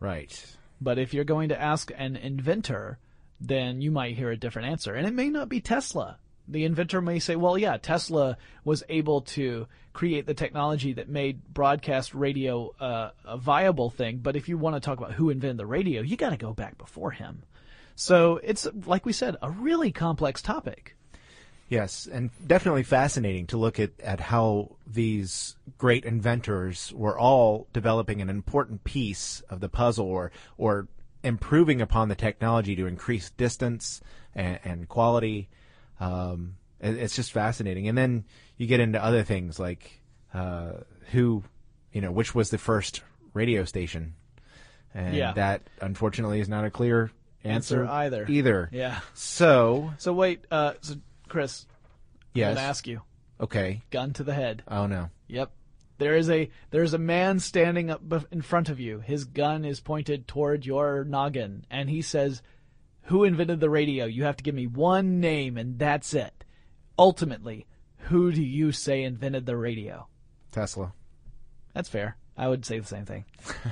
Right. 0.00 0.56
But 0.80 0.98
if 0.98 1.14
you're 1.14 1.24
going 1.24 1.48
to 1.48 1.60
ask 1.60 1.90
an 1.96 2.16
inventor, 2.16 2.98
then 3.40 3.80
you 3.80 3.90
might 3.90 4.16
hear 4.16 4.30
a 4.30 4.36
different 4.36 4.68
answer. 4.68 4.94
And 4.94 5.06
it 5.06 5.14
may 5.14 5.28
not 5.28 5.48
be 5.48 5.60
Tesla. 5.60 6.18
The 6.46 6.64
inventor 6.64 7.00
may 7.00 7.20
say, 7.20 7.36
well, 7.36 7.56
yeah, 7.56 7.78
Tesla 7.78 8.36
was 8.64 8.82
able 8.90 9.22
to 9.22 9.66
create 9.94 10.26
the 10.26 10.34
technology 10.34 10.92
that 10.92 11.08
made 11.08 11.42
broadcast 11.54 12.14
radio 12.14 12.74
uh, 12.80 13.12
a 13.24 13.38
viable 13.38 13.88
thing. 13.88 14.18
But 14.18 14.36
if 14.36 14.48
you 14.48 14.58
want 14.58 14.76
to 14.76 14.80
talk 14.80 14.98
about 14.98 15.12
who 15.12 15.30
invented 15.30 15.56
the 15.56 15.66
radio, 15.66 16.02
you 16.02 16.16
got 16.18 16.30
to 16.30 16.36
go 16.36 16.52
back 16.52 16.76
before 16.76 17.12
him. 17.12 17.44
So 17.94 18.40
it's, 18.42 18.66
like 18.86 19.06
we 19.06 19.12
said, 19.12 19.36
a 19.42 19.50
really 19.50 19.92
complex 19.92 20.42
topic. 20.42 20.96
Yes, 21.68 22.06
and 22.10 22.30
definitely 22.46 22.82
fascinating 22.82 23.46
to 23.48 23.56
look 23.56 23.80
at, 23.80 23.92
at 24.00 24.20
how 24.20 24.76
these 24.86 25.56
great 25.78 26.04
inventors 26.04 26.92
were 26.94 27.18
all 27.18 27.66
developing 27.72 28.20
an 28.20 28.28
important 28.28 28.84
piece 28.84 29.42
of 29.48 29.60
the 29.60 29.68
puzzle 29.68 30.06
or 30.06 30.30
or 30.58 30.88
improving 31.22 31.80
upon 31.80 32.08
the 32.08 32.14
technology 32.14 32.76
to 32.76 32.86
increase 32.86 33.30
distance 33.30 34.02
and, 34.34 34.58
and 34.62 34.88
quality. 34.88 35.48
Um, 36.00 36.56
it- 36.80 36.98
it's 36.98 37.16
just 37.16 37.32
fascinating. 37.32 37.88
And 37.88 37.96
then 37.96 38.24
you 38.58 38.66
get 38.66 38.78
into 38.80 39.02
other 39.02 39.22
things 39.22 39.58
like 39.58 40.02
uh, 40.34 40.72
who, 41.12 41.42
you 41.92 42.02
know, 42.02 42.12
which 42.12 42.34
was 42.34 42.50
the 42.50 42.58
first 42.58 43.00
radio 43.32 43.64
station. 43.64 44.14
And 44.92 45.16
Yeah. 45.16 45.32
that 45.32 45.62
unfortunately 45.80 46.40
is 46.40 46.48
not 46.48 46.66
a 46.66 46.70
clear 46.70 47.10
answer, 47.44 47.82
Answer 47.82 47.92
either. 47.92 48.26
Either. 48.28 48.68
Yeah. 48.72 49.00
So, 49.14 49.92
So 49.98 50.12
wait, 50.12 50.44
uh, 50.50 50.74
so 50.80 50.94
Chris, 51.28 51.66
I'm 52.34 52.40
yes. 52.40 52.56
to 52.56 52.62
ask 52.62 52.86
you, 52.86 53.02
Okay. 53.40 53.82
gun 53.90 54.12
to 54.14 54.24
the 54.24 54.34
head. 54.34 54.62
Oh 54.68 54.86
no. 54.86 55.10
Yep. 55.28 55.50
There 55.98 56.16
is 56.16 56.28
a 56.30 56.50
there's 56.70 56.94
a 56.94 56.98
man 56.98 57.38
standing 57.38 57.90
up 57.90 58.02
in 58.32 58.42
front 58.42 58.68
of 58.68 58.80
you. 58.80 59.00
His 59.00 59.24
gun 59.24 59.64
is 59.64 59.80
pointed 59.80 60.26
toward 60.26 60.66
your 60.66 61.04
noggin, 61.04 61.64
and 61.70 61.88
he 61.88 62.02
says, 62.02 62.42
"Who 63.04 63.22
invented 63.24 63.60
the 63.60 63.70
radio? 63.70 64.04
You 64.06 64.24
have 64.24 64.36
to 64.38 64.42
give 64.44 64.54
me 64.56 64.66
one 64.66 65.20
name, 65.20 65.56
and 65.56 65.78
that's 65.78 66.12
it." 66.12 66.44
Ultimately, 66.98 67.66
who 68.08 68.32
do 68.32 68.42
you 68.42 68.72
say 68.72 69.02
invented 69.04 69.46
the 69.46 69.56
radio? 69.56 70.08
Tesla. 70.50 70.92
That's 71.74 71.88
fair. 71.88 72.16
I 72.36 72.48
would 72.48 72.64
say 72.64 72.78
the 72.80 72.86
same 72.86 73.04
thing. 73.06 73.24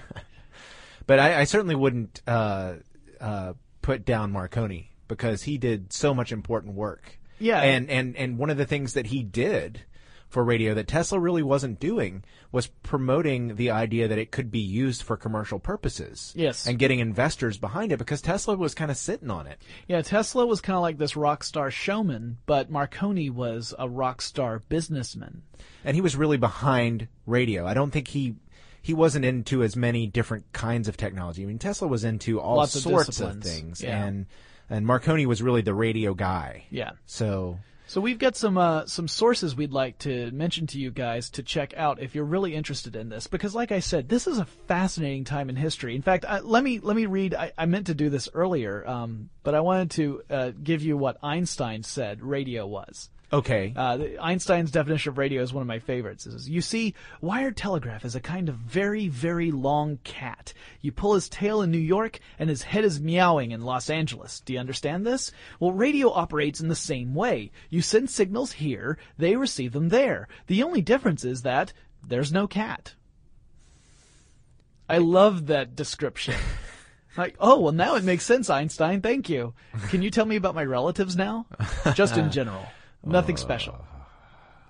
But 1.04 1.18
I, 1.18 1.40
I 1.40 1.44
certainly 1.44 1.74
wouldn't 1.74 2.22
uh, 2.28 2.74
uh, 3.22 3.54
put 3.80 4.04
down 4.04 4.32
Marconi 4.32 4.90
because 5.08 5.42
he 5.44 5.56
did 5.58 5.92
so 5.92 6.12
much 6.12 6.32
important 6.32 6.74
work. 6.74 7.18
Yeah. 7.38 7.60
And, 7.60 7.90
and, 7.90 8.16
and 8.16 8.38
one 8.38 8.50
of 8.50 8.56
the 8.56 8.66
things 8.66 8.94
that 8.94 9.06
he 9.06 9.22
did 9.22 9.82
for 10.28 10.42
radio 10.42 10.72
that 10.72 10.88
Tesla 10.88 11.18
really 11.18 11.42
wasn't 11.42 11.78
doing 11.78 12.24
was 12.52 12.66
promoting 12.66 13.56
the 13.56 13.70
idea 13.70 14.08
that 14.08 14.16
it 14.18 14.30
could 14.32 14.50
be 14.50 14.60
used 14.60 15.02
for 15.02 15.16
commercial 15.16 15.58
purposes. 15.58 16.32
Yes. 16.34 16.66
And 16.66 16.78
getting 16.78 17.00
investors 17.00 17.58
behind 17.58 17.92
it 17.92 17.98
because 17.98 18.22
Tesla 18.22 18.56
was 18.56 18.74
kind 18.74 18.90
of 18.90 18.96
sitting 18.96 19.30
on 19.30 19.46
it. 19.46 19.60
Yeah, 19.88 20.00
Tesla 20.00 20.46
was 20.46 20.62
kind 20.62 20.76
of 20.76 20.82
like 20.82 20.96
this 20.96 21.16
rock 21.16 21.44
star 21.44 21.70
showman, 21.70 22.38
but 22.46 22.70
Marconi 22.70 23.28
was 23.28 23.74
a 23.78 23.88
rock 23.88 24.22
star 24.22 24.60
businessman. 24.70 25.42
and 25.84 25.94
he 25.94 26.00
was 26.00 26.16
really 26.16 26.38
behind 26.38 27.08
radio. 27.26 27.66
I 27.66 27.74
don't 27.74 27.90
think 27.90 28.08
he 28.08 28.36
he 28.82 28.92
wasn't 28.94 29.24
into 29.24 29.62
as 29.62 29.76
many 29.76 30.06
different 30.06 30.52
kinds 30.52 30.88
of 30.88 30.96
technology. 30.96 31.42
I 31.42 31.46
mean, 31.46 31.58
Tesla 31.58 31.88
was 31.88 32.04
into 32.04 32.40
all 32.40 32.56
Lots 32.56 32.72
sorts 32.80 33.08
of, 33.20 33.40
disciplines. 33.40 33.44
things, 33.50 33.82
Yeah. 33.82 34.04
and 34.04 34.26
and 34.68 34.86
Marconi 34.86 35.24
was 35.26 35.40
really 35.42 35.62
the 35.62 35.74
radio 35.74 36.14
guy. 36.14 36.64
Yeah. 36.70 36.92
So 37.06 37.58
So 37.86 38.00
we've 38.00 38.18
got 38.18 38.36
some 38.36 38.56
uh, 38.56 38.86
some 38.86 39.06
sources 39.06 39.54
we'd 39.54 39.72
like 39.72 39.98
to 39.98 40.30
mention 40.30 40.66
to 40.68 40.78
you 40.78 40.90
guys 40.90 41.28
to 41.30 41.42
check 41.42 41.74
out 41.76 42.00
if 42.00 42.14
you're 42.14 42.24
really 42.24 42.54
interested 42.54 42.96
in 42.96 43.08
this, 43.10 43.26
because 43.26 43.54
like 43.54 43.70
I 43.70 43.80
said, 43.80 44.08
this 44.08 44.26
is 44.26 44.38
a 44.38 44.46
fascinating 44.66 45.24
time 45.24 45.50
in 45.50 45.56
history. 45.56 45.94
In 45.94 46.02
fact, 46.02 46.24
I, 46.26 46.40
let 46.40 46.64
me 46.64 46.78
let 46.78 46.96
me 46.96 47.06
read. 47.06 47.34
I, 47.34 47.52
I 47.58 47.66
meant 47.66 47.86
to 47.88 47.94
do 47.94 48.08
this 48.08 48.28
earlier, 48.32 48.86
um, 48.88 49.28
but 49.42 49.54
I 49.54 49.60
wanted 49.60 49.90
to 49.92 50.22
uh, 50.30 50.50
give 50.62 50.82
you 50.82 50.96
what 50.96 51.18
Einstein 51.22 51.82
said 51.82 52.22
radio 52.22 52.66
was. 52.66 53.10
Okay, 53.32 53.72
Uh, 53.74 53.98
Einstein's 54.20 54.70
definition 54.70 55.10
of 55.10 55.18
radio 55.18 55.42
is 55.42 55.52
one 55.52 55.62
of 55.62 55.66
my 55.66 55.78
favorites. 55.78 56.26
It 56.26 56.32
says, 56.32 56.48
you 56.48 56.60
see, 56.60 56.94
wired 57.20 57.56
telegraph 57.56 58.04
is 58.04 58.14
a 58.14 58.20
kind 58.20 58.48
of 58.48 58.56
very, 58.56 59.08
very 59.08 59.50
long 59.50 59.98
cat. 60.04 60.52
You 60.80 60.92
pull 60.92 61.14
his 61.14 61.28
tail 61.28 61.62
in 61.62 61.70
New 61.70 61.78
York, 61.78 62.20
and 62.38 62.50
his 62.50 62.62
head 62.62 62.84
is 62.84 63.00
meowing 63.00 63.50
in 63.52 63.62
Los 63.62 63.88
Angeles. 63.90 64.40
Do 64.40 64.52
you 64.52 64.58
understand 64.58 65.06
this? 65.06 65.32
Well, 65.60 65.72
radio 65.72 66.12
operates 66.12 66.60
in 66.60 66.68
the 66.68 66.74
same 66.74 67.14
way. 67.14 67.50
You 67.70 67.82
send 67.82 68.10
signals 68.10 68.52
here, 68.52 68.98
they 69.18 69.36
receive 69.36 69.72
them 69.72 69.88
there. 69.88 70.28
The 70.46 70.62
only 70.62 70.82
difference 70.82 71.24
is 71.24 71.42
that 71.42 71.72
there's 72.06 72.32
no 72.32 72.46
cat. 72.46 72.94
I 74.88 74.98
love 74.98 75.46
that 75.46 75.74
description. 75.76 76.34
Like, 77.14 77.36
oh, 77.38 77.60
well, 77.60 77.72
now 77.72 77.96
it 77.96 78.04
makes 78.04 78.24
sense, 78.24 78.48
Einstein. 78.48 79.02
Thank 79.02 79.28
you. 79.28 79.52
Can 79.90 80.00
you 80.00 80.10
tell 80.10 80.24
me 80.24 80.36
about 80.36 80.54
my 80.54 80.64
relatives 80.64 81.14
now? 81.14 81.44
Just 81.92 82.16
in 82.16 82.30
general. 82.38 82.64
Nothing 83.04 83.36
special. 83.36 83.84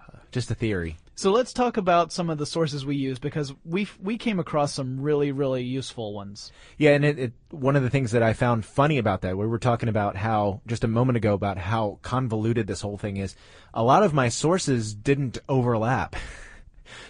Uh, 0.09 0.18
just 0.30 0.51
a 0.51 0.55
theory. 0.55 0.97
So 1.14 1.30
let's 1.30 1.53
talk 1.53 1.76
about 1.76 2.11
some 2.11 2.30
of 2.30 2.39
the 2.39 2.47
sources 2.47 2.87
we 2.87 2.97
use 2.97 3.18
because 3.18 3.53
we 3.64 3.87
we 4.01 4.16
came 4.16 4.41
across 4.41 4.72
some 4.72 5.01
really 5.01 5.30
really 5.30 5.62
useful 5.62 6.14
ones. 6.14 6.51
Yeah, 6.78 6.93
and 6.93 7.05
it, 7.05 7.18
it, 7.18 7.33
one 7.51 7.76
of 7.76 7.83
the 7.83 7.91
things 7.91 8.12
that 8.12 8.22
I 8.22 8.33
found 8.33 8.64
funny 8.64 8.99
about 8.99 9.20
that, 9.20 9.37
we 9.37 9.47
were 9.47 9.59
talking 9.59 9.89
about 9.91 10.16
how 10.16 10.62
just 10.66 10.85
a 10.85 10.89
moment 10.89 11.18
ago 11.18 11.35
about 11.35 11.59
how 11.59 11.99
convoluted 12.03 12.66
this 12.66 12.80
whole 12.80 12.97
thing 12.97 13.18
is. 13.18 13.37
A 13.74 13.83
lot 13.83 14.03
of 14.03 14.14
my 14.14 14.28
sources 14.30 14.95
didn't 14.95 15.39
overlap. 15.49 16.16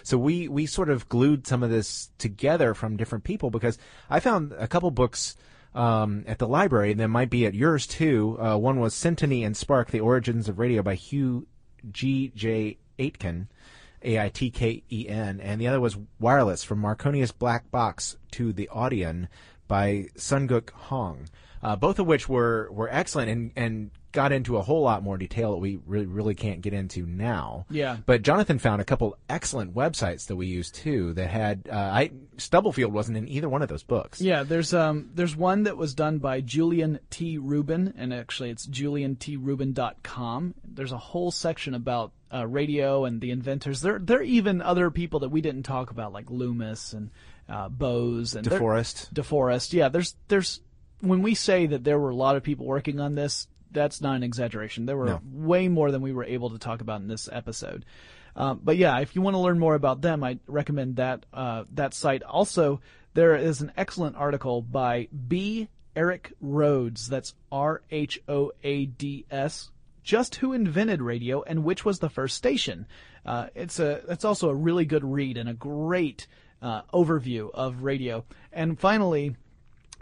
So 0.03 0.17
we, 0.17 0.47
we 0.47 0.65
sort 0.65 0.89
of 0.89 1.09
glued 1.09 1.47
some 1.47 1.63
of 1.63 1.69
this 1.69 2.09
together 2.17 2.73
from 2.73 2.97
different 2.97 3.23
people 3.23 3.49
because 3.49 3.77
I 4.09 4.19
found 4.19 4.53
a 4.53 4.67
couple 4.67 4.91
books 4.91 5.35
um, 5.75 6.23
at 6.27 6.39
the 6.39 6.47
library, 6.47 6.91
and 6.91 6.99
that 6.99 7.07
might 7.07 7.29
be 7.29 7.45
at 7.45 7.53
yours 7.53 7.87
too. 7.87 8.37
Uh, 8.39 8.57
one 8.57 8.79
was 8.79 8.93
Syntony 8.93 9.45
and 9.45 9.55
Spark: 9.55 9.91
The 9.91 9.99
Origins 9.99 10.49
of 10.49 10.59
Radio 10.59 10.81
by 10.81 10.95
Hugh 10.95 11.47
G. 11.91 12.31
J. 12.35 12.77
Aitken, 12.99 13.47
A 14.03 14.19
I 14.19 14.29
T 14.29 14.49
K 14.49 14.83
E 14.91 15.07
N, 15.07 15.39
and 15.39 15.59
the 15.59 15.67
other 15.67 15.79
was 15.79 15.97
Wireless: 16.19 16.63
From 16.63 16.81
Marconi's 16.81 17.31
Black 17.31 17.69
Box 17.71 18.17
to 18.31 18.53
the 18.53 18.69
Audion 18.73 19.27
by 19.67 20.07
Sungook 20.15 20.69
Hong. 20.71 21.27
Uh, 21.61 21.75
both 21.77 21.97
of 21.97 22.05
which 22.05 22.27
were, 22.27 22.69
were 22.71 22.89
excellent 22.91 23.29
and, 23.29 23.51
and 23.55 23.91
got 24.13 24.31
into 24.31 24.57
a 24.57 24.61
whole 24.61 24.81
lot 24.81 25.03
more 25.03 25.17
detail 25.17 25.51
that 25.51 25.57
we 25.57 25.79
really 25.85 26.05
really 26.05 26.35
can't 26.35 26.61
get 26.61 26.73
into 26.73 27.05
now. 27.05 27.65
Yeah. 27.69 27.97
But 28.05 28.21
Jonathan 28.21 28.59
found 28.59 28.81
a 28.81 28.85
couple 28.85 29.17
excellent 29.27 29.75
websites 29.75 30.27
that 30.27 30.35
we 30.35 30.47
used 30.47 30.75
too 30.75 31.13
that 31.13 31.29
had 31.29 31.67
uh, 31.69 31.75
I 31.75 32.11
Stubblefield 32.37 32.93
wasn't 32.93 33.17
in 33.17 33.27
either 33.27 33.49
one 33.49 33.61
of 33.61 33.67
those 33.67 33.83
books. 33.83 34.21
Yeah, 34.21 34.43
there's 34.43 34.73
um 34.73 35.09
there's 35.13 35.35
one 35.35 35.63
that 35.63 35.75
was 35.75 35.93
done 35.93 36.19
by 36.19 36.41
Julian 36.41 36.99
T. 37.09 37.37
Rubin, 37.37 37.93
and 37.97 38.13
actually 38.13 38.51
it's 38.51 38.65
juliantrubin.com. 38.65 40.53
There's 40.63 40.91
a 40.91 40.97
whole 40.97 41.31
section 41.31 41.73
about 41.73 42.13
uh, 42.33 42.47
radio 42.47 43.05
and 43.05 43.19
the 43.19 43.31
inventors. 43.31 43.81
There 43.81 43.99
there 43.99 44.19
are 44.19 44.23
even 44.23 44.61
other 44.61 44.89
people 44.91 45.21
that 45.21 45.29
we 45.29 45.41
didn't 45.41 45.63
talk 45.63 45.91
about 45.91 46.13
like 46.13 46.29
Loomis 46.29 46.93
and 46.93 47.11
uh, 47.49 47.69
Bose 47.69 48.35
and 48.35 48.47
DeForest. 48.47 49.13
DeForest. 49.13 49.73
Yeah, 49.73 49.89
there's 49.89 50.15
there's 50.27 50.61
when 51.03 51.21
we 51.21 51.35
say 51.35 51.65
that 51.67 51.83
there 51.83 51.99
were 51.99 52.09
a 52.09 52.15
lot 52.15 52.37
of 52.37 52.43
people 52.43 52.65
working 52.65 52.99
on 52.99 53.13
this, 53.13 53.47
that's 53.73 54.01
not 54.01 54.15
an 54.15 54.23
exaggeration. 54.23 54.85
There 54.85 54.97
were 54.97 55.05
No. 55.05 55.21
way 55.31 55.67
more 55.67 55.91
than 55.91 56.01
we 56.01 56.13
were 56.13 56.23
able 56.23 56.51
to 56.51 56.57
talk 56.57 56.81
about 56.81 57.01
in 57.01 57.07
this 57.07 57.27
episode. 57.31 57.85
Um, 58.35 58.61
but 58.63 58.77
yeah, 58.77 58.99
if 58.99 59.15
you 59.15 59.21
want 59.21 59.35
to 59.35 59.39
learn 59.39 59.59
more 59.59 59.75
about 59.75 60.01
them, 60.01 60.23
I 60.23 60.39
recommend 60.47 60.95
that 60.95 61.25
uh, 61.33 61.65
that 61.73 61.93
site. 61.93 62.23
Also, 62.23 62.81
there 63.13 63.35
is 63.35 63.61
an 63.61 63.71
excellent 63.77 64.15
article 64.15 64.61
by 64.61 65.07
B. 65.27 65.67
Eric 65.95 66.33
Rhoads. 66.43 67.07
That's 67.07 67.35
R 67.51 67.81
H 67.91 68.19
O 68.27 68.51
A 68.63 68.85
D 68.87 69.25
S. 69.29 69.69
Just 70.03 70.35
who 70.35 70.51
invented 70.53 71.01
radio 71.01 71.43
and 71.43 71.63
which 71.63 71.85
was 71.85 71.99
the 71.99 72.09
first 72.09 72.35
station. 72.35 72.87
Uh, 73.25 73.47
it's 73.55 73.79
a 73.79 74.01
it's 74.09 74.25
also 74.25 74.49
a 74.49 74.55
really 74.55 74.85
good 74.85 75.05
read 75.05 75.37
and 75.37 75.47
a 75.47 75.53
great 75.53 76.25
uh, 76.61 76.81
overview 76.93 77.51
of 77.53 77.83
radio. 77.83 78.25
And 78.51 78.79
finally, 78.79 79.35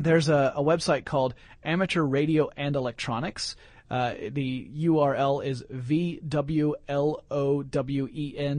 there's 0.03 0.29
a, 0.29 0.53
a 0.55 0.63
website 0.63 1.05
called 1.05 1.33
Amateur 1.63 2.01
Radio 2.03 2.49
and 2.55 2.75
Electronics. 2.75 3.55
Uh, 3.89 4.13
the 4.31 4.69
URL 4.77 5.45
is 5.45 5.63
vwlowen 5.63 6.77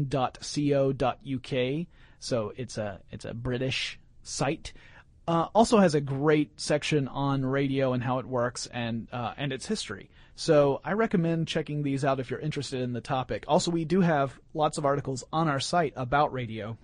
dot 0.09 0.39
co 0.43 0.93
dot 0.93 1.19
uk. 1.35 1.87
So 2.19 2.53
it's 2.57 2.79
a 2.79 3.01
it's 3.11 3.25
a 3.25 3.33
British 3.35 3.99
site. 4.23 4.73
Uh, 5.27 5.47
also 5.55 5.79
has 5.79 5.95
a 5.95 6.01
great 6.01 6.61
section 6.61 7.09
on 7.09 7.47
radio 7.47 7.93
and 7.93 8.03
how 8.03 8.19
it 8.19 8.27
works 8.27 8.67
and 8.67 9.09
uh, 9.13 9.33
and 9.37 9.53
its 9.53 9.67
history. 9.67 10.11
So 10.35 10.81
I 10.85 10.93
recommend 10.93 11.49
checking 11.49 11.83
these 11.83 12.05
out 12.05 12.21
if 12.21 12.31
you're 12.31 12.41
interested 12.41 12.81
in 12.81 12.93
the 12.93 13.01
topic. 13.01 13.45
Also, 13.49 13.71
we 13.71 13.85
do 13.85 14.01
have 14.01 14.39
lots 14.55 14.79
of 14.79 14.85
articles 14.85 15.25
on 15.33 15.49
our 15.49 15.61
site 15.61 15.93
about 15.97 16.33
radio 16.33 16.77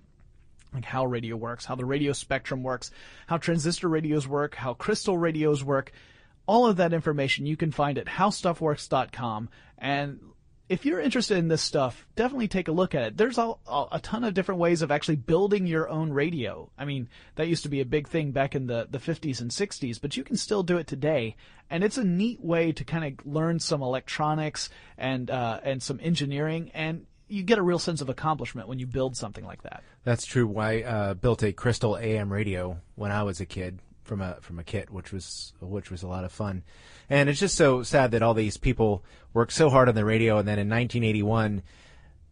like 0.73 0.85
how 0.85 1.05
radio 1.05 1.35
works, 1.35 1.65
how 1.65 1.75
the 1.75 1.85
radio 1.85 2.13
spectrum 2.13 2.63
works, 2.63 2.91
how 3.27 3.37
transistor 3.37 3.87
radios 3.87 4.27
work, 4.27 4.55
how 4.55 4.73
crystal 4.73 5.17
radios 5.17 5.63
work. 5.63 5.91
All 6.45 6.67
of 6.67 6.77
that 6.77 6.93
information 6.93 7.45
you 7.45 7.57
can 7.57 7.71
find 7.71 7.97
at 7.97 8.07
howstuffworks.com. 8.07 9.49
And 9.77 10.19
if 10.69 10.85
you're 10.85 11.01
interested 11.01 11.37
in 11.37 11.47
this 11.47 11.63
stuff, 11.63 12.05
definitely 12.15 12.47
take 12.47 12.67
a 12.67 12.71
look 12.71 12.93
at 12.93 13.01
it. 13.01 13.17
There's 13.17 13.39
a, 13.39 13.53
a 13.67 13.99
ton 14.01 14.23
of 14.23 14.35
different 14.35 14.61
ways 14.61 14.83
of 14.83 14.91
actually 14.91 15.15
building 15.15 15.65
your 15.65 15.89
own 15.89 16.13
radio. 16.13 16.69
I 16.77 16.85
mean, 16.85 17.09
that 17.35 17.47
used 17.47 17.63
to 17.63 17.69
be 17.69 17.81
a 17.81 17.85
big 17.85 18.07
thing 18.07 18.31
back 18.31 18.53
in 18.53 18.67
the, 18.67 18.87
the 18.89 18.99
50s 18.99 19.41
and 19.41 19.49
60s, 19.49 19.99
but 19.99 20.15
you 20.15 20.23
can 20.23 20.37
still 20.37 20.61
do 20.61 20.77
it 20.77 20.85
today. 20.85 21.35
And 21.71 21.83
it's 21.83 21.97
a 21.97 22.03
neat 22.03 22.39
way 22.39 22.71
to 22.71 22.83
kind 22.83 23.03
of 23.03 23.25
learn 23.25 23.59
some 23.59 23.81
electronics 23.81 24.69
and, 24.95 25.31
uh, 25.31 25.59
and 25.63 25.81
some 25.81 25.99
engineering 26.03 26.69
and 26.75 27.07
you 27.29 27.43
get 27.43 27.57
a 27.57 27.61
real 27.61 27.79
sense 27.79 28.01
of 28.01 28.09
accomplishment 28.09 28.67
when 28.67 28.79
you 28.79 28.87
build 28.87 29.15
something 29.15 29.45
like 29.45 29.61
that. 29.63 29.83
That's 30.03 30.25
true. 30.25 30.57
I 30.57 30.81
uh, 30.81 31.13
built 31.13 31.43
a 31.43 31.53
Crystal 31.53 31.97
AM 31.97 32.31
radio 32.31 32.79
when 32.95 33.11
I 33.11 33.23
was 33.23 33.39
a 33.39 33.45
kid 33.45 33.79
from 34.03 34.21
a 34.21 34.37
from 34.41 34.59
a 34.59 34.63
kit, 34.63 34.89
which 34.89 35.13
was 35.13 35.53
which 35.61 35.91
was 35.91 36.03
a 36.03 36.07
lot 36.07 36.25
of 36.25 36.31
fun. 36.31 36.63
And 37.09 37.29
it's 37.29 37.39
just 37.39 37.55
so 37.55 37.83
sad 37.83 38.11
that 38.11 38.21
all 38.21 38.33
these 38.33 38.57
people 38.57 39.03
worked 39.33 39.53
so 39.53 39.69
hard 39.69 39.87
on 39.87 39.95
the 39.95 40.05
radio, 40.05 40.37
and 40.37 40.47
then 40.47 40.59
in 40.59 40.67
1981, 40.67 41.63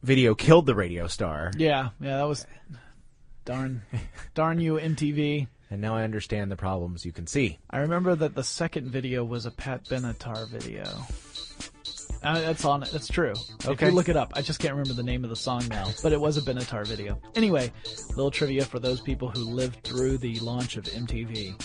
video 0.04 0.36
killed 0.36 0.66
the 0.66 0.76
radio 0.76 1.08
star. 1.08 1.52
Yeah, 1.58 1.90
yeah, 2.00 2.18
that 2.18 2.28
was 2.28 2.46
darn, 3.46 3.84
darn 4.34 4.60
you, 4.60 4.74
MTV. 4.76 5.48
And 5.70 5.82
now 5.82 5.96
I 5.96 6.04
understand 6.04 6.50
the 6.50 6.56
problems 6.56 7.06
you 7.06 7.12
can 7.12 7.28
see. 7.28 7.60
I 7.70 7.80
remember 7.80 8.16
that 8.16 8.36
the 8.36 8.44
second 8.44 8.90
video 8.90 9.26
was 9.26 9.46
a 9.46 9.52
Pat 9.52 9.84
Benatar 9.84 10.48
video. 10.48 10.86
Uh, 12.24 12.42
that's 12.42 12.66
on 12.66 12.84
it. 12.84 12.90
That's 12.92 13.08
true. 13.08 13.34
If 13.60 13.68
Okay. 13.68 13.86
you 13.88 13.92
look 13.92 14.10
it 14.10 14.18
up, 14.18 14.34
I 14.36 14.42
just 14.42 14.60
can't 14.60 14.74
remember 14.74 14.94
the 14.94 15.04
name 15.04 15.24
of 15.24 15.30
the 15.30 15.36
song 15.36 15.64
now, 15.70 15.88
but 16.04 16.12
it 16.12 16.20
was 16.20 16.38
a 16.38 16.42
Benatar 16.42 16.86
video. 16.86 17.20
Anyway, 17.36 17.72
little 18.10 18.32
trivia 18.32 18.66
for 18.66 18.80
those 18.80 19.00
people 19.02 19.30
who 19.30 19.42
lived 19.44 19.84
through 19.84 20.18
the 20.18 20.40
launch 20.40 20.78
of 20.78 20.86
MTV. 20.86 21.56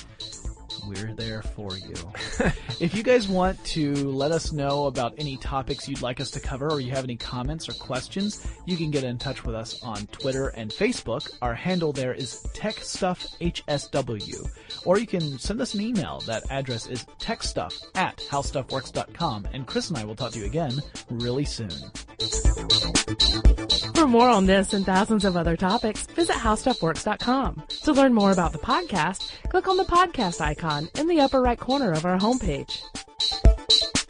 We're 0.87 1.15
there 1.15 1.43
for 1.43 1.77
you. 1.77 1.95
if 2.81 2.95
you 2.95 3.03
guys 3.03 3.29
want 3.29 3.63
to 3.67 3.95
let 4.11 4.33
us 4.33 4.53
know 4.53 4.87
about 4.87 5.15
any 5.19 5.37
topics 5.37 5.89
you'd 5.89 6.03
like 6.03 6.21
us 6.21 6.31
to 6.33 6.41
cover 6.41 6.69
or 6.69 6.81
you 6.81 6.91
have 6.91 7.05
any 7.05 7.17
comments 7.17 7.69
or 7.69 7.73
questions, 7.75 8.47
you 8.67 8.77
can 8.77 8.91
get 8.91 9.05
in 9.05 9.19
touch 9.19 9.45
with 9.45 9.55
us 9.55 9.81
on 9.83 10.07
Twitter 10.09 10.49
and 10.49 10.71
Facebook. 10.71 11.31
Our 11.41 11.55
handle 11.55 11.93
there 11.93 12.13
is 12.15 12.45
TechStuffHSW. 12.55 14.51
Or 14.85 14.99
you 14.99 15.07
can 15.07 15.39
send 15.39 15.61
us 15.61 15.75
an 15.75 15.83
email. 15.83 16.21
That 16.27 16.43
address 16.51 16.87
is 16.87 17.05
techstuff 17.21 17.85
at 17.95 18.17
howstuffworks.com. 18.17 19.49
And 19.53 19.67
Chris 19.67 19.89
and 19.91 19.99
I 19.99 20.05
will 20.05 20.17
talk 20.17 20.33
to 20.33 20.39
you 20.39 20.47
again 20.47 20.83
really 21.11 21.45
soon. 21.45 21.71
For 23.95 24.09
more 24.09 24.29
on 24.29 24.47
this 24.47 24.73
and 24.75 24.85
thousands 24.85 25.25
of 25.25 25.37
other 25.37 25.57
topics, 25.57 26.07
visit 26.07 26.35
howstuffworks.com. 26.35 27.63
To 27.85 27.93
learn 27.93 28.13
more 28.13 28.33
about 28.33 28.53
the 28.53 28.59
podcast, 28.59 29.31
click 29.49 29.69
on 29.69 29.77
the 29.77 29.85
podcast 29.85 30.41
icon 30.41 30.72
in 30.99 31.07
the 31.07 31.21
upper 31.21 31.41
right 31.41 31.59
corner 31.59 31.93
of 31.93 32.05
our 32.05 32.19
homepage. 32.19 32.83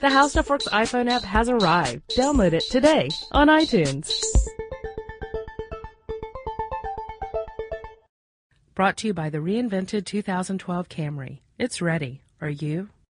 The 0.00 0.28
Stuff 0.28 0.50
Works 0.50 0.68
iPhone 0.68 1.10
app 1.10 1.22
has 1.22 1.48
arrived. 1.48 2.08
Download 2.16 2.52
it 2.52 2.64
today 2.70 3.08
on 3.32 3.48
iTunes. 3.48 4.12
Brought 8.74 8.96
to 8.98 9.08
you 9.08 9.14
by 9.14 9.28
the 9.28 9.38
reinvented 9.38 10.06
2012 10.06 10.88
Camry. 10.88 11.40
It's 11.58 11.82
ready. 11.82 12.22
Are 12.40 12.48
you? 12.48 12.88